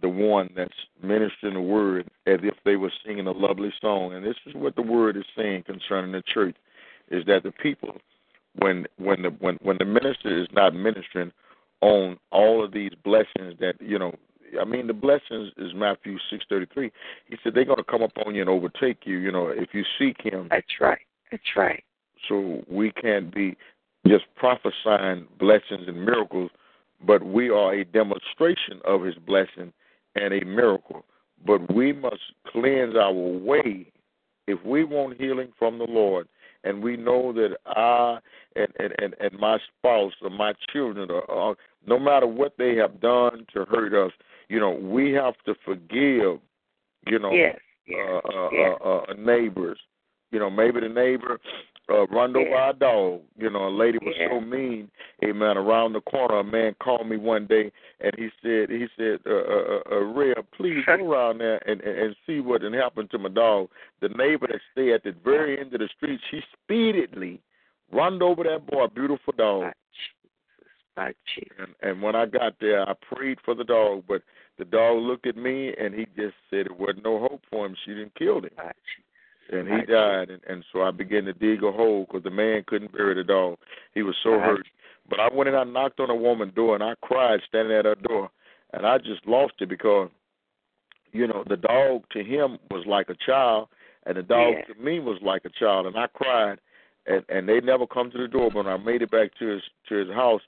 the 0.00 0.08
one 0.08 0.50
that's 0.56 0.72
ministering 1.02 1.54
the 1.54 1.60
word 1.60 2.08
as 2.26 2.38
if 2.42 2.54
they 2.64 2.76
were 2.76 2.92
singing 3.04 3.26
a 3.26 3.32
lovely 3.32 3.72
song. 3.80 4.14
And 4.14 4.24
this 4.24 4.36
is 4.46 4.54
what 4.54 4.76
the 4.76 4.82
word 4.82 5.16
is 5.16 5.24
saying 5.36 5.64
concerning 5.64 6.12
the 6.12 6.22
church, 6.22 6.56
is 7.10 7.24
that 7.26 7.42
the 7.42 7.52
people, 7.52 7.96
when 8.58 8.86
when 8.98 9.22
the 9.22 9.30
when 9.40 9.56
when 9.62 9.76
the 9.78 9.84
minister 9.84 10.40
is 10.40 10.48
not 10.52 10.74
ministering 10.74 11.32
on 11.80 12.18
all 12.30 12.64
of 12.64 12.72
these 12.72 12.92
blessings 13.02 13.54
that 13.60 13.74
you 13.80 13.98
know 13.98 14.14
I 14.60 14.64
mean, 14.64 14.86
the 14.86 14.92
blessings 14.92 15.52
is 15.56 15.72
Matthew 15.74 16.18
six 16.30 16.44
thirty 16.48 16.66
three. 16.72 16.90
He 17.28 17.36
said 17.42 17.54
they're 17.54 17.64
going 17.64 17.78
to 17.78 17.84
come 17.84 18.02
upon 18.02 18.34
you 18.34 18.40
and 18.40 18.50
overtake 18.50 18.98
you. 19.04 19.18
You 19.18 19.32
know, 19.32 19.48
if 19.48 19.70
you 19.72 19.84
seek 19.98 20.16
Him. 20.22 20.48
That's 20.50 20.80
right. 20.80 21.00
That's 21.30 21.56
right. 21.56 21.82
So 22.28 22.62
we 22.68 22.90
can't 22.92 23.34
be 23.34 23.56
just 24.06 24.24
prophesying 24.36 25.26
blessings 25.38 25.88
and 25.88 26.04
miracles, 26.04 26.50
but 27.06 27.22
we 27.22 27.50
are 27.50 27.74
a 27.74 27.84
demonstration 27.84 28.80
of 28.84 29.02
His 29.02 29.14
blessing 29.16 29.72
and 30.14 30.34
a 30.34 30.44
miracle. 30.44 31.04
But 31.46 31.74
we 31.74 31.92
must 31.92 32.22
cleanse 32.46 32.96
our 32.96 33.12
way 33.12 33.86
if 34.46 34.64
we 34.64 34.84
want 34.84 35.20
healing 35.20 35.52
from 35.58 35.78
the 35.78 35.84
Lord. 35.84 36.28
And 36.64 36.82
we 36.82 36.96
know 36.96 37.32
that 37.34 37.56
I 37.66 38.18
and, 38.56 38.68
and, 38.78 39.14
and, 39.20 39.38
my 39.38 39.58
spouse 39.78 40.12
or 40.22 40.30
my 40.30 40.54
children, 40.72 41.10
are, 41.10 41.30
are, 41.30 41.56
no 41.86 41.98
matter 41.98 42.26
what 42.26 42.54
they 42.56 42.74
have 42.76 43.00
done 43.00 43.46
to 43.52 43.64
hurt 43.64 43.92
us, 43.92 44.12
you 44.48 44.60
know, 44.60 44.70
we 44.70 45.12
have 45.12 45.34
to 45.46 45.54
forgive, 45.64 46.40
you 47.06 47.18
know, 47.18 47.32
Yes. 47.32 47.58
Yes. 47.86 48.22
uh, 48.24 48.28
uh, 48.28 48.48
yes. 48.52 48.78
uh, 48.84 48.98
uh, 48.98 49.12
neighbors. 49.18 49.78
You 50.30 50.38
know, 50.40 50.50
maybe 50.50 50.80
the 50.80 50.88
neighbor 50.88 51.38
uh, 51.90 52.06
run 52.06 52.34
over 52.34 52.48
Yeah. 52.48 52.56
our 52.56 52.72
dog. 52.72 53.20
You 53.36 53.50
know, 53.50 53.68
a 53.68 53.70
lady 53.70 53.98
was 53.98 54.16
Yeah. 54.16 54.30
so 54.30 54.40
mean. 54.40 54.90
Amen. 55.22 55.58
Around 55.58 55.92
the 55.92 56.00
corner, 56.00 56.38
a 56.38 56.44
man 56.44 56.74
called 56.80 57.06
me 57.06 57.16
one 57.18 57.46
day, 57.46 57.70
and 58.00 58.14
he 58.16 58.30
said, 58.42 58.70
he 58.70 58.88
said, 58.96 59.20
uh, 59.26 59.30
uh, 59.30 59.82
uh, 59.92 59.96
Rhea, 59.96 60.42
please 60.52 60.82
go 60.86 60.94
around 61.12 61.38
there 61.38 61.60
and, 61.68 61.80
and 61.82 61.98
and 61.98 62.16
see 62.26 62.40
what 62.40 62.62
had 62.62 62.72
happened 62.72 63.10
to 63.10 63.18
my 63.18 63.28
dog. 63.28 63.68
The 64.00 64.08
neighbor 64.08 64.46
that 64.46 64.60
stay 64.72 64.92
at 64.92 65.02
the 65.04 65.12
very 65.12 65.58
end 65.60 65.74
of 65.74 65.80
the 65.80 65.88
street, 65.96 66.20
she 66.30 66.42
speedily 66.64 67.40
run 67.92 68.20
over 68.22 68.42
that 68.44 68.66
boy, 68.66 68.86
beautiful 68.88 69.34
dog. 69.36 69.72
My 70.96 71.12
Jesus. 71.34 71.52
And, 71.58 71.74
and 71.82 72.02
when 72.02 72.14
I 72.14 72.26
got 72.26 72.54
there, 72.60 72.88
I 72.88 72.94
prayed 73.14 73.38
for 73.44 73.54
the 73.54 73.64
dog, 73.64 74.04
but 74.06 74.22
the 74.58 74.64
dog 74.64 75.02
looked 75.02 75.26
at 75.26 75.36
me 75.36 75.74
and 75.78 75.94
he 75.94 76.06
just 76.16 76.34
said 76.50 76.66
it 76.66 76.78
wasn't 76.78 77.04
no 77.04 77.18
hope 77.20 77.42
for 77.50 77.66
him. 77.66 77.74
She 77.84 77.92
didn't 77.94 78.14
kill 78.14 78.38
him, 78.38 78.50
My 78.56 78.64
Jesus. 78.64 79.50
and 79.50 79.68
he 79.68 79.86
died. 79.92 80.30
And, 80.30 80.40
and 80.48 80.64
so 80.72 80.82
I 80.82 80.90
began 80.92 81.24
to 81.24 81.32
dig 81.32 81.64
a 81.64 81.72
hole 81.72 82.06
because 82.06 82.22
the 82.22 82.30
man 82.30 82.62
couldn't 82.66 82.92
bury 82.92 83.14
the 83.14 83.24
dog. 83.24 83.58
He 83.94 84.02
was 84.02 84.14
so 84.22 84.38
hurt. 84.38 84.66
But 85.10 85.20
I 85.20 85.28
went 85.34 85.48
and 85.48 85.56
I 85.58 85.64
knocked 85.64 86.00
on 86.00 86.10
a 86.10 86.14
woman's 86.14 86.54
door 86.54 86.74
and 86.74 86.82
I 86.84 86.94
cried 87.02 87.40
standing 87.48 87.76
at 87.76 87.84
her 87.84 87.96
door, 87.96 88.30
and 88.72 88.86
I 88.86 88.98
just 88.98 89.26
lost 89.26 89.54
it 89.60 89.68
because, 89.68 90.08
you 91.12 91.26
know, 91.26 91.44
the 91.48 91.56
dog 91.56 92.04
to 92.12 92.22
him 92.24 92.58
was 92.70 92.86
like 92.86 93.10
a 93.10 93.16
child, 93.26 93.68
and 94.06 94.16
the 94.16 94.22
dog 94.22 94.54
Yeah. 94.56 94.74
to 94.74 94.80
me 94.80 95.00
was 95.00 95.20
like 95.22 95.44
a 95.44 95.50
child, 95.50 95.86
and 95.86 95.96
I 95.96 96.06
cried, 96.06 96.58
and 97.06 97.22
and 97.28 97.46
they 97.48 97.60
never 97.60 97.86
come 97.86 98.10
to 98.12 98.18
the 98.18 98.28
door. 98.28 98.48
But 98.50 98.64
when 98.64 98.72
I 98.74 98.78
made 98.78 99.02
it 99.02 99.10
back 99.10 99.34
to 99.40 99.46
his 99.46 99.62
to 99.88 99.94
his 99.96 100.08
house, 100.14 100.40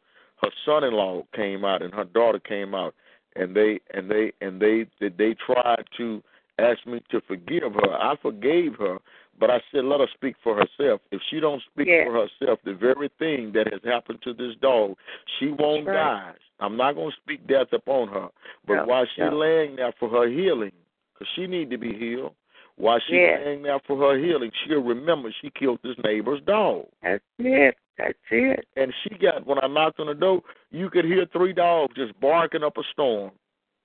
her 0.43 0.51
son-in-law 0.65 1.23
came 1.35 1.65
out 1.65 1.83
and 1.83 1.93
her 1.95 2.05
daughter 2.05 2.39
came 2.39 2.75
out, 2.75 2.95
and 3.35 3.55
they 3.55 3.81
and 3.95 4.11
they 4.11 4.33
and 4.41 4.61
they 4.61 4.87
they, 5.01 5.09
they 5.09 5.35
tried 5.35 5.85
to 5.97 6.23
ask 6.59 6.87
me 6.87 7.03
to 7.11 7.21
forgive 7.27 7.73
her. 7.75 7.93
I 7.93 8.17
forgave 8.23 8.77
her, 8.79 8.99
but 9.39 9.51
I 9.51 9.61
said 9.73 9.85
let 9.85 10.01
her 10.01 10.09
speak 10.15 10.37
for 10.43 10.55
herself. 10.57 11.01
If 11.11 11.21
she 11.29 11.41
don't 11.41 11.63
speak 11.73 11.89
Yeah. 11.89 12.05
for 12.05 12.13
herself, 12.29 12.61
the 12.65 12.75
very 12.75 13.11
thing 13.19 13.53
that 13.53 13.71
has 13.73 13.83
happened 13.85 14.21
to 14.23 14.33
this 14.33 14.55
dog, 14.61 14.97
she 15.39 15.49
won't 15.49 15.87
right. 15.87 15.95
die. 15.95 16.33
I'm 16.61 16.77
not 16.77 16.95
going 16.95 17.11
to 17.11 17.17
speak 17.23 17.47
death 17.47 17.73
upon 17.73 18.09
her, 18.09 18.29
but 18.67 18.75
No, 18.77 18.85
while 18.87 19.07
she 19.15 19.21
no. 19.21 19.37
laying 19.37 19.77
there 19.77 19.93
for 19.99 20.09
her 20.09 20.27
healing, 20.29 20.73
because 21.13 21.29
she 21.35 21.47
need 21.47 21.69
to 21.71 21.79
be 21.79 21.93
healed. 21.93 22.35
While 22.77 23.01
she 23.01 23.19
Yeah. 23.19 23.39
laying 23.45 23.63
there 23.63 23.81
for 23.81 23.97
her 23.97 24.19
healing, 24.19 24.53
she'll 24.65 24.83
remember 24.83 25.33
she 25.33 25.51
killed 25.51 25.81
this 25.83 25.97
neighbor's 26.05 26.43
dog. 26.43 26.87
That's 27.03 27.25
it. 27.39 27.79
That's 27.97 28.19
it. 28.31 28.67
And 28.77 28.93
she 29.03 29.11
got 29.17 29.47
when 29.47 29.59
I 29.63 29.67
knocked 29.67 29.99
on 30.01 30.09
the 30.09 30.15
door, 30.15 30.43
you 30.71 30.91
could 30.91 31.07
hear 31.07 31.25
three 31.27 31.55
dogs 31.55 31.95
just 31.97 32.19
barking 32.21 32.63
up 32.63 32.77
a 32.77 32.83
storm. 32.93 33.33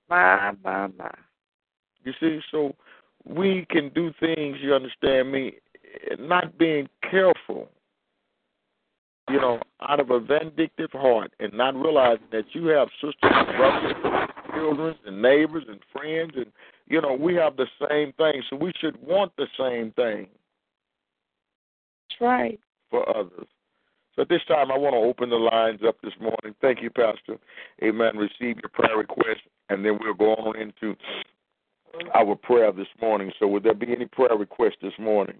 My, 0.08 0.52
my, 0.62 0.88
my. 0.88 1.10
You 2.04 2.12
see, 2.20 2.40
so 2.50 2.74
we 3.24 3.64
can 3.70 3.88
do 3.90 4.12
things. 4.20 4.58
You 4.60 4.74
understand 4.74 5.32
me? 5.32 5.54
Not 6.18 6.58
being 6.58 6.88
careful. 7.10 7.68
You 9.30 9.40
know, 9.40 9.60
out 9.80 10.00
of 10.00 10.10
a 10.10 10.20
vindictive 10.20 10.90
heart, 10.92 11.32
and 11.38 11.52
not 11.54 11.76
realizing 11.76 12.26
that 12.32 12.44
you 12.52 12.66
have 12.66 12.88
sisters 13.00 13.14
and 13.22 13.56
brothers, 13.56 14.28
children, 14.54 14.94
and 15.06 15.20
neighbors 15.20 15.64
and 15.68 15.80
friends, 15.92 16.32
and 16.36 16.46
you 16.86 17.00
know 17.00 17.14
we 17.14 17.34
have 17.34 17.56
the 17.56 17.66
same 17.88 18.12
thing. 18.14 18.42
So 18.50 18.56
we 18.56 18.72
should 18.80 19.00
want 19.02 19.32
the 19.36 19.46
same 19.58 19.92
thing 19.92 20.28
That's 22.10 22.20
right. 22.20 22.60
for 22.90 23.08
others. 23.08 23.46
So 24.14 24.22
at 24.22 24.28
this 24.28 24.44
time, 24.46 24.70
I 24.70 24.76
want 24.76 24.94
to 24.94 24.98
open 24.98 25.30
the 25.30 25.36
lines 25.36 25.80
up 25.86 25.96
this 26.02 26.12
morning. 26.20 26.54
Thank 26.60 26.82
you, 26.82 26.90
Pastor. 26.90 27.38
Amen. 27.82 28.16
Receive 28.16 28.58
your 28.60 28.70
prayer 28.72 28.98
request, 28.98 29.40
and 29.70 29.84
then 29.84 29.98
we'll 30.00 30.14
go 30.14 30.34
on 30.34 30.58
into 30.58 30.94
our 32.14 32.34
prayer 32.36 32.72
this 32.72 32.86
morning. 33.00 33.32
So, 33.38 33.46
would 33.46 33.62
there 33.62 33.74
be 33.74 33.92
any 33.92 34.06
prayer 34.06 34.36
requests 34.36 34.76
this 34.82 34.92
morning? 34.98 35.36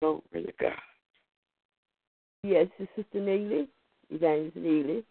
Glory 0.00 0.20
to 0.34 0.52
God. 0.60 0.72
Yes, 2.42 2.68
it's 2.78 2.90
Sister 2.96 3.20
Neely, 3.20 3.68
Evangelist 4.08 4.56
Neely. 4.56 5.04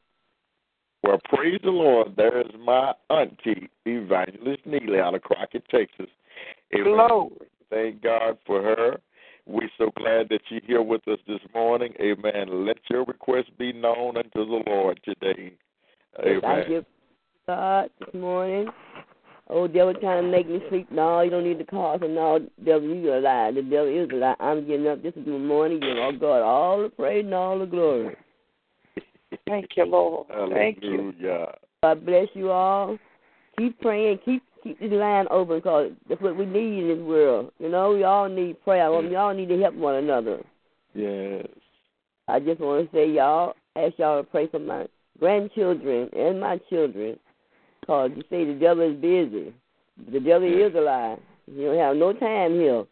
Well, 1.04 1.20
praise 1.26 1.60
the 1.64 1.72
Lord. 1.72 2.16
There 2.18 2.42
is 2.42 2.52
my 2.60 2.94
auntie, 3.10 3.70
Evangelist 3.86 4.66
Neely, 4.66 5.00
out 5.00 5.16
of 5.16 5.22
Crockett, 5.22 5.64
Texas. 5.70 6.08
Amen. 6.76 6.94
Glory. 6.94 7.32
Thank 7.70 8.02
God 8.02 8.38
for 8.46 8.62
her. 8.62 9.00
We're 9.46 9.70
so 9.78 9.92
glad 9.96 10.30
that 10.30 10.42
you're 10.50 10.62
here 10.66 10.82
with 10.82 11.08
us 11.08 11.20
this 11.28 11.40
morning. 11.56 11.94
Amen. 12.00 12.66
Let 12.66 12.78
your 12.90 13.06
request 13.06 13.50
be 13.58 13.74
known 13.74 14.18
unto 14.18 14.46
the 14.46 14.64
Lord 14.68 15.00
today. 15.04 15.54
Yes, 16.24 16.42
I 16.44 16.48
Amen. 16.48 16.64
give 16.68 16.86
God 17.48 17.90
this 18.00 18.14
morning. 18.14 18.68
Oh, 19.52 19.68
devil 19.68 19.96
trying 19.96 20.24
to 20.24 20.30
make 20.30 20.48
me 20.48 20.62
sleep. 20.70 20.92
No, 20.92 21.22
you 21.22 21.32
don't 21.32 21.44
need 21.44 21.58
to 21.58 21.66
call. 21.66 21.98
So 22.00 22.06
no, 22.06 22.48
devil, 22.64 22.88
you 22.88 23.14
a 23.14 23.20
lie. 23.20 23.52
The 23.52 23.64
devil 23.64 23.88
is 23.88 24.10
a 24.12 24.16
lie. 24.16 24.36
I'm 24.40 24.68
getting 24.68 24.88
up 24.88 25.02
this 25.02 25.14
morning, 25.26 25.80
giving 25.80 25.98
all 25.98 26.16
God 26.16 26.42
all 26.44 26.84
the 26.84 26.90
praise 26.90 27.26
and 27.26 27.34
all 27.34 27.58
the 27.58 27.66
glory. 27.66 28.16
Thank 29.48 29.70
you, 29.76 29.86
Lord. 29.86 30.28
Thank 30.54 30.80
you. 30.82 31.14
God 31.84 32.06
bless 32.06 32.28
you 32.34 32.52
all. 32.52 32.98
Keep 33.58 33.80
praying. 33.82 34.20
Keep 34.26 34.44
keep 34.64 34.80
this 34.80 34.92
line 34.92 35.26
open 35.32 35.58
because 35.58 35.92
that's 36.08 36.22
what 36.22 36.36
we 36.36 36.46
need 36.46 36.80
in 36.80 36.88
this 36.88 37.06
world. 37.06 37.52
You 37.60 37.70
know, 37.70 37.94
we 37.94 38.04
all 38.04 38.28
need 38.28 38.62
prayer. 38.64 38.92
We 38.92 39.16
all 39.16 39.34
need 39.34 39.50
to 39.50 39.60
help 39.60 39.76
one 39.76 39.96
another. 39.96 40.44
Yes. 40.94 41.48
I 42.28 42.40
just 42.40 42.60
want 42.60 42.92
to 42.92 42.96
say, 42.96 43.10
y'all, 43.10 43.54
ask 43.76 43.94
y'all 43.98 44.22
to 44.22 44.30
pray 44.30 44.48
for 44.48 44.60
my 44.60 44.86
grandchildren 45.20 46.10
and 46.16 46.40
my 46.40 46.60
children. 46.70 47.18
Because 47.82 48.12
you 48.16 48.24
say 48.30 48.46
the 48.46 48.60
devil 48.60 48.92
is 48.92 49.00
busy. 49.00 49.54
The 50.12 50.20
devil 50.20 50.48
is 50.48 50.74
alive. 50.76 51.18
lie. 51.18 51.56
You 51.56 51.66
don't 51.66 51.78
have 51.80 51.96
no 51.96 52.14
time 52.14 52.54
here. 52.54 52.86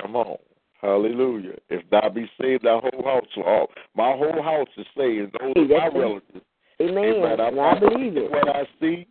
Come 0.00 0.16
on. 0.16 0.36
Hallelujah. 0.82 1.54
If 1.70 1.88
thou 1.90 2.08
be 2.08 2.28
saved, 2.40 2.64
thy 2.64 2.80
whole 2.82 3.04
house 3.04 3.26
will 3.36 3.44
all. 3.44 3.66
My 3.94 4.16
whole 4.16 4.42
house 4.42 4.68
is 4.76 4.86
saved. 4.96 5.36
Those 5.40 5.70
are 5.70 5.90
my 5.90 5.98
relatives. 5.98 6.44
Amen. 6.80 7.04
Amen. 7.04 7.40
I'm 7.40 7.58
I 7.60 7.78
believe 7.78 8.16
it. 8.16 8.30
what 8.30 8.48
I 8.48 8.64
see, 8.80 9.06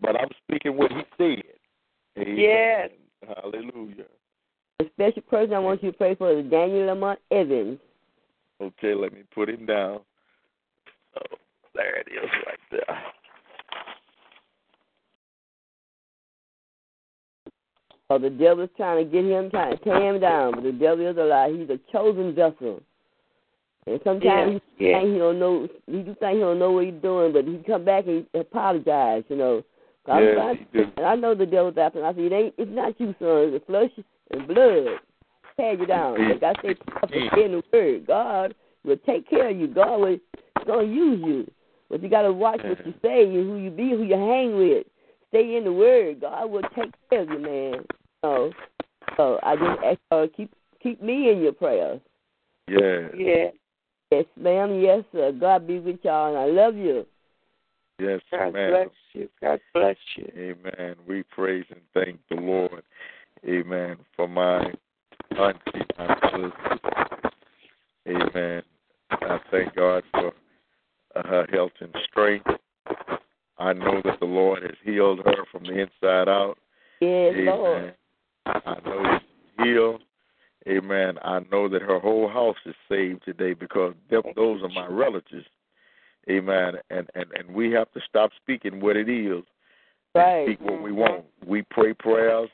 but 0.00 0.14
I'm 0.14 0.28
speaking 0.44 0.76
what 0.76 0.92
he 0.92 1.02
said. 1.18 2.22
Amen. 2.22 2.36
Yes. 2.38 2.90
Hallelujah. 3.26 4.04
A 4.80 4.84
special 4.94 5.22
person 5.22 5.54
I 5.54 5.58
want 5.58 5.82
you 5.82 5.90
to 5.90 5.98
pray 5.98 6.14
for 6.14 6.30
is 6.30 6.48
Daniel 6.48 6.86
Lamont 6.86 7.18
Evans. 7.32 7.78
Okay, 8.62 8.94
let 8.94 9.12
me 9.12 9.22
put 9.34 9.48
him 9.48 9.66
down. 9.66 10.00
Oh, 11.16 11.36
there 11.74 11.96
it 11.98 12.06
is 12.08 12.30
right 12.46 12.58
there. 12.70 13.02
Or 18.10 18.18
the 18.18 18.28
devil 18.28 18.64
is 18.64 18.70
trying 18.76 19.04
to 19.04 19.10
get 19.10 19.24
him, 19.24 19.50
trying 19.50 19.76
to 19.78 19.84
tear 19.84 20.12
him 20.12 20.20
down. 20.20 20.54
But 20.56 20.64
the 20.64 20.72
devil 20.72 21.06
is 21.06 21.16
a 21.16 21.22
lie. 21.22 21.52
He's 21.56 21.70
a 21.70 21.78
chosen 21.92 22.34
vessel. 22.34 22.82
And 23.86 24.00
sometimes 24.02 24.54
Yes. 24.54 24.60
he 24.76 24.84
think 24.92 25.12
he 25.12 25.18
don't 25.18 25.38
know. 25.38 25.68
He 25.86 26.02
do 26.02 26.14
think 26.16 26.34
he 26.34 26.40
don't 26.40 26.58
know 26.58 26.72
what 26.72 26.84
he's 26.86 26.94
doing, 27.00 27.32
but 27.32 27.44
he 27.44 27.58
come 27.58 27.84
back 27.84 28.06
and 28.08 28.26
he 28.32 28.38
apologize. 28.40 29.22
You 29.28 29.36
know. 29.36 29.62
Yes, 30.08 30.34
trying- 30.34 30.56
he 30.56 30.64
do. 30.78 30.90
And 30.96 31.06
I 31.06 31.14
know 31.14 31.34
the 31.34 31.46
devil's 31.46 31.78
after 31.78 32.00
him. 32.00 32.04
I 32.06 32.12
said, 32.12 32.20
it 32.24 32.32
ain't, 32.32 32.54
it's 32.58 32.70
not 32.70 32.98
you, 33.00 33.14
son. 33.20 33.54
It's 33.54 33.64
flesh 33.66 33.90
and 34.32 34.46
blood. 34.48 34.98
Tear 35.56 35.74
you 35.74 35.86
down. 35.86 36.28
Like 36.30 36.42
I 36.42 36.54
stay 36.58 37.44
in 37.44 37.52
the 37.52 37.62
word. 37.72 38.06
God 38.06 38.54
will 38.84 38.96
take 39.06 39.28
care 39.30 39.50
of 39.50 39.56
you. 39.56 39.68
God 39.68 40.00
will 40.00 40.18
to 40.66 40.84
use 40.84 41.22
you. 41.24 41.50
But 41.88 42.02
you 42.02 42.08
got 42.08 42.22
to 42.22 42.32
watch 42.32 42.60
what 42.64 42.84
you 42.84 42.94
say 43.02 43.24
and 43.24 43.32
who 43.34 43.56
you 43.56 43.70
be, 43.70 43.90
who 43.90 44.02
you 44.02 44.16
hang 44.16 44.56
with. 44.56 44.86
Stay 45.28 45.56
in 45.56 45.64
the 45.64 45.72
word. 45.72 46.20
God 46.22 46.50
will 46.50 46.62
take 46.74 46.92
care 47.08 47.22
of 47.22 47.28
you, 47.30 47.38
man. 47.38 47.84
So, 48.22 48.52
so 49.16 49.38
I 49.42 49.56
just 49.56 49.80
ask 49.84 49.98
you 50.12 50.18
to 50.20 50.28
keep 50.36 50.52
keep 50.82 51.02
me 51.02 51.30
in 51.30 51.40
your 51.40 51.52
prayers. 51.52 52.00
Yes. 52.68 53.12
Yes. 53.16 53.54
Yes, 54.10 54.24
ma'am. 54.36 54.80
Yes, 54.80 55.04
sir. 55.12 55.32
God 55.32 55.66
be 55.66 55.78
with 55.78 56.00
y'all, 56.02 56.28
and 56.28 56.38
I 56.38 56.46
love 56.46 56.76
you. 56.76 57.06
Yes, 58.00 58.20
God 58.32 58.54
ma'am. 58.54 58.70
bless 58.70 58.88
you. 59.12 59.28
God 59.40 59.60
bless 59.72 59.96
you. 60.16 60.32
Amen. 60.36 60.96
We 61.06 61.22
praise 61.22 61.64
and 61.70 61.80
thank 61.94 62.18
the 62.28 62.36
Lord. 62.36 62.82
Amen. 63.46 63.98
For 64.16 64.26
my 64.26 64.64
auntie, 65.38 65.86
my 65.98 66.14
sister. 66.24 67.30
Amen. 68.08 68.62
I 69.10 69.38
thank 69.50 69.74
God 69.76 70.02
for 70.12 70.32
uh, 71.14 71.22
her 71.26 71.46
health 71.52 71.72
and 71.80 71.94
strength. 72.10 72.48
I 73.58 73.72
know 73.74 74.00
that 74.04 74.18
the 74.18 74.26
Lord 74.26 74.62
has 74.62 74.76
healed 74.82 75.20
her 75.24 75.44
from 75.52 75.64
the 75.64 75.80
inside 75.80 76.28
out. 76.28 76.56
Yes, 77.00 77.34
Amen. 77.36 77.46
Lord. 77.46 77.94
I 78.66 78.76
know 78.84 79.20
he's 79.58 79.66
healed. 79.66 80.02
Amen. 80.68 81.18
I 81.22 81.40
know 81.50 81.68
that 81.68 81.82
her 81.82 81.98
whole 81.98 82.28
house 82.28 82.56
is 82.66 82.74
saved 82.88 83.24
today 83.24 83.54
because 83.54 83.94
them, 84.10 84.22
those 84.36 84.62
are 84.62 84.68
my 84.68 84.86
relatives. 84.86 85.46
Amen. 86.28 86.74
And, 86.90 87.08
and 87.14 87.26
and 87.34 87.54
we 87.54 87.72
have 87.72 87.90
to 87.92 88.00
stop 88.08 88.30
speaking 88.42 88.80
what 88.80 88.96
it 88.96 89.08
is 89.08 89.42
Right. 90.14 90.46
speak 90.46 90.60
what 90.60 90.82
we 90.82 90.92
want. 90.92 91.24
We 91.46 91.62
pray 91.62 91.94
prayers, 91.94 92.50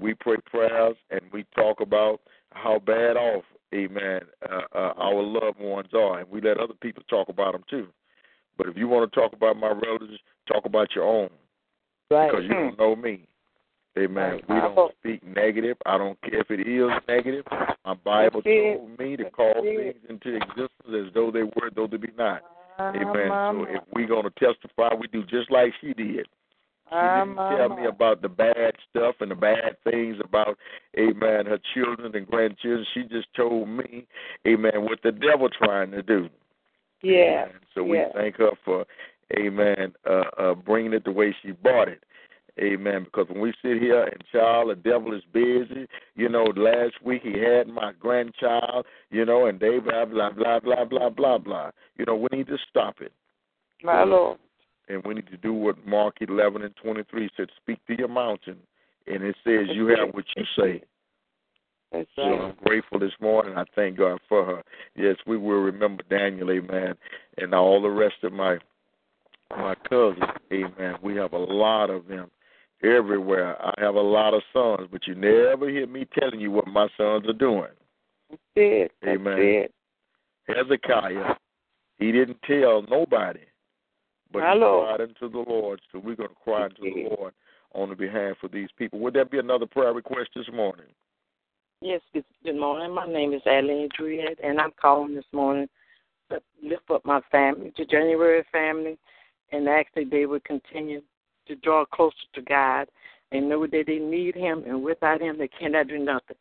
we 0.00 0.14
pray 0.14 0.36
prayers, 0.46 0.96
and 1.10 1.20
we 1.32 1.44
talk 1.54 1.80
about 1.80 2.20
how 2.52 2.78
bad 2.78 3.16
off, 3.16 3.44
amen, 3.74 4.20
uh, 4.48 4.60
uh, 4.74 4.92
our 4.96 5.22
loved 5.22 5.58
ones 5.58 5.88
are, 5.92 6.20
and 6.20 6.30
we 6.30 6.40
let 6.40 6.58
other 6.58 6.74
people 6.80 7.02
talk 7.10 7.28
about 7.28 7.52
them 7.52 7.64
too. 7.68 7.88
But 8.56 8.68
if 8.68 8.76
you 8.76 8.88
want 8.88 9.10
to 9.10 9.20
talk 9.20 9.32
about 9.32 9.56
my 9.56 9.70
relatives, 9.70 10.18
talk 10.46 10.64
about 10.64 10.94
your 10.94 11.04
own 11.04 11.30
Right. 12.10 12.30
because 12.30 12.44
you 12.44 12.54
don't 12.54 12.78
know 12.78 12.94
me. 12.96 13.26
Amen. 13.98 14.40
We 14.48 14.54
don't 14.54 14.92
speak 15.00 15.26
negative. 15.26 15.76
I 15.84 15.98
don't 15.98 16.20
care 16.22 16.40
if 16.40 16.50
it 16.50 16.60
is 16.60 16.90
negative. 17.08 17.44
My 17.84 17.94
Bible 17.94 18.42
told 18.42 18.98
me 18.98 19.16
to 19.16 19.30
call 19.30 19.54
things 19.62 19.94
into 20.08 20.36
existence 20.36 20.70
as 20.88 21.12
though 21.12 21.30
they 21.30 21.42
were, 21.42 21.70
though 21.74 21.88
they 21.88 21.96
be 21.96 22.08
not. 22.16 22.42
Amen. 22.78 23.28
So 23.28 23.66
if 23.68 23.82
we're 23.92 24.06
going 24.06 24.24
to 24.24 24.30
testify, 24.30 24.94
we 24.94 25.08
do 25.08 25.24
just 25.24 25.50
like 25.50 25.72
she 25.80 25.92
did. 25.92 26.26
She 26.88 26.96
didn't 26.96 27.36
tell 27.36 27.68
me 27.68 27.86
about 27.86 28.20
the 28.20 28.28
bad 28.28 28.72
stuff 28.88 29.16
and 29.20 29.30
the 29.30 29.36
bad 29.36 29.76
things 29.84 30.16
about, 30.24 30.56
amen, 30.98 31.46
her 31.46 31.60
children 31.72 32.14
and 32.16 32.26
grandchildren. 32.26 32.84
She 32.94 33.02
just 33.04 33.32
told 33.36 33.68
me, 33.68 34.06
amen, 34.46 34.72
what 34.82 35.00
the 35.02 35.12
devil 35.12 35.48
trying 35.48 35.92
to 35.92 36.02
do. 36.02 36.28
Yeah. 37.02 37.44
Amen. 37.44 37.60
So 37.74 37.84
we 37.84 37.98
yeah. 37.98 38.08
thank 38.14 38.36
her 38.36 38.50
for, 38.64 38.86
amen, 39.38 39.94
uh, 40.08 40.22
uh, 40.36 40.54
bringing 40.54 40.92
it 40.92 41.04
the 41.04 41.12
way 41.12 41.34
she 41.42 41.52
brought 41.52 41.88
it. 41.88 42.02
Amen. 42.58 43.04
Because 43.04 43.28
when 43.28 43.40
we 43.40 43.52
sit 43.62 43.80
here 43.80 44.04
and 44.04 44.22
child, 44.32 44.70
the 44.70 44.74
devil 44.74 45.14
is 45.14 45.22
busy. 45.32 45.86
You 46.14 46.28
know, 46.28 46.44
last 46.56 46.94
week 47.04 47.22
he 47.22 47.38
had 47.38 47.68
my 47.68 47.92
grandchild, 47.98 48.86
you 49.10 49.24
know, 49.24 49.46
and 49.46 49.60
they 49.60 49.78
blah, 49.78 50.04
blah, 50.04 50.30
blah, 50.30 50.60
blah, 50.60 50.84
blah, 50.84 51.10
blah, 51.10 51.38
blah. 51.38 51.70
You 51.96 52.04
know, 52.06 52.16
we 52.16 52.28
need 52.36 52.48
to 52.48 52.58
stop 52.68 52.96
it. 53.00 53.12
My 53.82 54.04
Lord. 54.04 54.38
And 54.88 55.02
we 55.04 55.14
need 55.14 55.28
to 55.28 55.36
do 55.36 55.52
what 55.52 55.86
Mark 55.86 56.16
11 56.20 56.62
and 56.62 56.74
23 56.82 57.30
said 57.36 57.48
speak 57.62 57.78
to 57.86 57.96
your 57.96 58.08
mountain. 58.08 58.56
And 59.06 59.22
it 59.22 59.36
says, 59.44 59.66
you 59.72 59.86
have 59.88 60.12
what 60.12 60.24
you 60.36 60.44
say. 60.58 60.82
That's 61.92 62.08
So 62.14 62.22
right. 62.22 62.40
I'm 62.40 62.54
grateful 62.64 62.98
this 62.98 63.12
morning. 63.20 63.56
I 63.56 63.64
thank 63.74 63.98
God 63.98 64.20
for 64.28 64.44
her. 64.44 64.62
Yes, 64.94 65.16
we 65.26 65.36
will 65.36 65.60
remember 65.60 66.02
Daniel, 66.08 66.50
amen, 66.50 66.94
and 67.38 67.54
all 67.54 67.82
the 67.82 67.88
rest 67.88 68.16
of 68.22 68.32
my 68.32 68.58
my 69.50 69.74
cousins. 69.88 70.22
Amen. 70.52 70.94
We 71.02 71.16
have 71.16 71.32
a 71.32 71.38
lot 71.38 71.90
of 71.90 72.06
them 72.06 72.30
everywhere. 72.82 73.60
I 73.60 73.74
have 73.78 73.94
a 73.94 74.00
lot 74.00 74.34
of 74.34 74.42
sons, 74.52 74.88
but 74.90 75.06
you 75.06 75.14
never 75.14 75.68
hear 75.68 75.86
me 75.86 76.06
telling 76.18 76.40
you 76.40 76.50
what 76.50 76.66
my 76.66 76.88
sons 76.96 77.26
are 77.28 77.32
doing. 77.32 77.70
That's 78.30 78.42
it. 78.56 78.92
That's 79.02 79.16
Amen. 79.16 79.38
it. 79.38 79.74
Hezekiah, 80.48 81.34
he 81.98 82.12
didn't 82.12 82.38
tell 82.46 82.82
nobody, 82.90 83.40
but 84.32 84.40
My 84.40 84.54
he 84.54 84.60
Lord. 84.60 84.86
cried 84.86 85.08
unto 85.08 85.30
the 85.30 85.50
Lord. 85.50 85.80
So 85.92 85.98
we're 85.98 86.16
going 86.16 86.30
to 86.30 86.34
cry 86.42 86.64
unto 86.64 86.82
the 86.82 87.08
Lord 87.16 87.34
on 87.72 87.88
the 87.88 87.94
behalf 87.94 88.36
of 88.42 88.50
these 88.50 88.68
people. 88.76 88.98
Would 89.00 89.14
there 89.14 89.24
be 89.24 89.38
another 89.38 89.66
prayer 89.66 89.92
request 89.92 90.30
this 90.34 90.48
morning? 90.52 90.86
Yes, 91.82 92.00
good, 92.12 92.24
good 92.44 92.58
morning. 92.58 92.94
My 92.94 93.06
name 93.06 93.32
is 93.32 93.42
Eileen 93.46 93.88
Druid, 93.96 94.38
and 94.42 94.60
I'm 94.60 94.72
calling 94.80 95.14
this 95.14 95.24
morning 95.32 95.68
to 96.30 96.40
lift 96.62 96.90
up 96.90 97.04
my 97.04 97.20
family, 97.30 97.72
the 97.78 97.84
January 97.84 98.44
family, 98.52 98.98
and 99.52 99.68
ask 99.68 99.86
that 99.94 100.10
they 100.10 100.26
would 100.26 100.44
continue 100.44 101.00
to 101.50 101.56
draw 101.56 101.84
closer 101.84 102.14
to 102.34 102.42
God 102.42 102.88
and 103.32 103.48
know 103.48 103.66
that 103.66 103.84
they 103.86 103.98
need 103.98 104.34
Him, 104.34 104.64
and 104.66 104.82
without 104.82 105.20
Him, 105.20 105.38
they 105.38 105.48
cannot 105.48 105.88
do 105.88 105.98
nothing. 105.98 106.36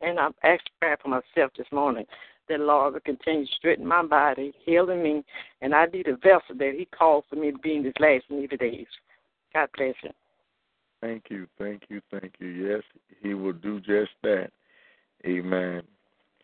And 0.00 0.18
I'm 0.18 0.34
asking 0.42 0.72
prayer 0.80 0.98
for 1.02 1.08
myself 1.08 1.52
this 1.56 1.66
morning 1.72 2.04
that 2.48 2.60
Lord 2.60 2.94
will 2.94 3.00
continue 3.00 3.46
to 3.46 3.52
straighten 3.52 3.86
my 3.86 4.02
body, 4.04 4.52
healing 4.64 5.02
me, 5.02 5.24
and 5.62 5.74
I 5.74 5.86
need 5.86 6.08
a 6.08 6.16
vessel 6.16 6.56
that 6.58 6.74
He 6.76 6.86
called 6.86 7.24
for 7.30 7.36
me 7.36 7.52
to 7.52 7.58
be 7.58 7.76
in 7.76 7.84
these 7.84 7.92
last 7.98 8.24
evil 8.30 8.56
days. 8.58 8.86
God 9.54 9.68
bless 9.76 9.94
you. 10.02 10.10
Thank 11.00 11.24
you, 11.28 11.46
thank 11.58 11.82
you, 11.88 12.00
thank 12.10 12.34
you. 12.38 12.48
Yes, 12.48 12.82
he 13.22 13.34
will 13.34 13.52
do 13.52 13.78
just 13.78 14.12
that. 14.22 14.50
Amen. 15.26 15.82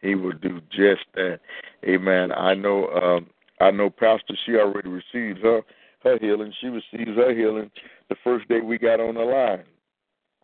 He 0.02 0.14
will 0.14 0.32
do 0.32 0.60
just 0.70 1.04
that. 1.14 1.40
Amen. 1.84 2.30
I 2.32 2.54
know 2.54 2.88
um 2.88 3.26
I 3.60 3.70
know 3.70 3.90
Pastor 3.90 4.34
she 4.44 4.56
already 4.56 4.88
received 4.88 5.40
her 5.42 5.62
her 6.02 6.18
healing. 6.18 6.52
She 6.60 6.68
receives 6.68 7.16
her 7.16 7.34
healing 7.34 7.70
the 8.10 8.16
first 8.22 8.46
day 8.48 8.60
we 8.60 8.76
got 8.76 9.00
on 9.00 9.14
the 9.14 9.22
line. 9.22 9.64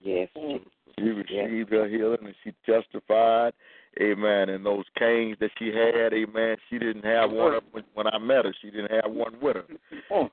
Yes. 0.00 0.30
She 0.34 1.04
received 1.04 1.70
her 1.70 1.86
healing 1.88 2.24
and 2.24 2.34
she 2.42 2.54
testified, 2.64 3.52
amen. 4.00 4.48
And 4.48 4.64
those 4.64 4.86
canes 4.98 5.36
that 5.40 5.50
she 5.58 5.66
had, 5.66 6.14
amen, 6.14 6.56
she 6.70 6.78
didn't 6.78 7.04
have 7.04 7.30
one 7.30 7.54
up 7.54 7.64
when, 7.72 7.84
when 7.92 8.06
I 8.06 8.16
met 8.18 8.46
her. 8.46 8.54
She 8.62 8.70
didn't 8.70 8.92
have 8.92 9.12
one 9.12 9.34
with 9.42 9.56
her, 9.56 9.66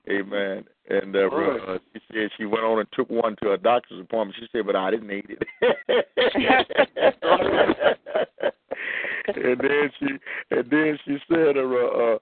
amen. 0.10 0.64
And 0.90 1.16
uh, 1.16 1.28
uh, 1.28 1.78
she 1.94 2.00
said 2.14 2.30
she 2.38 2.46
went 2.46 2.64
on 2.64 2.80
and 2.80 2.88
took 2.94 3.10
one 3.10 3.36
to 3.42 3.52
a 3.52 3.58
doctor's 3.58 4.00
appointment. 4.00 4.38
She 4.40 4.48
said, 4.54 4.66
but 4.66 4.76
I 4.76 4.92
didn't 4.92 5.08
need 5.08 5.26
it. 5.30 5.44
and 9.28 9.60
then 9.60 9.92
she 10.00 10.08
and 10.52 10.70
then 10.70 11.00
she 11.06 11.18
said, 11.30 11.58
uh, 11.58 11.62
uh, 11.62 12.18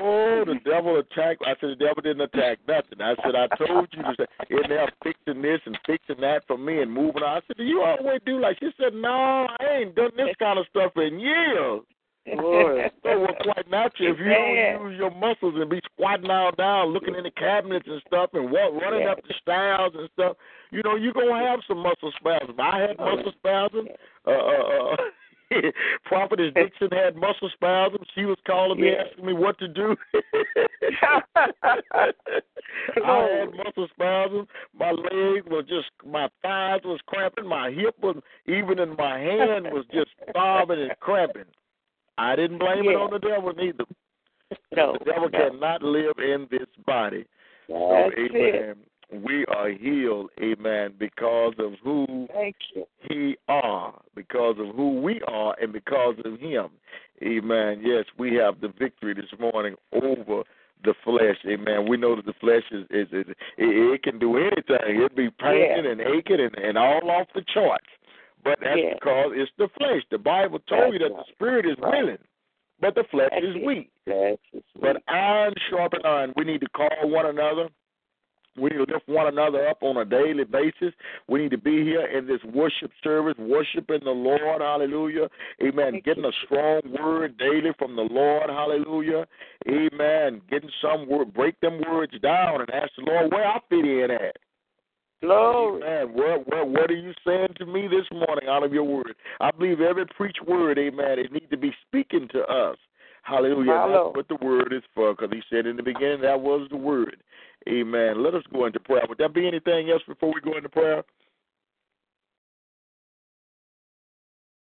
Oh, 0.00 0.44
the 0.46 0.56
devil 0.64 0.98
attacked. 0.98 1.42
I 1.46 1.54
said, 1.60 1.70
the 1.70 1.76
devil 1.76 2.00
didn't 2.02 2.22
attack 2.22 2.58
nothing. 2.66 3.00
I 3.00 3.14
said, 3.22 3.34
I 3.34 3.46
told 3.56 3.88
you 3.92 4.02
to 4.02 4.14
say, 4.18 4.26
in 4.48 4.68
there 4.68 4.88
fixing 5.02 5.42
this 5.42 5.60
and 5.66 5.78
fixing 5.84 6.20
that 6.22 6.44
for 6.46 6.56
me 6.56 6.80
and 6.80 6.90
moving 6.90 7.22
on. 7.22 7.36
I 7.36 7.40
said, 7.46 7.56
do 7.58 7.64
you 7.64 7.82
always 7.82 8.20
do 8.24 8.40
like? 8.40 8.58
She 8.60 8.70
said, 8.80 8.94
no, 8.94 9.46
I 9.60 9.80
ain't 9.80 9.94
done 9.94 10.12
this 10.16 10.34
kind 10.38 10.58
of 10.58 10.66
stuff 10.70 10.92
in 10.96 11.20
years. 11.20 11.82
Boy. 12.36 12.90
So 13.04 13.20
well, 13.20 13.36
quite 13.42 13.68
natural 13.70 14.12
if 14.14 14.18
you 14.18 14.24
Yeah. 14.24 14.78
don't 14.78 14.90
use 14.90 14.98
your 14.98 15.10
muscles 15.10 15.54
and 15.60 15.68
be 15.68 15.78
squatting 15.92 16.30
all 16.30 16.52
down, 16.52 16.88
looking 16.88 17.14
in 17.14 17.22
the 17.24 17.30
cabinets 17.30 17.86
and 17.86 18.00
stuff, 18.06 18.30
and 18.32 18.50
walk, 18.50 18.72
running 18.80 19.02
Yeah. 19.02 19.12
up 19.12 19.18
the 19.28 19.34
stairs 19.42 19.92
and 19.94 20.08
stuff. 20.14 20.38
You 20.70 20.80
know, 20.82 20.96
you're 20.96 21.12
gonna 21.12 21.38
have 21.38 21.60
some 21.68 21.78
muscle 21.78 22.10
spasms. 22.18 22.56
I 22.58 22.80
had 22.80 22.98
muscle 22.98 23.32
spasms. 23.36 23.90
Uh, 24.26 24.30
uh, 24.30 24.32
uh, 24.32 24.96
Prophetess 26.04 26.52
Dixon 26.54 26.88
had 26.90 27.16
muscle 27.16 27.50
spasms. 27.52 28.06
She 28.14 28.24
was 28.24 28.38
calling 28.46 28.80
me, 28.80 28.90
Yeah. 28.90 29.04
asking 29.08 29.26
me 29.26 29.32
what 29.32 29.58
to 29.58 29.68
do. 29.68 29.96
I 31.36 31.46
had 32.96 33.54
muscle 33.56 33.88
spasms. 33.94 34.48
My 34.78 34.90
leg 34.90 35.44
was 35.46 35.64
just, 35.68 35.90
my 36.06 36.28
thighs 36.42 36.80
was 36.84 37.00
cramping. 37.06 37.46
My 37.46 37.70
hip 37.70 37.96
was, 38.02 38.16
even 38.46 38.78
in 38.78 38.96
my 38.96 39.18
hand 39.18 39.66
was 39.72 39.84
just 39.92 40.10
throbbing 40.32 40.80
and 40.82 40.92
cramping. 41.00 41.44
I 42.18 42.36
didn't 42.36 42.58
blame 42.58 42.84
it 42.84 42.96
on 42.96 43.10
the 43.10 43.18
devil 43.18 43.52
neither. 43.56 43.84
No. 44.76 44.96
The 44.98 45.04
devil 45.04 45.28
no. 45.32 45.38
cannot 45.38 45.82
live 45.82 46.14
in 46.18 46.46
this 46.50 46.68
body. 46.86 47.26
So, 47.66 48.08
That's 48.10 48.30
it. 48.34 48.78
We 49.12 49.44
are 49.46 49.70
healed, 49.70 50.30
amen, 50.42 50.94
because 50.98 51.54
of 51.58 51.72
who 51.82 52.26
Thank 52.32 52.56
you. 52.74 52.84
he 53.08 53.36
are, 53.48 54.00
because 54.14 54.56
of 54.58 54.74
who 54.74 55.00
we 55.00 55.20
are, 55.28 55.54
and 55.60 55.72
because 55.72 56.16
of 56.24 56.38
him. 56.40 56.68
Amen. 57.22 57.80
Yes, 57.84 58.04
we 58.18 58.34
have 58.34 58.60
the 58.60 58.68
victory 58.78 59.14
this 59.14 59.30
morning 59.38 59.76
over 59.92 60.42
the 60.84 60.94
flesh. 61.04 61.36
Amen. 61.46 61.86
We 61.88 61.96
know 61.96 62.16
that 62.16 62.26
the 62.26 62.34
flesh 62.40 62.64
is, 62.70 62.84
is, 62.90 63.06
is 63.12 63.26
it, 63.28 63.36
it 63.58 64.02
can 64.02 64.18
do 64.18 64.36
anything. 64.36 64.96
It'd 64.96 65.14
be 65.14 65.30
painting 65.30 65.84
Yeah. 65.84 65.90
and 65.92 66.00
aching 66.00 66.40
and, 66.40 66.54
and 66.56 66.76
all 66.76 67.08
off 67.10 67.28
the 67.34 67.44
charts. 67.52 67.86
But 68.42 68.58
that's 68.60 68.78
Yeah. 68.82 68.94
because 68.94 69.32
it's 69.34 69.52
the 69.58 69.68
flesh. 69.78 70.02
The 70.10 70.18
Bible 70.18 70.58
told 70.68 70.92
you 70.92 70.98
that 70.98 71.10
That's 71.14 71.28
the 71.28 71.32
spirit 71.34 71.66
is 71.66 71.76
right. 71.80 72.02
willing, 72.02 72.18
but 72.80 72.94
the 72.94 73.04
flesh 73.10 73.30
That's 73.32 73.44
is 73.46 73.56
it. 73.56 73.64
weak. 73.64 73.90
That's. 74.06 74.64
But 74.80 75.02
iron 75.08 75.54
sharpen 75.70 76.00
iron. 76.04 76.32
We 76.36 76.44
need 76.44 76.60
to 76.60 76.68
call 76.70 76.90
one 77.04 77.26
another. 77.26 77.68
We 78.56 78.70
need 78.70 78.86
to 78.86 78.92
lift 78.92 79.08
one 79.08 79.26
another 79.26 79.66
up 79.68 79.82
on 79.82 79.96
a 79.96 80.04
daily 80.04 80.44
basis. 80.44 80.94
We 81.28 81.42
need 81.42 81.50
to 81.50 81.58
be 81.58 81.82
here 81.82 82.06
in 82.06 82.26
this 82.26 82.42
worship 82.52 82.90
service, 83.02 83.34
worshiping 83.38 84.00
the 84.04 84.10
Lord. 84.10 84.60
Hallelujah. 84.60 85.28
Amen. 85.62 86.00
Getting 86.04 86.24
a 86.24 86.32
strong 86.44 86.80
word 86.98 87.36
daily 87.38 87.70
from 87.78 87.96
the 87.96 88.02
Lord. 88.02 88.48
Hallelujah. 88.48 89.26
Amen. 89.68 90.40
Getting 90.50 90.70
some 90.80 91.08
word, 91.08 91.34
break 91.34 91.60
them 91.60 91.80
words 91.88 92.14
down 92.22 92.60
and 92.60 92.70
ask 92.70 92.90
the 92.96 93.10
Lord 93.10 93.32
where 93.32 93.46
I 93.46 93.58
fit 93.68 93.84
in 93.84 94.10
at. 94.10 94.36
Glory. 95.22 95.82
Amen. 95.82 96.14
What, 96.14 96.46
what, 96.48 96.68
what 96.68 96.90
are 96.90 96.96
you 96.96 97.12
saying 97.26 97.54
to 97.58 97.66
me 97.66 97.88
this 97.88 98.06
morning 98.12 98.48
out 98.48 98.62
of 98.62 98.72
your 98.72 98.84
word? 98.84 99.14
I 99.40 99.50
believe 99.50 99.80
every 99.80 100.06
preach 100.06 100.36
word, 100.46 100.78
amen, 100.78 101.18
it 101.18 101.32
needs 101.32 101.50
to 101.50 101.56
be 101.56 101.72
speaking 101.86 102.28
to 102.32 102.40
us. 102.42 102.76
Hallelujah. 103.24 103.64
My 103.64 103.88
That's 103.88 104.16
what 104.16 104.28
the 104.28 104.44
word 104.44 104.72
is 104.72 104.82
for, 104.94 105.14
because 105.14 105.30
he 105.32 105.42
said 105.50 105.66
in 105.66 105.76
the 105.76 105.82
beginning 105.82 106.20
that 106.22 106.40
was 106.40 106.68
the 106.70 106.76
word. 106.76 107.16
Amen. 107.68 108.22
Let 108.22 108.34
us 108.34 108.42
go 108.52 108.66
into 108.66 108.78
prayer. 108.80 109.02
Would 109.08 109.18
there 109.18 109.30
be 109.30 109.48
anything 109.48 109.90
else 109.90 110.02
before 110.06 110.32
we 110.32 110.40
go 110.42 110.56
into 110.56 110.68
prayer? 110.68 111.02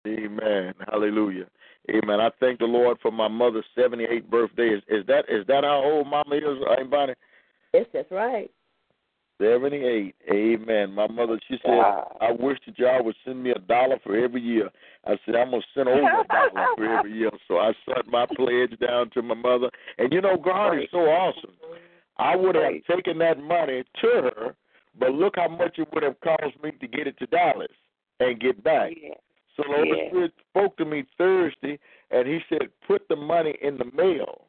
Amen. 0.08 0.74
Hallelujah. 0.89 1.47
Amen. 1.89 2.22
I 2.22 2.30
thank 2.39 2.60
the 2.60 2.66
Lord 2.66 2.97
for 3.01 3.12
my 3.12 3.28
mother's 3.28 3.66
78th 3.78 4.30
birthday. 4.30 4.70
Is, 4.70 4.84
is 4.88 5.06
that 5.08 5.26
is 5.28 5.45
that 5.47 5.64
how 5.64 5.84
old 5.84 6.08
Mama 6.08 6.36
is? 6.36 6.43
Anybody? 6.78 7.14
Yes, 7.74 7.88
that's 7.93 8.12
right. 8.12 8.49
78. 9.41 10.15
Amen. 10.31 10.91
My 10.93 11.07
mother, 11.07 11.39
she 11.47 11.57
said, 11.63 11.71
Wow. 11.77 12.17
I 12.21 12.31
wish 12.31 12.57
that 12.65 12.77
y'all 12.79 13.03
would 13.03 13.15
send 13.25 13.43
me 13.43 13.51
a 13.51 13.59
dollar 13.59 13.97
for 14.03 14.17
every 14.17 14.41
year. 14.41 14.69
I 15.05 15.17
said, 15.25 15.36
I'm 15.36 15.49
going 15.51 15.61
to 15.61 15.67
send 15.75 15.89
over 15.89 16.21
a 16.21 16.27
dollar 16.27 16.67
for 16.75 16.86
every 16.97 17.13
year. 17.13 17.31
So 17.47 17.57
I 17.57 17.74
sent 17.86 18.07
my 18.07 18.25
pledge 18.36 18.79
down 18.79 19.09
to 19.12 19.21
my 19.21 19.36
mother. 19.36 19.70
And 19.97 20.12
you 20.13 20.21
know, 20.21 20.37
God 20.37 20.74
is 20.78 20.86
so 20.91 20.99
awesome. 20.99 21.51
I 22.17 22.36
would 22.36 22.55
have 22.55 22.63
Right. 22.63 22.83
taken 22.89 23.17
that 23.20 23.39
money 23.39 23.83
to 24.01 24.07
her, 24.07 24.55
but 24.97 25.12
look 25.12 25.33
how 25.36 25.49
much 25.49 25.78
it 25.79 25.87
would 25.93 26.03
have 26.03 26.20
cost 26.21 26.55
me 26.63 26.71
to 26.79 26.87
get 26.87 27.07
it 27.07 27.17
to 27.20 27.25
Dallas 27.28 27.67
and 28.21 28.39
get 28.39 28.63
back. 28.63 28.93
Yeah. 29.01 29.16
So 29.57 29.63
the 29.67 29.75
Holy 29.75 29.89
Yeah. 30.03 30.07
Spirit 30.09 30.33
spoke 30.49 30.78
to 30.78 30.86
me 30.86 31.03
Thursday, 31.17 31.78
and 32.12 32.28
He 32.28 32.39
said, 32.47 32.70
"Put 32.87 33.07
the 33.09 33.16
money 33.17 33.55
in 33.62 33.78
the 33.78 33.86
mail." 33.93 34.47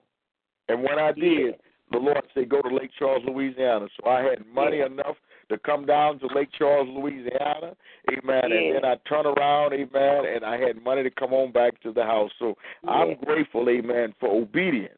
And 0.69 0.83
when 0.83 0.99
I 0.99 1.13
did, 1.13 1.47
Yeah. 1.47 1.53
The 1.93 1.99
Lord 1.99 2.23
said, 2.35 2.49
"Go 2.49 2.63
to 2.63 2.75
Lake 2.75 2.91
Charles, 2.99 3.25
Louisiana." 3.25 3.89
So 3.97 4.09
I 4.09 4.23
had 4.23 4.47
money 4.47 4.79
Yeah. 4.79 4.87
enough 4.87 5.17
to 5.49 5.59
come 5.59 5.87
down 5.87 6.19
to 6.19 6.27
Lake 6.35 6.51
Charles, 6.59 6.89
Louisiana, 6.89 7.77
Amen. 8.11 8.51
Yeah. 8.51 8.57
And 8.57 8.75
then 8.77 8.85
I 8.85 8.97
turn 9.09 9.27
around, 9.27 9.73
Amen, 9.73 10.25
and 10.27 10.45
I 10.45 10.59
had 10.59 10.83
money 10.83 11.03
to 11.03 11.11
come 11.11 11.33
on 11.33 11.53
back 11.53 11.81
to 11.83 11.93
the 11.93 12.03
house. 12.05 12.33
So 12.39 12.57
I'm 12.87 13.15
grateful, 13.25 13.69
Amen, 13.69 14.15
for 14.19 14.29
obedience. 14.29 14.93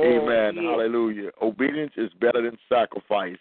Mm, 0.00 0.22
Amen. 0.22 0.54
yeah. 0.56 0.70
Hallelujah. 0.70 1.30
Obedience 1.42 1.92
is 1.96 2.10
better 2.20 2.42
than 2.42 2.56
sacrifice. 2.68 3.36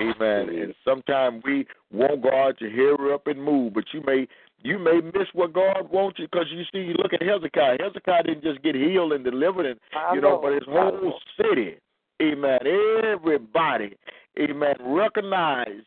Amen. 0.00 0.48
Yeah. 0.52 0.62
And 0.64 0.74
sometimes 0.84 1.42
we 1.44 1.66
want 1.92 2.22
God 2.22 2.56
to 2.58 2.70
hurry 2.70 3.12
up 3.12 3.26
and 3.26 3.42
move, 3.42 3.74
but 3.74 3.84
you 3.92 4.02
may 4.06 4.26
you 4.62 4.78
may 4.78 5.00
miss 5.02 5.28
what 5.34 5.52
God 5.52 5.90
wants 5.90 6.18
you 6.18 6.26
because 6.26 6.46
you 6.50 6.62
see, 6.72 6.78
you 6.78 6.94
look 6.94 7.12
at 7.12 7.20
Hezekiah. 7.22 7.76
Hezekiah 7.80 8.22
didn't 8.22 8.42
just 8.44 8.62
get 8.62 8.74
healed 8.74 9.12
and 9.12 9.22
delivered, 9.22 9.66
and 9.66 9.78
you 10.14 10.22
know, 10.22 10.40
but 10.42 10.54
his 10.54 10.62
whole 10.66 11.20
city, 11.36 11.76
Amen. 12.22 12.58
Everybody, 13.04 13.96
Amen. 14.38 14.74
Recognize. 14.80 15.82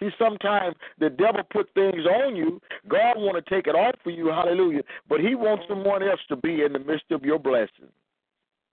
See, 0.00 0.10
sometimes 0.18 0.74
the 0.98 1.10
devil 1.10 1.42
put 1.52 1.72
things 1.74 2.06
on 2.06 2.34
you. 2.34 2.60
God 2.88 3.14
want 3.16 3.44
to 3.44 3.54
take 3.54 3.66
it 3.66 3.74
off 3.74 3.94
for 4.02 4.10
you. 4.10 4.28
Hallelujah. 4.28 4.82
But 5.08 5.20
He 5.20 5.34
wants 5.34 5.64
someone 5.68 6.02
else 6.02 6.20
to 6.28 6.36
be 6.36 6.62
in 6.62 6.72
the 6.72 6.78
midst 6.80 7.10
of 7.10 7.24
your 7.24 7.38
blessing. 7.38 7.88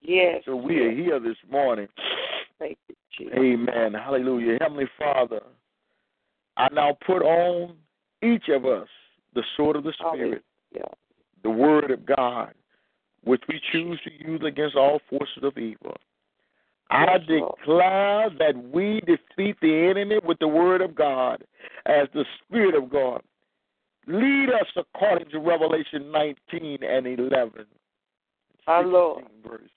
Yes. 0.02 0.44
So 0.45 0.56
we 0.56 0.80
are 0.80 0.91
here 0.91 1.19
this 1.19 1.38
morning. 1.52 1.88
Thank 2.57 2.77
you, 2.88 2.95
Jesus. 3.18 3.38
Amen. 3.38 3.94
Hallelujah. 3.94 4.57
Heavenly 4.61 4.90
Father, 4.98 5.41
I 6.57 6.68
now 6.72 6.98
put 7.06 7.22
on 7.22 7.76
each 8.23 8.49
of 8.49 8.65
us 8.65 8.88
the 9.36 9.44
sword 9.56 9.76
of 9.76 9.84
the 9.84 9.94
Spirit, 9.94 10.44
Yeah. 10.73 10.81
the 11.44 11.49
Word 11.49 11.91
of 11.91 12.06
God, 12.06 12.53
which 13.23 13.44
we 13.48 13.61
choose 13.72 13.99
to 14.02 14.11
use 14.11 14.41
against 14.44 14.76
all 14.76 14.99
forces 15.10 15.44
of 15.44 15.57
evil. 15.57 15.95
I 16.91 17.17
declare 17.19 18.29
that 18.39 18.55
we 18.73 19.01
defeat 19.01 19.57
the 19.61 19.89
enemy 19.89 20.19
with 20.23 20.39
the 20.39 20.47
word 20.47 20.81
of 20.81 20.95
God 20.95 21.43
as 21.85 22.07
the 22.13 22.25
Spirit 22.43 22.75
of 22.75 22.89
God. 22.89 23.21
Lead 24.07 24.49
us 24.49 24.65
according 24.75 25.29
to 25.29 25.39
Revelation 25.39 26.11
19 26.11 26.83
and 26.83 27.05
11. 27.05 27.65
Our 28.65 28.85
Lord. 28.85 29.25
verse. 29.47 29.69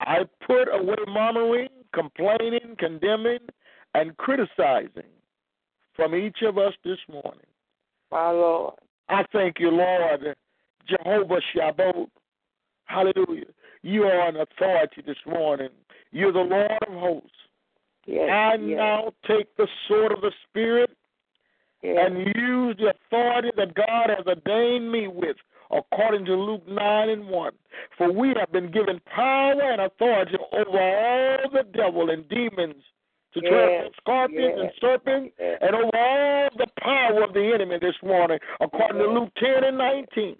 I 0.00 0.18
put 0.46 0.68
away 0.72 0.96
murmuring, 1.08 1.68
complaining, 1.94 2.76
condemning, 2.78 3.38
and 3.94 4.16
criticizing 4.16 5.10
from 5.94 6.14
each 6.14 6.38
of 6.42 6.58
us 6.58 6.72
this 6.84 6.98
morning. 7.10 7.46
My 8.10 8.30
Lord. 8.30 8.74
I 9.08 9.24
thank 9.32 9.60
you, 9.60 9.70
Lord, 9.70 10.34
Jehovah 10.86 11.40
Sabaoth. 11.54 12.08
Hallelujah. 12.84 13.46
You 13.82 14.04
are 14.04 14.28
an 14.28 14.36
authority 14.36 15.02
this 15.04 15.16
morning. 15.26 15.68
You're 16.12 16.32
the 16.32 16.40
Lord 16.40 16.70
of 16.86 16.94
hosts. 16.94 17.30
Yes. 18.06 18.28
I 18.30 18.54
yes, 18.54 18.76
now 18.76 19.12
take 19.26 19.56
the 19.56 19.66
sword 19.86 20.12
of 20.12 20.20
the 20.20 20.32
Spirit 20.48 20.90
yes. 21.82 21.96
and 22.00 22.18
use 22.18 22.76
the 22.78 22.92
authority 23.06 23.50
that 23.56 23.74
God 23.74 24.10
has 24.10 24.26
ordained 24.26 24.90
me 24.90 25.08
with, 25.08 25.36
according 25.70 26.24
to 26.26 26.34
Luke 26.34 26.66
9 26.68 27.08
and 27.08 27.28
1. 27.28 27.52
For 27.96 28.12
we 28.12 28.34
have 28.38 28.52
been 28.52 28.70
given 28.70 29.00
power 29.14 29.60
and 29.60 29.80
authority 29.80 30.36
over 30.52 30.80
all 30.80 31.50
the 31.52 31.64
devil 31.72 32.10
and 32.10 32.28
demons 32.28 32.82
to 33.34 33.40
Yes, 33.42 33.50
trample 33.50 33.90
scorpions 34.00 34.60
and 34.60 34.70
serpents 34.80 35.34
yes. 35.38 35.58
and 35.60 35.74
over 35.74 35.96
all 35.96 36.48
the 36.58 36.66
power 36.80 37.22
of 37.22 37.32
the 37.32 37.52
enemy 37.54 37.78
this 37.80 37.96
morning, 38.02 38.38
according 38.60 38.98
to 38.98 39.08
Luke 39.08 39.30
10 39.38 39.64
and 39.64 39.78
19. 39.78 40.36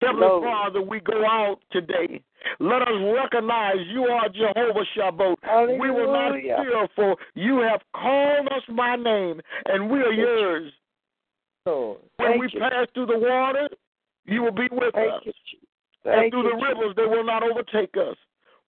Heavenly. 0.00 0.28
Father, 0.42 0.80
we 0.80 1.00
go 1.00 1.24
out 1.24 1.58
today. 1.72 2.22
Let 2.60 2.82
us 2.82 2.88
recognize 3.14 3.76
you 3.90 4.04
are 4.04 4.28
Jehovah 4.28 4.84
Sabaoth. 4.96 5.38
We 5.80 5.90
will 5.90 6.12
not 6.12 6.32
fear, 6.34 6.88
for 6.94 7.16
you 7.34 7.60
have 7.60 7.80
called 7.94 8.46
us 8.48 8.62
by 8.76 8.96
name, 8.96 9.40
and 9.66 9.90
we 9.90 9.98
are 10.00 10.12
yours. 10.12 10.72
Lord. 11.66 11.98
When 12.16 12.28
Thank 12.28 12.40
we 12.40 12.50
you. 12.52 12.60
pass 12.60 12.86
through 12.94 13.06
the 13.06 13.18
water, 13.18 13.68
you 14.24 14.42
will 14.42 14.52
be 14.52 14.68
with 14.70 14.94
Thank 14.94 15.12
us. 15.12 15.22
you, 15.24 15.32
and 16.04 16.30
through 16.30 16.44
you, 16.44 16.50
the 16.50 16.56
rivers, 16.56 16.94
they 16.96 17.04
will 17.04 17.24
not 17.24 17.42
overtake 17.42 17.94
us. 17.96 18.16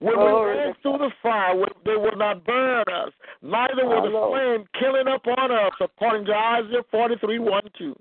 When 0.00 0.14
Glory 0.14 0.56
we 0.58 0.66
walk 0.66 0.76
through 0.82 0.98
the 0.98 1.10
fire, 1.22 1.54
they 1.84 1.96
will 1.96 2.16
not 2.16 2.42
burn 2.44 2.84
us. 2.90 3.12
Neither 3.42 3.86
will 3.86 4.02
the 4.02 4.28
flame 4.32 4.64
killing 4.78 5.06
upon 5.12 5.52
us, 5.52 5.72
according 5.80 6.24
to 6.26 6.34
Isaiah 6.34 6.82
43 6.90 7.38
1 7.38 7.62
2. 7.78 7.96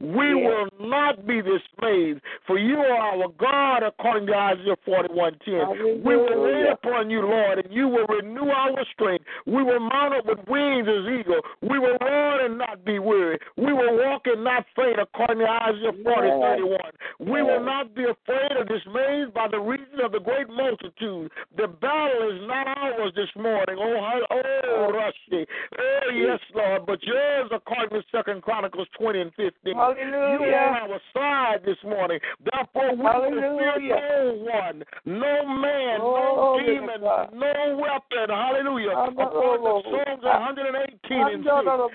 We 0.00 0.34
Yes. 0.34 0.44
will 0.48 0.68
not 0.88 1.26
be 1.26 1.40
dismayed, 1.40 2.20
for 2.46 2.58
you 2.58 2.78
are 2.78 2.92
our 3.16 3.28
God, 3.38 3.82
according 3.82 4.26
to 4.28 4.34
Isaiah 4.36 4.76
41 4.84 5.34
10. 5.44 6.02
We 6.04 6.16
will 6.16 6.28
Hallelujah. 6.28 6.72
upon 6.72 7.10
you, 7.10 7.22
Lord, 7.22 7.58
and 7.64 7.72
you 7.72 7.88
will 7.88 8.06
renew 8.06 8.50
our 8.50 8.84
strength. 8.92 9.24
We 9.46 9.62
will 9.62 9.80
mount 9.80 10.14
up 10.14 10.26
with 10.26 10.46
wings 10.48 10.88
as 10.88 11.04
eagle. 11.06 11.40
We 11.62 11.78
will 11.78 11.96
run 12.00 12.40
and 12.44 12.58
not 12.58 12.84
be 12.84 12.98
weary. 12.98 13.38
We 13.56 13.72
will 13.72 13.96
walk 13.96 14.26
and 14.26 14.42
not 14.44 14.66
faint, 14.76 14.98
according 14.98 15.38
to 15.38 15.48
Isaiah 15.50 15.92
40 16.04 16.28
Yes. 16.28 16.40
31. 16.40 16.92
We 17.20 17.42
will 17.42 17.60
not 17.60 17.94
be 17.94 18.04
afraid 18.04 18.52
or 18.56 18.64
dismayed 18.64 19.32
by 19.32 19.48
the 19.48 19.60
reason 19.60 20.00
of 20.00 20.12
the 20.12 20.20
great 20.20 20.48
multitude. 20.50 21.30
The 21.56 21.68
battle 21.68 22.30
is 22.30 22.40
not 22.46 22.66
ours 22.66 23.12
this 23.16 23.28
morning. 23.36 23.76
Oh, 23.78 24.20
oh, 24.30 24.40
oh, 24.40 24.92
Rusty. 24.92 25.46
Oh, 25.78 26.10
yes, 26.14 26.40
Lord. 26.54 26.86
But 26.86 27.02
yours, 27.02 27.50
according 27.52 28.00
to 28.00 28.06
Second 28.10 28.42
Chronicles 28.42 28.88
20 28.98 29.20
and 29.20 29.32
15. 29.34 29.52
You 29.64 29.74
are 29.74 30.84
on 30.84 30.90
our 30.90 31.00
side 31.14 31.64
this 31.64 31.78
morning. 31.84 32.18
Therefore, 32.52 32.96
we 32.96 33.02
will 33.02 33.58
fear 33.58 33.96
no 33.96 34.48
one, 34.52 34.84
no 35.04 35.46
man, 35.46 36.00
Glory 36.00 36.62
no 36.62 36.80
demon, 36.80 37.00
God. 37.00 37.30
no 37.32 37.78
weapon. 37.80 38.28
Hallelujah. 38.28 38.90
Hallelujah. 38.90 39.12
According 39.12 39.64
to 39.64 39.82
Psalms 39.90 40.22
118 40.22 41.34
and 41.34 41.44
6. 41.44 41.52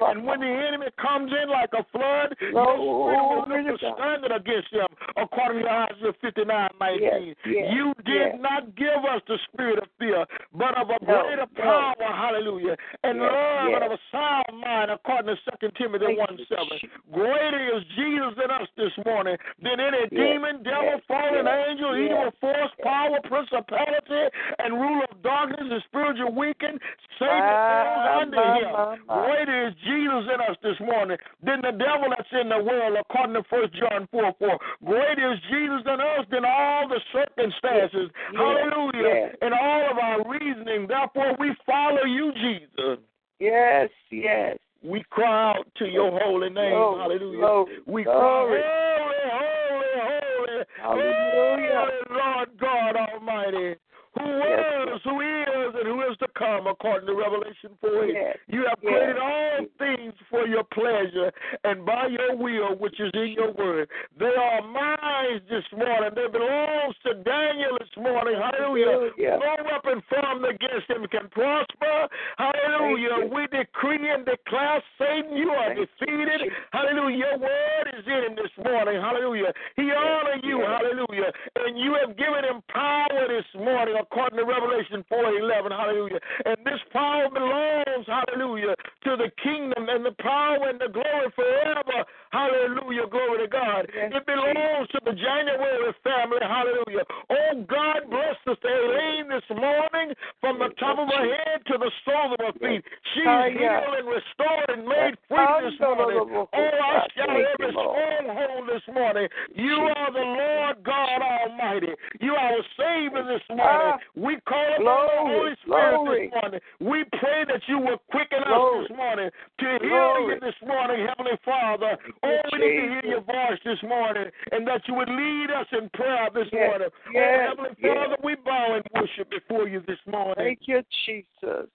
And 0.08 0.26
when 0.26 0.40
the 0.40 0.48
enemy 0.48 0.88
comes 1.02 1.32
in 1.32 1.50
like 1.50 1.72
a 1.74 1.86
flood, 1.92 2.36
spirit 2.38 2.54
Glory 2.54 2.80
will 2.80 3.46
lift 3.48 3.82
to 3.82 3.88
a 3.88 3.90
God. 3.90 3.98
standard 3.98 4.32
against 4.36 4.72
him, 4.72 4.88
according 5.18 5.64
to 5.64 5.70
Isaiah 5.70 6.14
59 6.22 6.70
19. 6.80 7.02
Yes, 7.02 7.36
yes, 7.46 7.66
you 7.74 7.94
did 8.06 8.34
yes. 8.34 8.36
not 8.40 8.76
give 8.76 9.02
us 9.08 9.22
the 9.28 9.37
spirit 9.52 9.80
of 9.80 9.88
fear, 10.00 10.26
but 10.54 10.78
of 10.78 10.90
a 10.90 10.98
No, 11.06 11.24
greater 11.24 11.48
no. 11.58 11.64
power, 11.64 11.96
hallelujah, 12.00 12.76
and 13.04 13.20
Yes, 13.20 13.32
love 13.32 13.60
and 13.62 13.72
yes. 13.72 13.84
of 13.86 13.92
a 13.92 14.00
sound 14.12 14.54
mind, 14.62 14.92
according 14.92 15.36
to 15.36 15.38
2 15.60 15.72
Timothy 15.78 16.06
Thank 16.06 16.20
1 16.20 16.40
7. 16.50 16.66
Jesus. 16.80 16.90
Greater 17.12 17.78
is 17.78 17.84
Jesus 17.96 18.34
in 18.44 18.50
us 18.52 18.68
this 18.78 18.94
morning 19.06 19.38
than 19.62 19.80
any 19.80 19.98
Yes, 19.98 20.10
demon, 20.12 20.64
devil, 20.64 21.00
fallen 21.08 21.48
angel, 21.48 21.96
evil 21.98 22.32
force, 22.42 22.72
power, 22.84 23.20
principality, 23.26 24.24
and 24.60 24.74
ruler 24.80 25.06
of 25.12 25.22
darkness 25.24 25.68
and 25.72 25.84
spiritual 25.88 26.34
weakening. 26.34 26.80
Satan 27.20 27.40
goes 27.40 27.98
ah, 28.08 28.20
under 28.22 28.36
my, 28.38 28.58
him. 28.60 28.72
my, 28.72 28.98
my. 29.08 29.26
Greater 29.26 29.68
is 29.68 29.74
Jesus 29.84 30.24
in 30.34 30.40
us 30.42 30.58
this 30.62 30.80
morning 30.80 31.18
than 31.44 31.62
the 31.62 31.72
devil 31.72 32.10
that's 32.16 32.30
in 32.32 32.50
the 32.50 32.62
world, 32.62 32.98
according 33.00 33.36
to 33.36 33.44
1 33.50 33.72
John 33.80 34.08
4 34.12 34.34
4. 34.40 34.60
Greater 34.86 35.34
is 35.34 35.40
Jesus 35.50 35.82
in 35.86 36.00
us 36.00 36.26
than 36.32 36.46
all 36.46 36.88
the 36.88 37.00
circumstances. 37.12 38.10
Hallelujah. 38.36 39.27
In 39.42 39.54
all 39.54 39.92
of 39.92 39.98
our 39.98 40.30
reasoning. 40.30 40.88
Therefore, 40.88 41.36
we 41.40 41.56
follow 41.66 42.04
you, 42.04 42.32
Jesus. 42.34 43.00
Yes, 43.40 43.90
yes. 44.12 44.58
We 44.84 45.04
cry 45.10 45.54
out 45.54 45.68
to 45.78 45.86
your 45.86 46.12
holy 46.20 46.50
name. 46.50 46.72
Glory, 46.72 47.00
Hallelujah. 47.00 47.38
glory, 47.40 47.78
we 47.86 48.04
glory. 48.04 48.62
cry, 48.62 49.24
holy, 49.32 49.86
holy, 50.02 50.66
holy, 50.82 51.02
Hallelujah. 51.02 51.86
holy 52.08 52.18
Lord 52.18 52.50
God 52.60 52.96
Almighty. 52.96 53.76
Who 54.18 54.26
Yes, 54.26 54.88
was, 54.88 55.02
who 55.04 55.22
is, 55.22 55.76
and 55.76 55.88
who 55.88 56.02
is 56.10 56.18
to 56.18 56.27
come, 56.38 56.68
according 56.68 57.08
to 57.08 57.16
Revelation 57.16 57.74
4 57.82 58.06
8. 58.06 58.14
Yes, 58.14 58.38
You 58.48 58.66
have 58.70 58.80
yes. 58.82 58.92
created 58.94 59.18
all 59.18 59.60
things 59.78 60.14
for 60.30 60.48
your 60.48 60.64
pleasure 60.64 61.32
and 61.64 61.86
by 61.86 62.08
your 62.08 62.36
will, 62.38 62.76
which 62.78 63.00
is 63.00 63.12
in 63.14 63.34
your 63.36 63.52
word. 63.54 63.90
They 64.20 64.32
are 64.38 64.62
mine 64.62 65.42
this 65.50 65.66
morning. 65.76 66.12
They 66.16 66.28
belong 66.32 66.94
to 67.06 67.14
Daniel 67.24 67.78
this 67.80 67.90
morning. 67.98 68.36
Hallelujah. 68.38 69.12
Hallelujah. 69.18 69.40
No 69.42 69.54
weapon 69.66 70.04
formed 70.10 70.46
against 70.46 70.90
him 70.90 71.06
can 71.10 71.28
prosper. 71.30 72.08
Hallelujah. 72.38 73.28
We 73.34 73.48
decree 73.48 74.10
and 74.10 74.26
declare, 74.26 74.82
Satan, 74.98 75.36
you 75.36 75.50
are 75.52 75.74
Thank 75.74 75.90
defeated. 76.00 76.40
Jesus. 76.48 76.58
Hallelujah. 76.72 77.18
Your 77.18 77.38
word 77.40 77.86
is 77.98 78.06
in 78.06 78.22
him 78.32 78.36
this 78.36 78.54
morning. 78.64 79.02
Hallelujah. 79.02 79.52
He 79.76 79.90
honor 79.92 80.38
you. 80.44 80.62
Hallelujah. 80.62 81.32
And 81.66 81.78
you 81.78 81.96
have 82.00 82.16
given 82.18 82.46
him 82.46 82.62
power 82.70 83.28
this 83.28 83.48
morning, 83.58 83.96
according 84.00 84.38
to 84.38 84.46
Revelation 84.46 85.04
4 85.10 85.40
11. 85.40 85.72
Hallelujah. 85.72 86.20
And 86.46 86.58
this 86.66 86.80
power 86.94 87.30
belongs, 87.30 88.06
hallelujah, 88.08 88.76
to 89.06 89.16
the 89.18 89.32
kingdom 89.42 89.90
and 89.90 90.06
the 90.06 90.16
power 90.22 90.70
and 90.70 90.80
the 90.80 90.90
glory 90.92 91.30
forever. 91.36 92.06
Hallelujah. 92.32 93.08
Glory 93.08 93.46
to 93.46 93.48
God. 93.48 93.88
It 93.94 94.26
belongs 94.26 94.88
to 94.92 95.00
the 95.06 95.14
January 95.14 95.94
family. 96.04 96.40
Hallelujah. 96.42 97.06
Oh, 97.30 97.64
God 97.68 98.10
bless 98.10 98.36
Sister 98.48 98.68
Elaine 98.68 99.30
this 99.30 99.48
morning 99.50 100.14
from 100.42 100.60
the 100.60 100.70
top 100.80 101.00
of 101.00 101.08
her 101.08 101.26
head 101.26 101.66
to 101.68 101.78
the 101.78 101.92
soles 102.06 102.36
of 102.40 102.46
her 102.46 102.56
feet. 102.60 102.84
She's 103.14 103.26
Ah, 103.28 103.48
healed 103.48 103.94
and 103.98 104.08
restored 104.08 104.70
and 104.70 104.88
made 104.88 105.16
free 105.28 105.48
this 105.64 105.80
morning. 105.80 106.20
Oh, 106.22 106.48
I 106.54 107.08
shout 107.16 107.30
every 107.30 107.72
stronghold 107.72 108.70
this 108.70 108.86
morning. 108.94 109.28
You 109.56 109.76
are 109.96 110.12
the 110.12 110.20
Lord 110.20 110.84
God 110.84 111.22
Almighty. 111.22 111.94
You 112.20 112.34
are 112.36 112.54
our 112.56 112.64
Savior 112.78 113.24
this 113.24 113.44
morning. 113.50 113.94
Ah, 113.96 114.00
we 114.16 114.38
call 114.48 114.68
upon 114.76 114.84
the 114.84 115.34
Holy 115.34 115.56
Spirit. 115.64 116.17
This 116.26 116.32
morning. 116.34 116.60
We 116.80 117.04
pray 117.20 117.46
that 117.48 117.62
you 117.68 117.80
will 117.80 117.98
quicken 118.12 118.40
us 118.40 118.48
Glory. 118.48 118.88
this 118.88 118.98
morning 118.98 119.30
to 119.60 119.66
hear 119.82 120.20
you 120.28 120.40
this 120.42 120.56
morning, 120.66 121.06
Heavenly 121.08 121.38
Father. 121.46 121.98
Oh, 122.24 122.38
we 122.52 122.58
need 122.60 122.76
to 122.82 122.88
hear 123.02 123.06
your 123.06 123.22
voice 123.22 123.60
this 123.66 123.82
morning 123.84 124.26
and 124.52 124.68
that 124.68 124.82
you 124.88 124.94
would 124.96 125.10
lead 125.10 125.48
us 125.52 125.68
in 125.74 125.90
prayer 125.94 126.30
this 126.34 126.48
Yes, 126.52 126.70
morning. 126.70 126.90
oh, 126.92 127.46
Heavenly 127.48 127.70
yes. 127.80 127.94
Father, 127.96 128.18
we 128.24 128.36
bow 128.36 128.76
and 128.76 128.84
worship 128.94 129.30
before 129.30 129.68
you 129.68 129.82
this 129.88 130.00
morning. 130.06 130.36
Thank 130.38 130.60
you, 130.66 130.82
Jesus. 131.06 131.68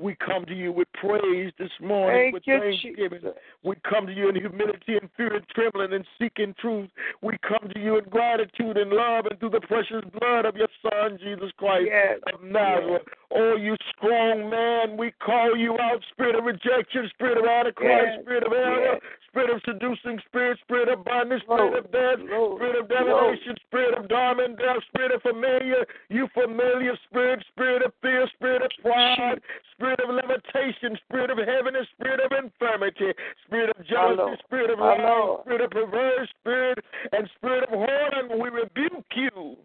We 0.00 0.14
come 0.16 0.46
to 0.46 0.54
you 0.54 0.72
with 0.72 0.88
praise 0.94 1.52
this 1.58 1.70
morning, 1.80 2.32
Thank 2.32 2.34
with 2.34 2.44
thanksgiving. 2.44 3.20
Jesus. 3.20 3.34
We 3.62 3.76
come 3.88 4.06
to 4.06 4.12
you 4.14 4.30
in 4.30 4.34
humility 4.36 4.96
and 4.96 5.10
fear 5.14 5.34
and 5.34 5.46
trembling 5.54 5.92
and 5.92 6.06
seeking 6.18 6.54
truth. 6.58 6.88
We 7.20 7.34
come 7.46 7.68
to 7.68 7.78
you 7.78 7.98
in 7.98 8.04
gratitude 8.04 8.78
and 8.78 8.90
love 8.90 9.26
and 9.26 9.38
through 9.38 9.50
the 9.50 9.60
precious 9.60 10.02
blood 10.18 10.46
of 10.46 10.56
your 10.56 10.68
Son, 10.82 11.18
Jesus 11.22 11.50
Christ 11.58 11.88
Yes, 11.90 12.18
of 12.32 12.42
Nazareth. 12.42 13.02
Oh, 13.32 13.56
you 13.56 13.76
strong 13.96 14.48
man, 14.50 14.96
we 14.96 15.12
call 15.24 15.54
you 15.56 15.78
out, 15.78 16.00
spirit 16.10 16.34
of 16.34 16.44
rejection, 16.44 17.08
spirit 17.14 17.38
of 17.38 17.44
antichrist, 17.44 18.16
Yes, 18.16 18.22
spirit 18.22 18.44
of 18.44 18.52
error, 18.52 18.94
yes. 18.94 19.00
spirit 19.28 19.50
of 19.50 19.60
seducing 19.64 20.18
spirit, 20.26 20.58
spirit 20.64 20.88
of 20.88 21.04
bondage, 21.04 21.42
spirit 21.42 21.78
of 21.78 21.92
death, 21.92 22.18
Glory, 22.26 22.56
spirit 22.56 22.76
of 22.80 22.88
divination, 22.88 23.54
spirit 23.68 23.94
of 23.98 24.08
dormant 24.08 24.58
death, 24.58 24.82
spirit 24.88 25.12
of 25.12 25.22
familiar, 25.22 25.86
you 26.08 26.26
familiar 26.34 26.96
spirit, 27.08 27.44
spirit 27.52 27.82
of 27.84 27.92
fear, 28.02 28.26
spirit 28.34 28.62
of 28.62 28.70
pride, 28.82 29.40
spirit 29.76 29.89
of 29.98 30.14
limitation, 30.14 30.96
spirit 31.08 31.30
of 31.30 31.38
heaviness, 31.38 31.86
spirit 31.98 32.20
of 32.20 32.30
infirmity, 32.30 33.10
spirit 33.46 33.74
of 33.76 33.84
jealousy, 33.86 34.36
spirit 34.46 34.70
of 34.70 34.78
lying, 34.78 35.36
spirit 35.42 35.60
of 35.62 35.70
perverse 35.70 36.28
spirit, 36.40 36.78
and 37.12 37.28
spirit 37.36 37.64
of 37.64 37.70
whoredom. 37.70 38.38
We 38.40 38.48
rebuke 38.50 39.06
you 39.16 39.56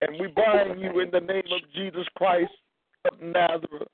And 0.00 0.18
we 0.18 0.28
bind 0.28 0.80
you 0.80 1.00
in 1.00 1.10
the 1.10 1.20
name 1.20 1.42
of 1.52 1.60
Jesus 1.74 2.06
Christ 2.16 2.52
of 3.10 3.20
Nazareth. 3.20 3.88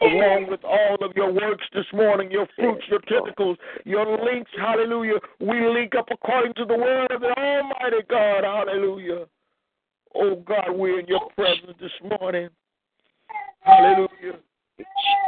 Along 0.00 0.46
with 0.48 0.64
all 0.64 0.96
of 1.02 1.14
your 1.14 1.30
works 1.30 1.64
this 1.74 1.84
morning, 1.92 2.30
your 2.30 2.46
fruits, 2.56 2.84
your 2.88 3.00
tentacles, 3.00 3.58
your 3.84 4.06
links, 4.24 4.50
hallelujah. 4.58 5.18
We 5.38 5.68
link 5.68 5.94
up 5.94 6.06
according 6.10 6.54
to 6.54 6.64
the 6.64 6.76
word 6.76 7.10
of 7.10 7.20
the 7.20 7.34
Almighty 7.38 8.02
God, 8.08 8.44
hallelujah. 8.44 9.26
Oh 10.14 10.36
God, 10.36 10.70
we're 10.70 11.00
in 11.00 11.06
your 11.06 11.28
presence 11.36 11.76
this 11.78 11.90
morning. 12.18 12.48
Hallelujah. 13.60 14.38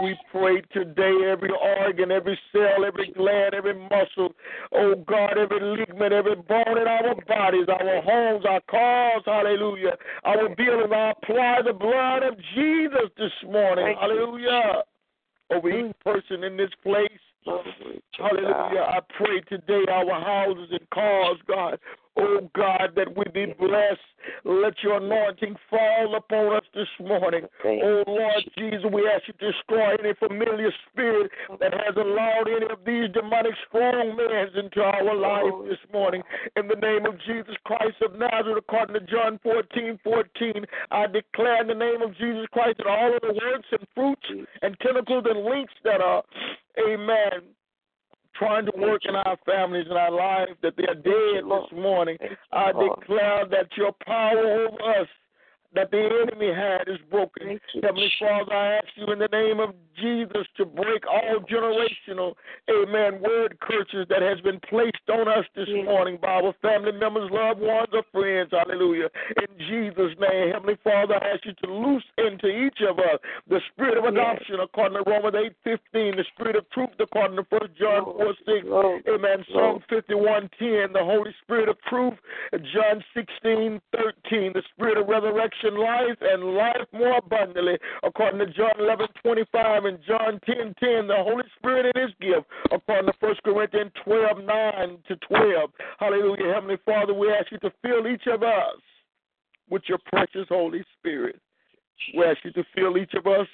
We 0.02 0.16
pray 0.30 0.60
today 0.72 1.30
every 1.30 1.50
organ, 1.50 2.12
every 2.12 2.38
cell, 2.52 2.84
every 2.86 3.12
gland, 3.12 3.54
every 3.54 3.74
muscle, 3.74 4.34
oh 4.72 4.94
God, 5.06 5.38
every 5.38 5.60
ligament, 5.60 6.12
every 6.12 6.36
bone 6.36 6.78
in 6.78 6.86
our 6.86 7.14
bodies, 7.26 7.66
our 7.68 8.02
homes, 8.02 8.44
our 8.48 8.60
cars, 8.70 9.22
hallelujah. 9.24 9.96
Our 10.24 10.54
buildings, 10.54 10.92
I 10.94 11.12
apply 11.12 11.62
the 11.66 11.72
blood 11.72 12.22
of 12.22 12.36
Jesus 12.54 13.10
this 13.16 13.32
morning, 13.50 13.96
hallelujah. 13.98 14.82
Over 15.50 15.70
each 15.70 15.98
person 16.04 16.44
in 16.44 16.56
this 16.56 16.70
place. 16.82 17.08
Hallelujah. 18.18 18.82
I 18.82 18.98
pray 19.16 19.40
today 19.48 19.90
our 19.90 20.20
houses 20.20 20.68
and 20.70 20.90
cars, 20.90 21.38
God. 21.46 21.78
Oh 22.20 22.51
God, 22.55 22.93
that 22.97 23.16
we 23.16 23.24
be 23.32 23.55
blessed. 23.59 24.01
Let 24.45 24.74
your 24.82 24.97
anointing 24.97 25.55
fall 25.70 26.16
upon 26.16 26.57
us 26.57 26.65
this 26.74 26.89
morning. 27.01 27.47
Oh 27.85 28.03
Lord 28.07 28.45
Jesus, 28.57 28.85
we 28.93 29.09
ask 29.09 29.23
you 29.28 29.35
to 29.35 29.53
destroy 29.53 29.95
any 30.03 30.15
familiar 30.19 30.73
spirit 30.90 31.31
that 31.61 31.73
has 31.73 31.97
allowed 31.97 32.49
any 32.49 32.66
of 32.70 32.85
these 32.85 33.09
demonic 33.15 33.55
strong 33.69 34.16
men 34.16 34.65
into 34.65 34.81
our 34.81 35.15
life 35.15 35.69
this 35.69 35.78
morning. 35.93 36.23
In 36.57 36.66
the 36.66 36.74
name 36.74 37.07
of 37.07 37.15
Jesus 37.27 37.55
Christ 37.65 38.03
of 38.03 38.19
Nazareth, 38.19 38.65
according 38.66 38.95
to 38.95 39.07
John 39.07 39.39
14 39.43 40.01
14, 40.03 40.65
I 40.90 41.07
declare 41.07 41.62
in 41.62 41.69
the 41.69 41.74
name 41.74 42.03
of 42.03 42.16
Jesus 42.16 42.47
Christ 42.53 42.78
that 42.78 42.86
all 42.86 43.15
of 43.15 43.20
the 43.23 43.35
works 43.35 43.69
and 43.70 43.86
fruits 43.95 44.49
and 44.62 44.77
tentacles 44.81 45.24
and 45.28 45.45
links 45.45 45.73
that 45.85 46.01
are, 46.01 46.24
amen, 46.78 47.55
trying 48.39 48.66
to 48.66 48.73
work 48.77 49.02
in 49.05 49.15
our 49.15 49.36
families 49.44 49.86
and 49.89 49.98
our 49.98 50.12
lives, 50.12 50.52
that 50.62 50.74
they 50.77 50.85
are 50.85 50.94
dead 50.94 51.44
this 51.44 51.78
morning. 51.78 52.16
I 52.52 52.73
declare 52.73 53.47
that 53.51 53.69
your 53.77 53.93
power 54.06 54.66
over 54.66 55.01
us 55.01 55.09
that 55.74 55.90
the 55.90 55.99
enemy 55.99 56.53
had 56.55 56.89
is 56.89 56.99
broken. 57.11 57.61
Heavenly 57.82 58.11
Father, 58.19 58.53
I 58.53 58.77
ask 58.77 58.89
you 58.97 59.12
in 59.12 59.19
the 59.19 59.28
name 59.31 59.61
of 59.61 59.74
Jesus 60.01 60.47
to 60.57 60.65
break 60.65 61.05
all 61.07 61.40
generational, 61.45 62.35
amen, 62.70 63.20
word 63.20 63.59
curses 63.61 64.07
that 64.09 64.23
has 64.23 64.40
been 64.40 64.61
placed 64.69 65.09
on 65.12 65.28
us 65.28 65.45
this 65.55 65.69
morning 65.85 66.19
by 66.20 66.40
our 66.40 66.55
family 66.62 66.93
members, 66.93 67.31
loved 67.31 67.61
ones, 67.61 67.89
or 67.93 68.03
friends. 68.12 68.51
Hallelujah. 68.53 69.09
In 69.36 69.59
Jesus' 69.59 70.16
name, 70.19 70.53
Heavenly 70.53 70.78
Father, 70.82 71.15
I 71.20 71.35
ask 71.35 71.45
you 71.45 71.53
to 71.65 71.73
loose 71.73 72.05
into 72.16 72.47
each 72.47 72.78
of 72.89 72.99
us 72.99 73.19
the 73.49 73.61
spirit 73.73 73.99
of 73.99 74.05
adoption 74.05 74.61
according 74.62 75.03
to 75.03 75.11
Romans 75.11 75.36
8 75.66 75.81
15, 75.93 76.16
the 76.16 76.24
spirit 76.35 76.57
of 76.57 76.70
truth 76.70 76.90
according 76.99 77.36
to 77.36 77.45
1 77.51 77.61
John 77.78 78.05
4 78.05 78.35
6, 78.47 78.66
amen, 79.12 79.45
Psalm 79.53 79.82
51 79.90 80.49
10, 80.59 80.93
the 80.93 81.05
Holy 81.05 81.35
Spirit 81.43 81.69
of 81.69 81.77
truth, 81.89 82.15
John 82.73 83.05
16 83.15 83.81
13, 83.93 84.53
the 84.55 84.62
spirit 84.74 84.97
of 84.97 85.09
resurrection 85.09 85.57
life 85.64 86.18
and 86.20 86.55
life 86.55 86.86
more 86.93 87.18
abundantly, 87.18 87.78
according 88.02 88.39
to 88.40 88.47
John 88.52 88.72
11 88.78 89.06
25 89.22 89.85
and 89.85 89.98
John 90.06 90.40
10 90.47 90.74
10, 90.78 91.06
the 91.09 91.16
Holy 91.16 91.44
Spirit 91.59 91.93
in 91.94 92.02
His 92.02 92.12
gift, 92.20 92.47
according 92.72 93.12
to 93.12 93.18
1 93.20 93.35
Corinthians 93.44 93.93
12 94.05 94.44
9 94.44 94.98
to 95.09 95.16
12. 95.16 95.70
Hallelujah. 95.98 96.55
Heavenly 96.55 96.78
Father, 96.85 97.14
we 97.14 97.32
ask 97.32 97.51
you 97.52 97.59
to 97.59 97.72
fill 97.82 98.06
each 98.06 98.26
of 98.26 98.43
us 98.43 98.80
with 99.70 99.82
your 99.86 99.98
precious 100.06 100.47
Holy 100.48 100.85
Spirit. 100.98 101.40
We 102.16 102.24
ask 102.24 102.39
you 102.44 102.52
to 102.52 102.64
fill 102.74 102.97
each 102.97 103.14
of 103.14 103.26
us 103.26 103.47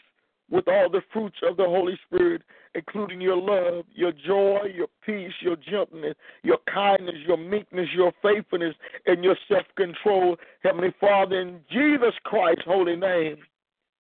with 0.51 0.69
all 0.69 0.91
the 0.91 1.03
fruits 1.13 1.37
of 1.43 1.57
the 1.57 1.65
Holy 1.65 1.99
Spirit, 2.07 2.43
including 2.75 3.21
your 3.21 3.37
love, 3.37 3.85
your 3.93 4.13
joy, 4.13 4.61
your 4.75 4.89
peace, 5.05 5.33
your 5.41 5.57
gentleness, 5.57 6.15
your 6.43 6.59
kindness, 6.73 7.17
your 7.27 7.37
meekness, 7.37 7.89
your 7.95 8.13
faithfulness, 8.23 8.75
and 9.07 9.23
your 9.23 9.37
self 9.49 9.67
control. 9.77 10.37
Heavenly 10.63 10.95
Father, 11.01 11.41
in 11.41 11.61
Jesus 11.71 12.15
Christ's 12.25 12.65
holy 12.67 12.97
name, 12.97 13.37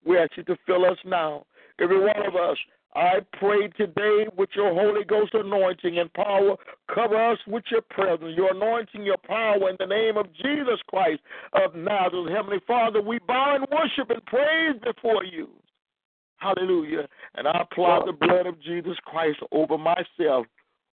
we 0.05 0.17
ask 0.17 0.31
you 0.37 0.43
to 0.43 0.57
fill 0.65 0.85
us 0.85 0.97
now. 1.05 1.45
Every 1.79 1.99
one 1.99 2.25
of 2.25 2.35
us. 2.35 2.57
I 2.95 3.21
pray 3.39 3.69
today 3.69 4.27
with 4.37 4.49
your 4.55 4.71
Holy 4.71 5.03
Ghost 5.03 5.33
anointing 5.33 5.97
and 5.97 6.13
power. 6.13 6.55
Cover 6.93 7.31
us 7.31 7.39
with 7.47 7.63
your 7.71 7.81
presence, 7.81 8.33
your 8.37 8.53
anointing, 8.53 9.03
your 9.03 9.17
power 9.17 9.67
in 9.67 9.75
the 9.79 9.87
name 9.87 10.15
of 10.15 10.31
Jesus 10.33 10.79
Christ 10.87 11.19
of 11.53 11.73
Nazareth. 11.73 12.29
Heavenly 12.35 12.61
Father, 12.67 13.01
we 13.01 13.17
bow 13.27 13.55
and 13.55 13.65
worship 13.71 14.11
and 14.11 14.23
praise 14.27 14.75
before 14.83 15.23
you. 15.23 15.49
Hallelujah. 16.43 17.07
And 17.35 17.47
I 17.47 17.61
apply 17.61 18.01
the 18.05 18.11
blood 18.11 18.45
of 18.45 18.61
Jesus 18.61 18.97
Christ 19.05 19.39
over 19.51 19.77
myself, 19.77 20.45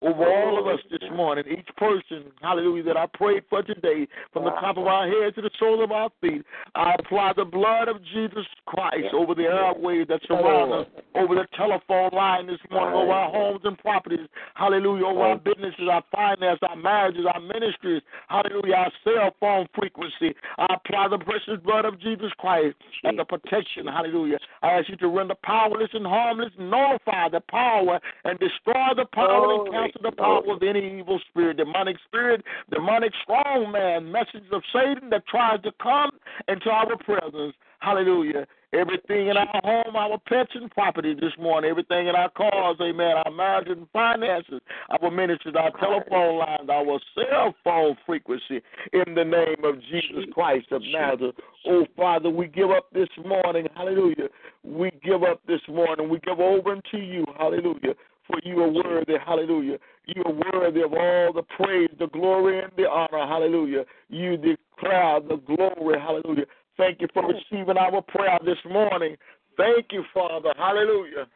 over 0.02 0.26
all 0.26 0.58
of 0.58 0.66
us 0.66 0.80
this 0.90 1.08
morning, 1.12 1.44
each 1.50 1.68
person, 1.76 2.24
hallelujah, 2.42 2.82
that 2.82 2.96
I 2.96 3.06
prayed 3.14 3.44
for 3.48 3.62
today, 3.62 4.06
from 4.32 4.44
the 4.44 4.50
top 4.50 4.76
of 4.76 4.86
our 4.86 5.08
head 5.08 5.34
to 5.36 5.42
the 5.42 5.50
sole 5.58 5.82
of 5.82 5.92
our 5.92 6.10
feet. 6.20 6.44
I 6.74 6.94
apply 6.98 7.32
the 7.36 7.44
blood 7.44 7.88
of 7.88 7.96
Jesus 8.12 8.44
Christ 8.66 9.14
over 9.14 9.34
the 9.34 9.44
airways 9.44 10.06
that 10.08 10.20
surround 10.28 10.72
us, 10.72 10.86
over 11.14 11.34
the 11.34 11.46
telephone 11.56 12.10
line 12.12 12.46
this 12.46 12.58
morning, 12.70 12.98
over 12.98 13.12
our 13.12 13.30
homes 13.30 13.60
and 13.64 13.78
properties, 13.78 14.26
hallelujah, 14.54 15.06
over 15.06 15.20
our 15.20 15.38
businesses, 15.38 15.88
our 15.90 16.04
finance, 16.12 16.58
our 16.68 16.76
marriages, 16.76 17.24
our 17.32 17.40
ministries, 17.40 18.02
hallelujah, 18.28 18.74
our 18.74 18.92
cell 19.04 19.34
phone 19.40 19.66
frequency. 19.74 20.34
I 20.58 20.74
apply 20.74 21.08
the 21.08 21.18
precious 21.18 21.62
blood 21.64 21.86
of 21.86 22.00
Jesus 22.00 22.30
Christ 22.38 22.76
and 23.04 23.18
the 23.18 23.24
protection, 23.24 23.86
hallelujah. 23.86 24.38
I 24.62 24.72
ask 24.72 24.88
you 24.88 24.96
to 24.96 25.08
render 25.08 25.34
powerless 25.42 25.90
and 25.92 26.06
harmless, 26.06 26.52
nullify 26.58 27.28
the 27.30 27.40
power, 27.48 28.00
and 28.24 28.38
destroy 28.38 28.94
the 28.96 29.06
power 29.12 29.66
and 29.72 29.83
cancel 29.84 30.10
the 30.10 30.16
power 30.16 30.42
of 30.52 30.62
any 30.62 30.98
evil 30.98 31.20
spirit, 31.30 31.56
demonic 31.56 31.96
spirit, 32.06 32.44
demonic 32.70 33.12
strong 33.22 33.70
man, 33.72 34.10
message 34.10 34.44
of 34.52 34.62
Satan 34.72 35.10
that 35.10 35.26
tries 35.26 35.60
to 35.62 35.72
come 35.82 36.10
into 36.48 36.70
our 36.70 36.96
presence. 36.98 37.54
Hallelujah. 37.80 38.46
Everything 38.72 39.28
in 39.28 39.36
our 39.36 39.60
home, 39.62 39.94
our 39.94 40.18
pets 40.26 40.50
and 40.54 40.68
property 40.70 41.14
this 41.14 41.32
morning, 41.38 41.70
everything 41.70 42.08
in 42.08 42.16
our 42.16 42.30
cars, 42.30 42.76
amen, 42.80 43.14
our 43.24 43.30
marriage 43.30 43.68
and 43.68 43.86
finances, 43.92 44.60
our 44.88 45.10
ministries, 45.10 45.54
our 45.54 45.70
telephone 45.78 46.38
lines, 46.38 46.68
our 46.68 46.98
cell 47.14 47.54
phone 47.62 47.96
frequency, 48.04 48.62
in 48.92 49.14
the 49.14 49.24
name 49.24 49.64
of 49.64 49.80
Jesus 49.82 50.24
Christ 50.32 50.72
of 50.72 50.82
Nazareth. 50.90 51.36
Oh, 51.68 51.86
Father, 51.94 52.30
we 52.30 52.48
give 52.48 52.70
up 52.70 52.86
this 52.92 53.08
morning, 53.24 53.68
hallelujah. 53.76 54.28
We 54.64 54.90
give 55.04 55.22
up 55.22 55.40
this 55.46 55.60
morning. 55.68 56.08
We 56.08 56.18
give 56.20 56.40
over 56.40 56.72
unto 56.72 56.96
you, 56.96 57.24
hallelujah 57.38 57.94
for 58.26 58.38
you 58.42 58.62
are 58.62 58.70
worthy, 58.70 59.14
hallelujah. 59.24 59.78
You 60.06 60.22
are 60.24 60.32
worthy 60.32 60.82
of 60.82 60.92
all 60.92 61.32
the 61.32 61.42
praise, 61.56 61.90
the 61.98 62.06
glory, 62.08 62.62
and 62.62 62.72
the 62.76 62.88
honor, 62.88 63.26
hallelujah. 63.26 63.84
You 64.08 64.36
declare 64.36 65.20
the 65.20 65.36
glory, 65.36 66.00
hallelujah. 66.00 66.46
Thank 66.76 67.00
you 67.00 67.08
for 67.12 67.24
receiving 67.26 67.76
our 67.76 68.02
prayer 68.02 68.38
this 68.44 68.58
morning. 68.68 69.16
Thank 69.56 69.86
you, 69.92 70.04
Father, 70.12 70.52
hallelujah. 70.56 71.26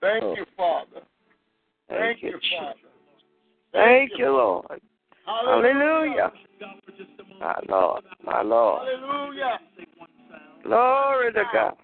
Thank 0.00 0.22
you, 0.36 0.44
Father. 0.56 1.02
Thank, 1.88 2.22
you, 2.22 2.38
Father. 2.58 2.74
Thank 3.72 4.12
you, 4.16 4.26
Lord. 4.26 4.80
Hallelujah. 5.24 6.32
My 7.40 7.58
Lord, 7.68 8.04
my 8.24 8.42
Lord. 8.42 8.88
Hallelujah. 8.88 9.58
Glory 10.62 11.32
to 11.32 11.42
God. 11.52 11.74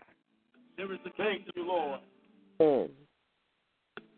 There 0.77 0.93
is 0.93 0.99
a 1.05 1.11
Thank 1.17 1.47
you, 1.55 1.67
Lord. 1.67 2.01
Mm. 2.61 2.89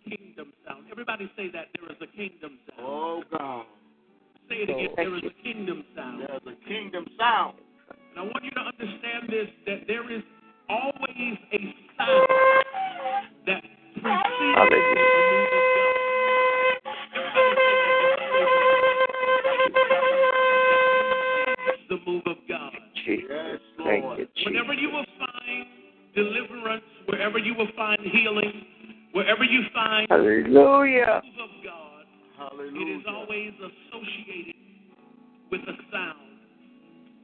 Kingdom 0.09 0.53
sound. 0.67 0.85
Everybody 0.91 1.31
say 1.37 1.51
that 1.53 1.69
there 1.75 1.91
is 1.91 1.97
a 2.01 2.17
kingdom 2.17 2.59
sound. 2.69 2.81
Oh, 2.81 3.23
God. 3.37 3.67
Say 4.49 4.57
it 4.57 4.71
again. 4.71 4.89
There 4.97 5.17
is 5.17 5.23
a 5.25 5.43
kingdom 5.43 5.85
sound. 5.97 6.21
There's 6.29 6.57
a 6.57 6.69
kingdom 6.69 7.07
sound. 7.19 7.59
And 7.91 8.19
I 8.19 8.23
want 8.23 8.45
you 8.45 8.51
to 8.51 8.61
understand 8.61 9.29
this 9.29 9.49
that 9.67 9.87
there 9.87 10.11
is 10.13 10.23
always 10.69 11.37
a 11.53 11.75
sound 11.99 12.29
that 13.47 13.63
precedes 14.01 14.71
the 14.71 15.04
Hallelujah. 30.45 31.23
of 31.41 31.53
God, 31.65 32.05
Hallelujah. 32.37 32.99
is 32.99 33.05
always 33.09 33.53
associated 33.57 34.55
with 35.51 35.63
a 35.63 35.73
sound. 35.91 36.37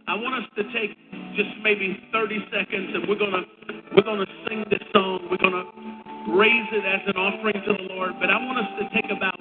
I 0.09 0.15
want 0.17 0.43
us 0.43 0.49
to 0.57 0.65
take 0.73 0.97
just 1.37 1.51
maybe 1.63 2.01
30 2.13 2.49
seconds 2.51 2.89
and 2.97 3.05
we're 3.07 3.21
to 3.21 3.45
we're 3.93 4.03
to 4.25 4.33
sing 4.49 4.65
this 4.71 4.81
song. 4.95 5.29
We're 5.31 5.37
to 5.53 6.33
raise 6.33 6.69
it 6.73 6.85
as 6.89 7.01
an 7.13 7.21
offering 7.21 7.61
to 7.61 7.73
the 7.77 7.93
Lord, 7.93 8.13
but 8.21 8.31
I 8.31 8.41
want 8.41 8.57
us 8.59 8.73
to 8.81 8.89
take 8.89 9.13
about 9.13 9.37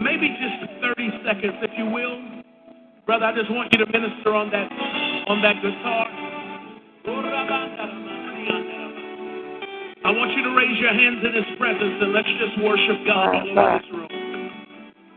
maybe 0.00 0.32
just 0.40 0.80
30 0.80 1.20
seconds 1.26 1.60
if 1.60 1.70
you 1.76 1.84
will. 1.84 2.16
Brother, 3.04 3.26
I 3.26 3.36
just 3.36 3.52
want 3.52 3.68
you 3.72 3.84
to 3.84 3.86
minister 3.92 4.32
on 4.32 4.48
that 4.50 4.72
on 5.28 5.42
that 5.42 5.60
guitar. 5.60 6.07
I 10.08 10.10
want 10.10 10.32
you 10.32 10.42
to 10.42 10.56
raise 10.56 10.78
your 10.80 10.88
hands 10.88 11.20
in 11.20 11.34
His 11.36 11.44
presence 11.58 12.00
and 12.00 12.14
let's 12.14 12.32
just 12.40 12.64
worship 12.64 12.96
God 13.04 13.28
all 13.28 13.44
over 13.44 13.76
this 13.76 13.92
room. 13.92 14.08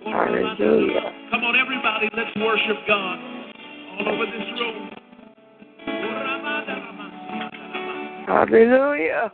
Hallelujah. 0.04 1.16
Come 1.32 1.46
on, 1.48 1.56
everybody, 1.56 2.10
let's 2.12 2.36
worship 2.36 2.76
God 2.86 3.16
all 3.96 4.10
over 4.12 4.26
this 4.26 4.52
room. 4.60 4.92
Hallelujah. 8.28 9.32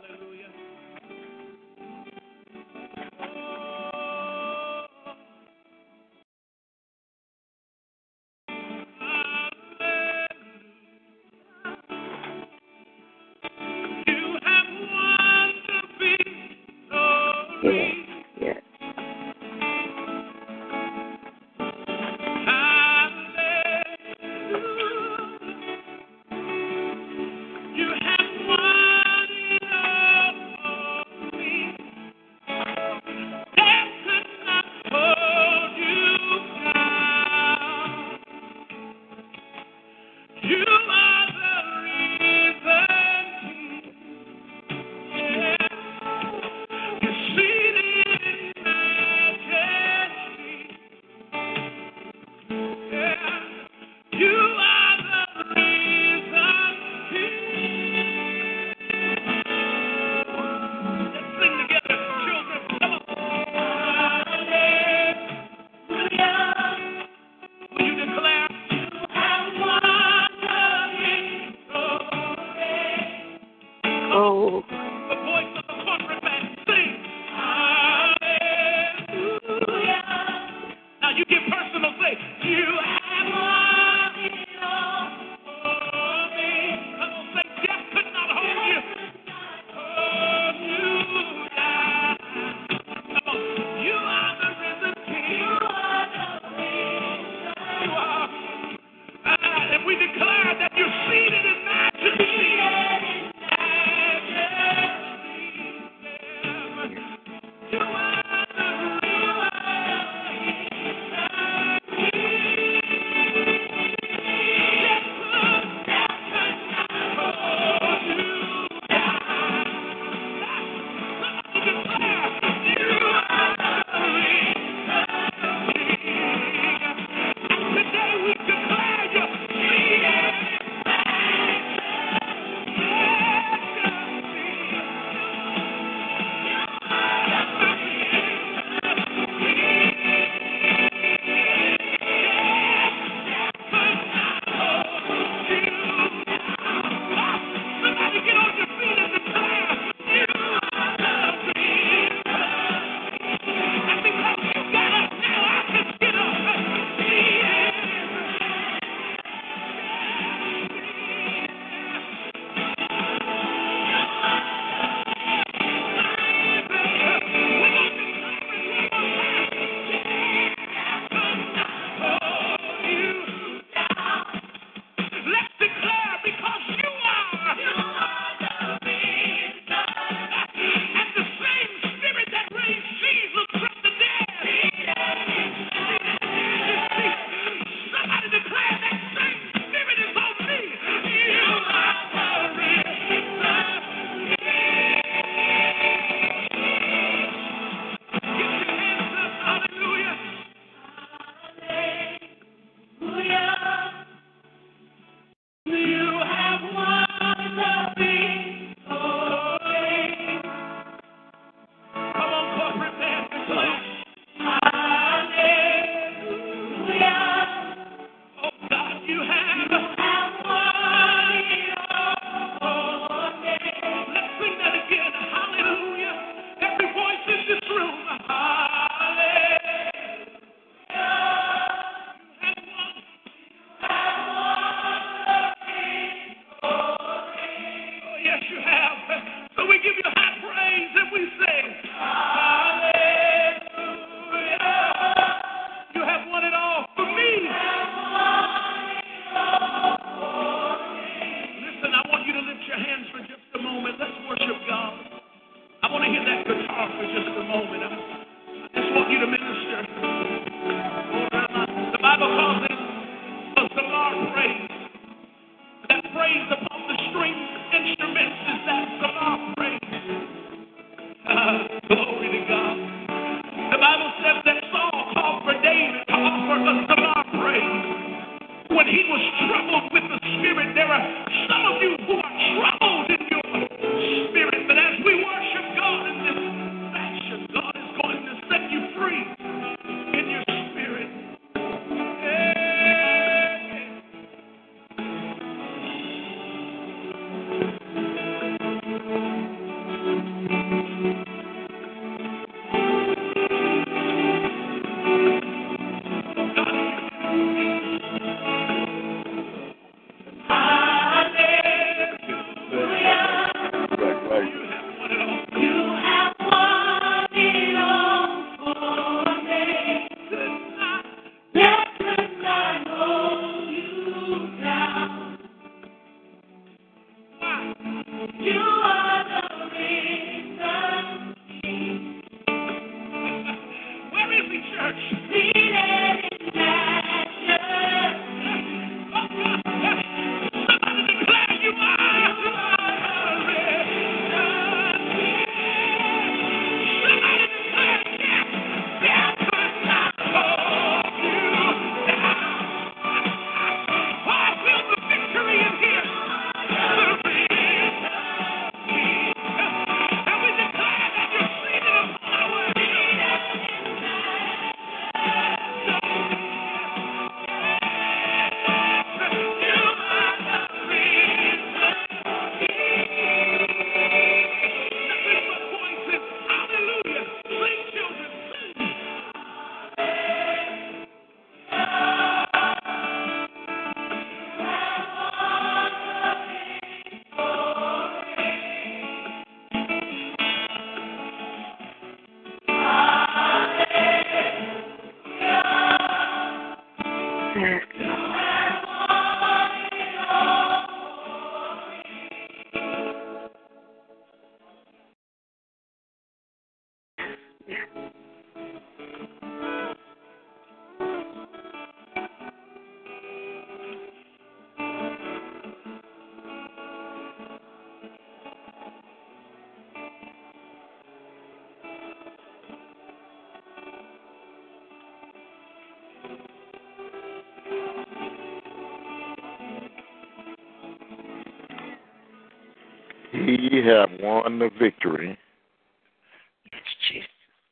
He 433.48 433.80
have 433.82 434.10
won 434.20 434.58
the 434.58 434.68
victory. 434.78 435.38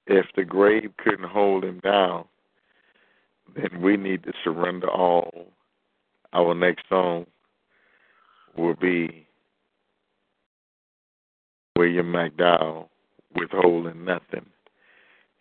If 0.06 0.24
the 0.34 0.42
grave 0.42 0.90
couldn't 0.96 1.28
hold 1.28 1.64
him 1.64 1.80
down, 1.80 2.24
then 3.54 3.82
we 3.82 3.98
need 3.98 4.22
to 4.22 4.32
surrender 4.42 4.88
all. 4.88 5.48
Our 6.32 6.54
next 6.54 6.88
song 6.88 7.26
will 8.56 8.74
be 8.74 9.26
William 11.76 12.06
McDowell, 12.06 12.88
Withholding 13.34 14.02
Nothing. 14.02 14.46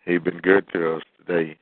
He 0.04 0.18
been 0.18 0.40
good 0.40 0.68
to 0.74 0.96
us 0.96 1.02
today. 1.16 1.56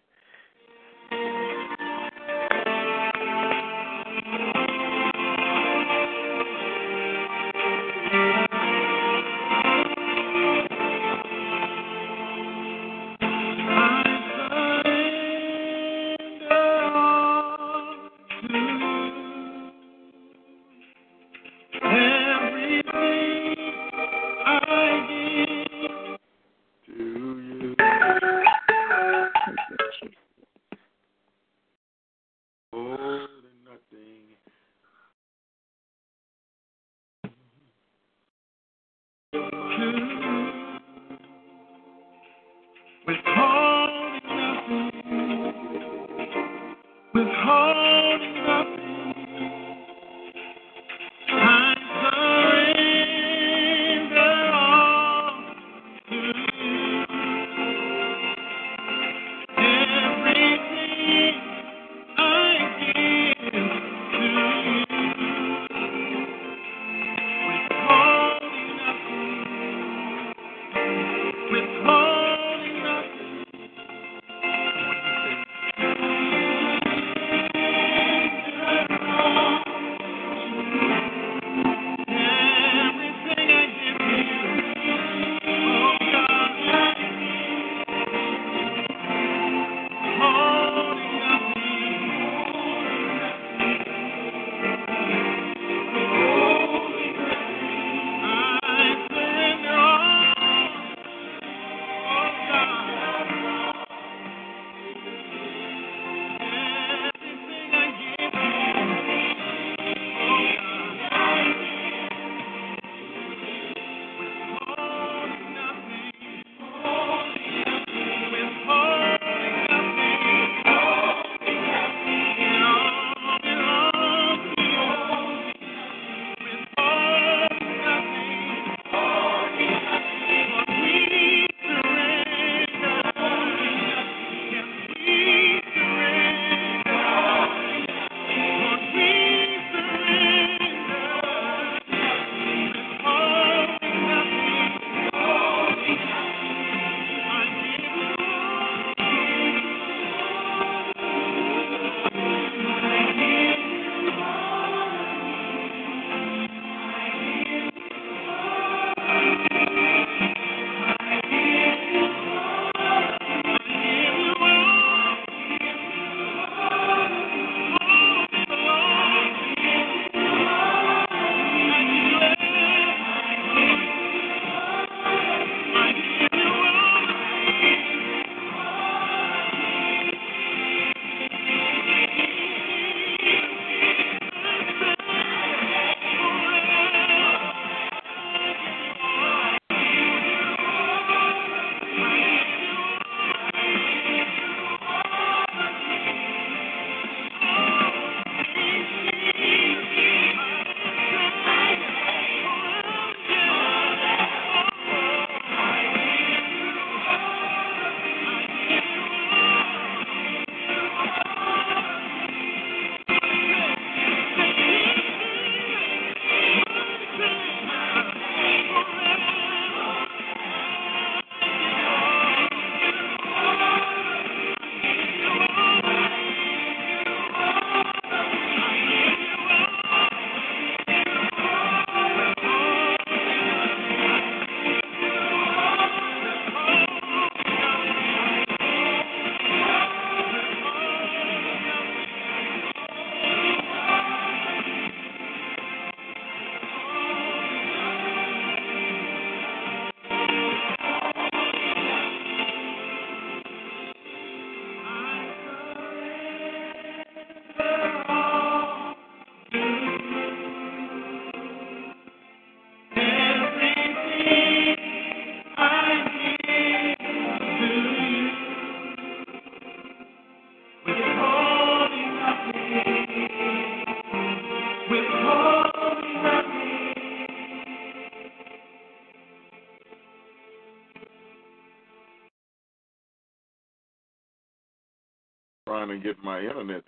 Get 286.04 286.22
my 286.24 286.40
internet 286.40 286.83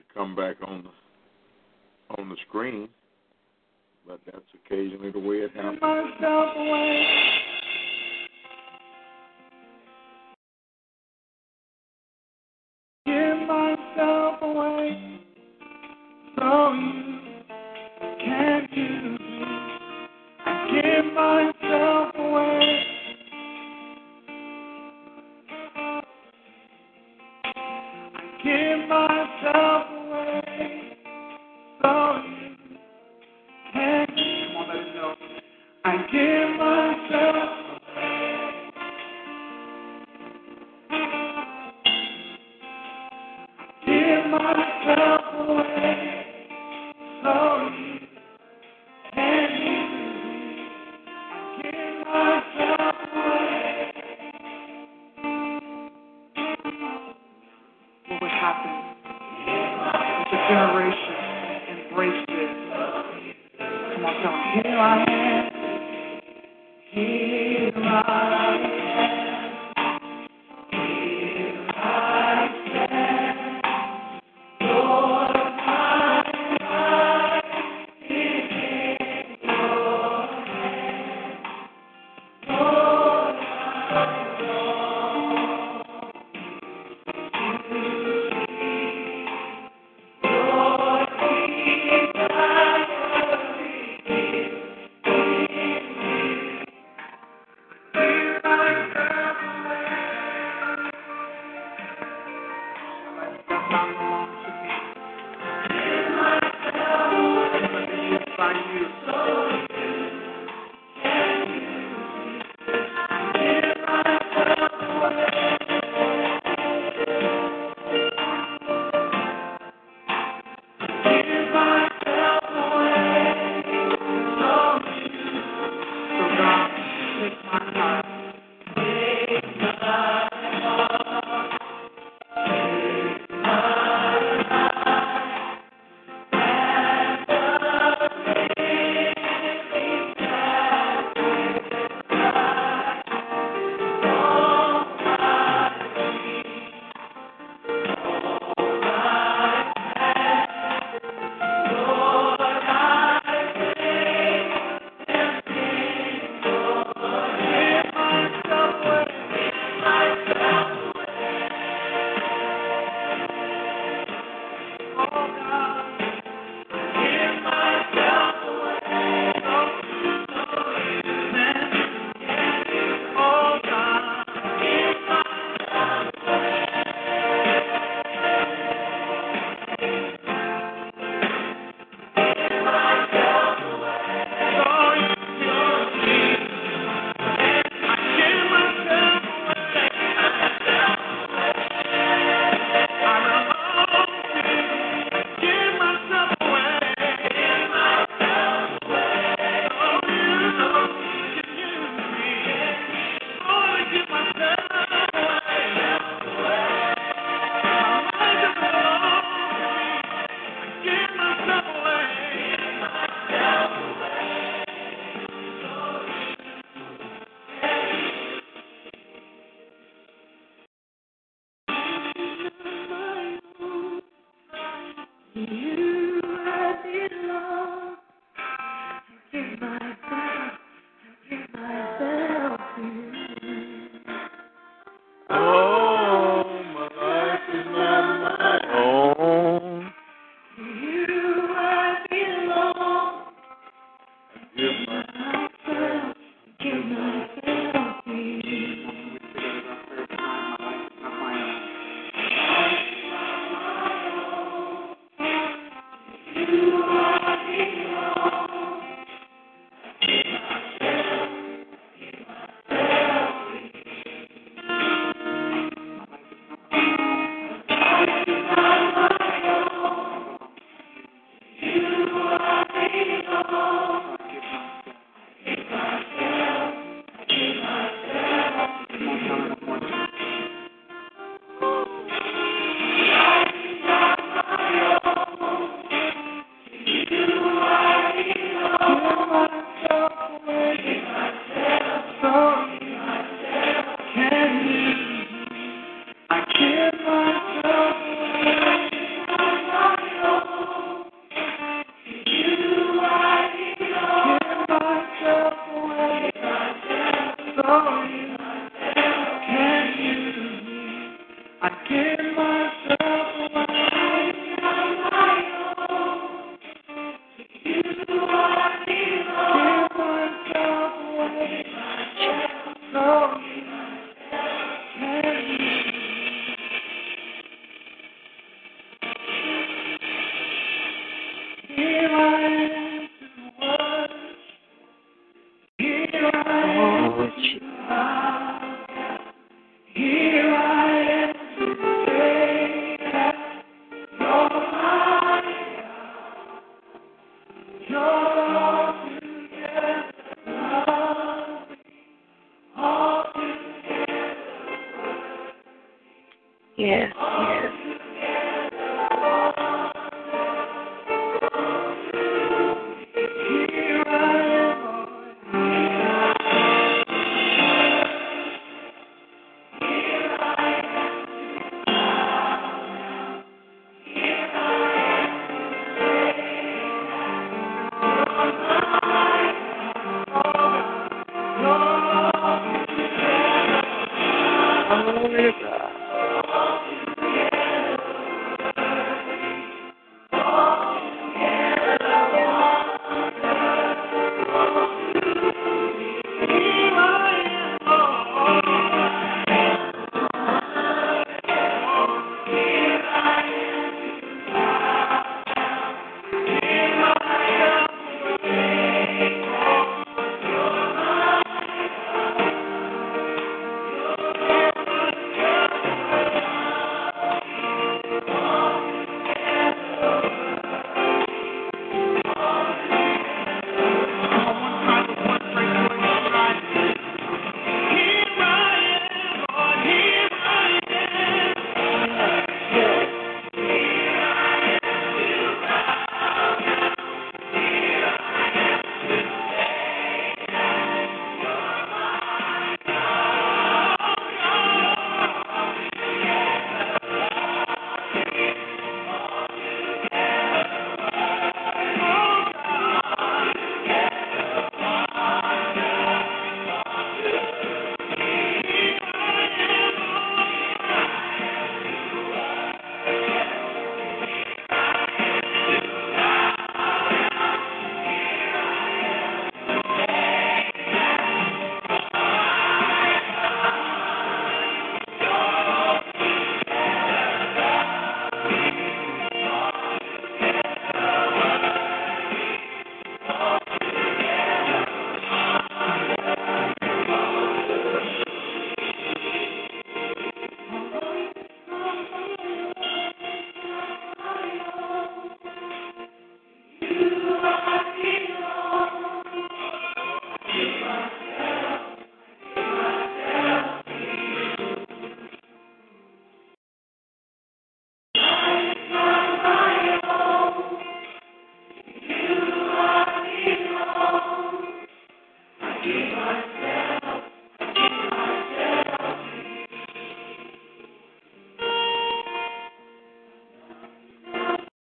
Lord. 336.76 337.55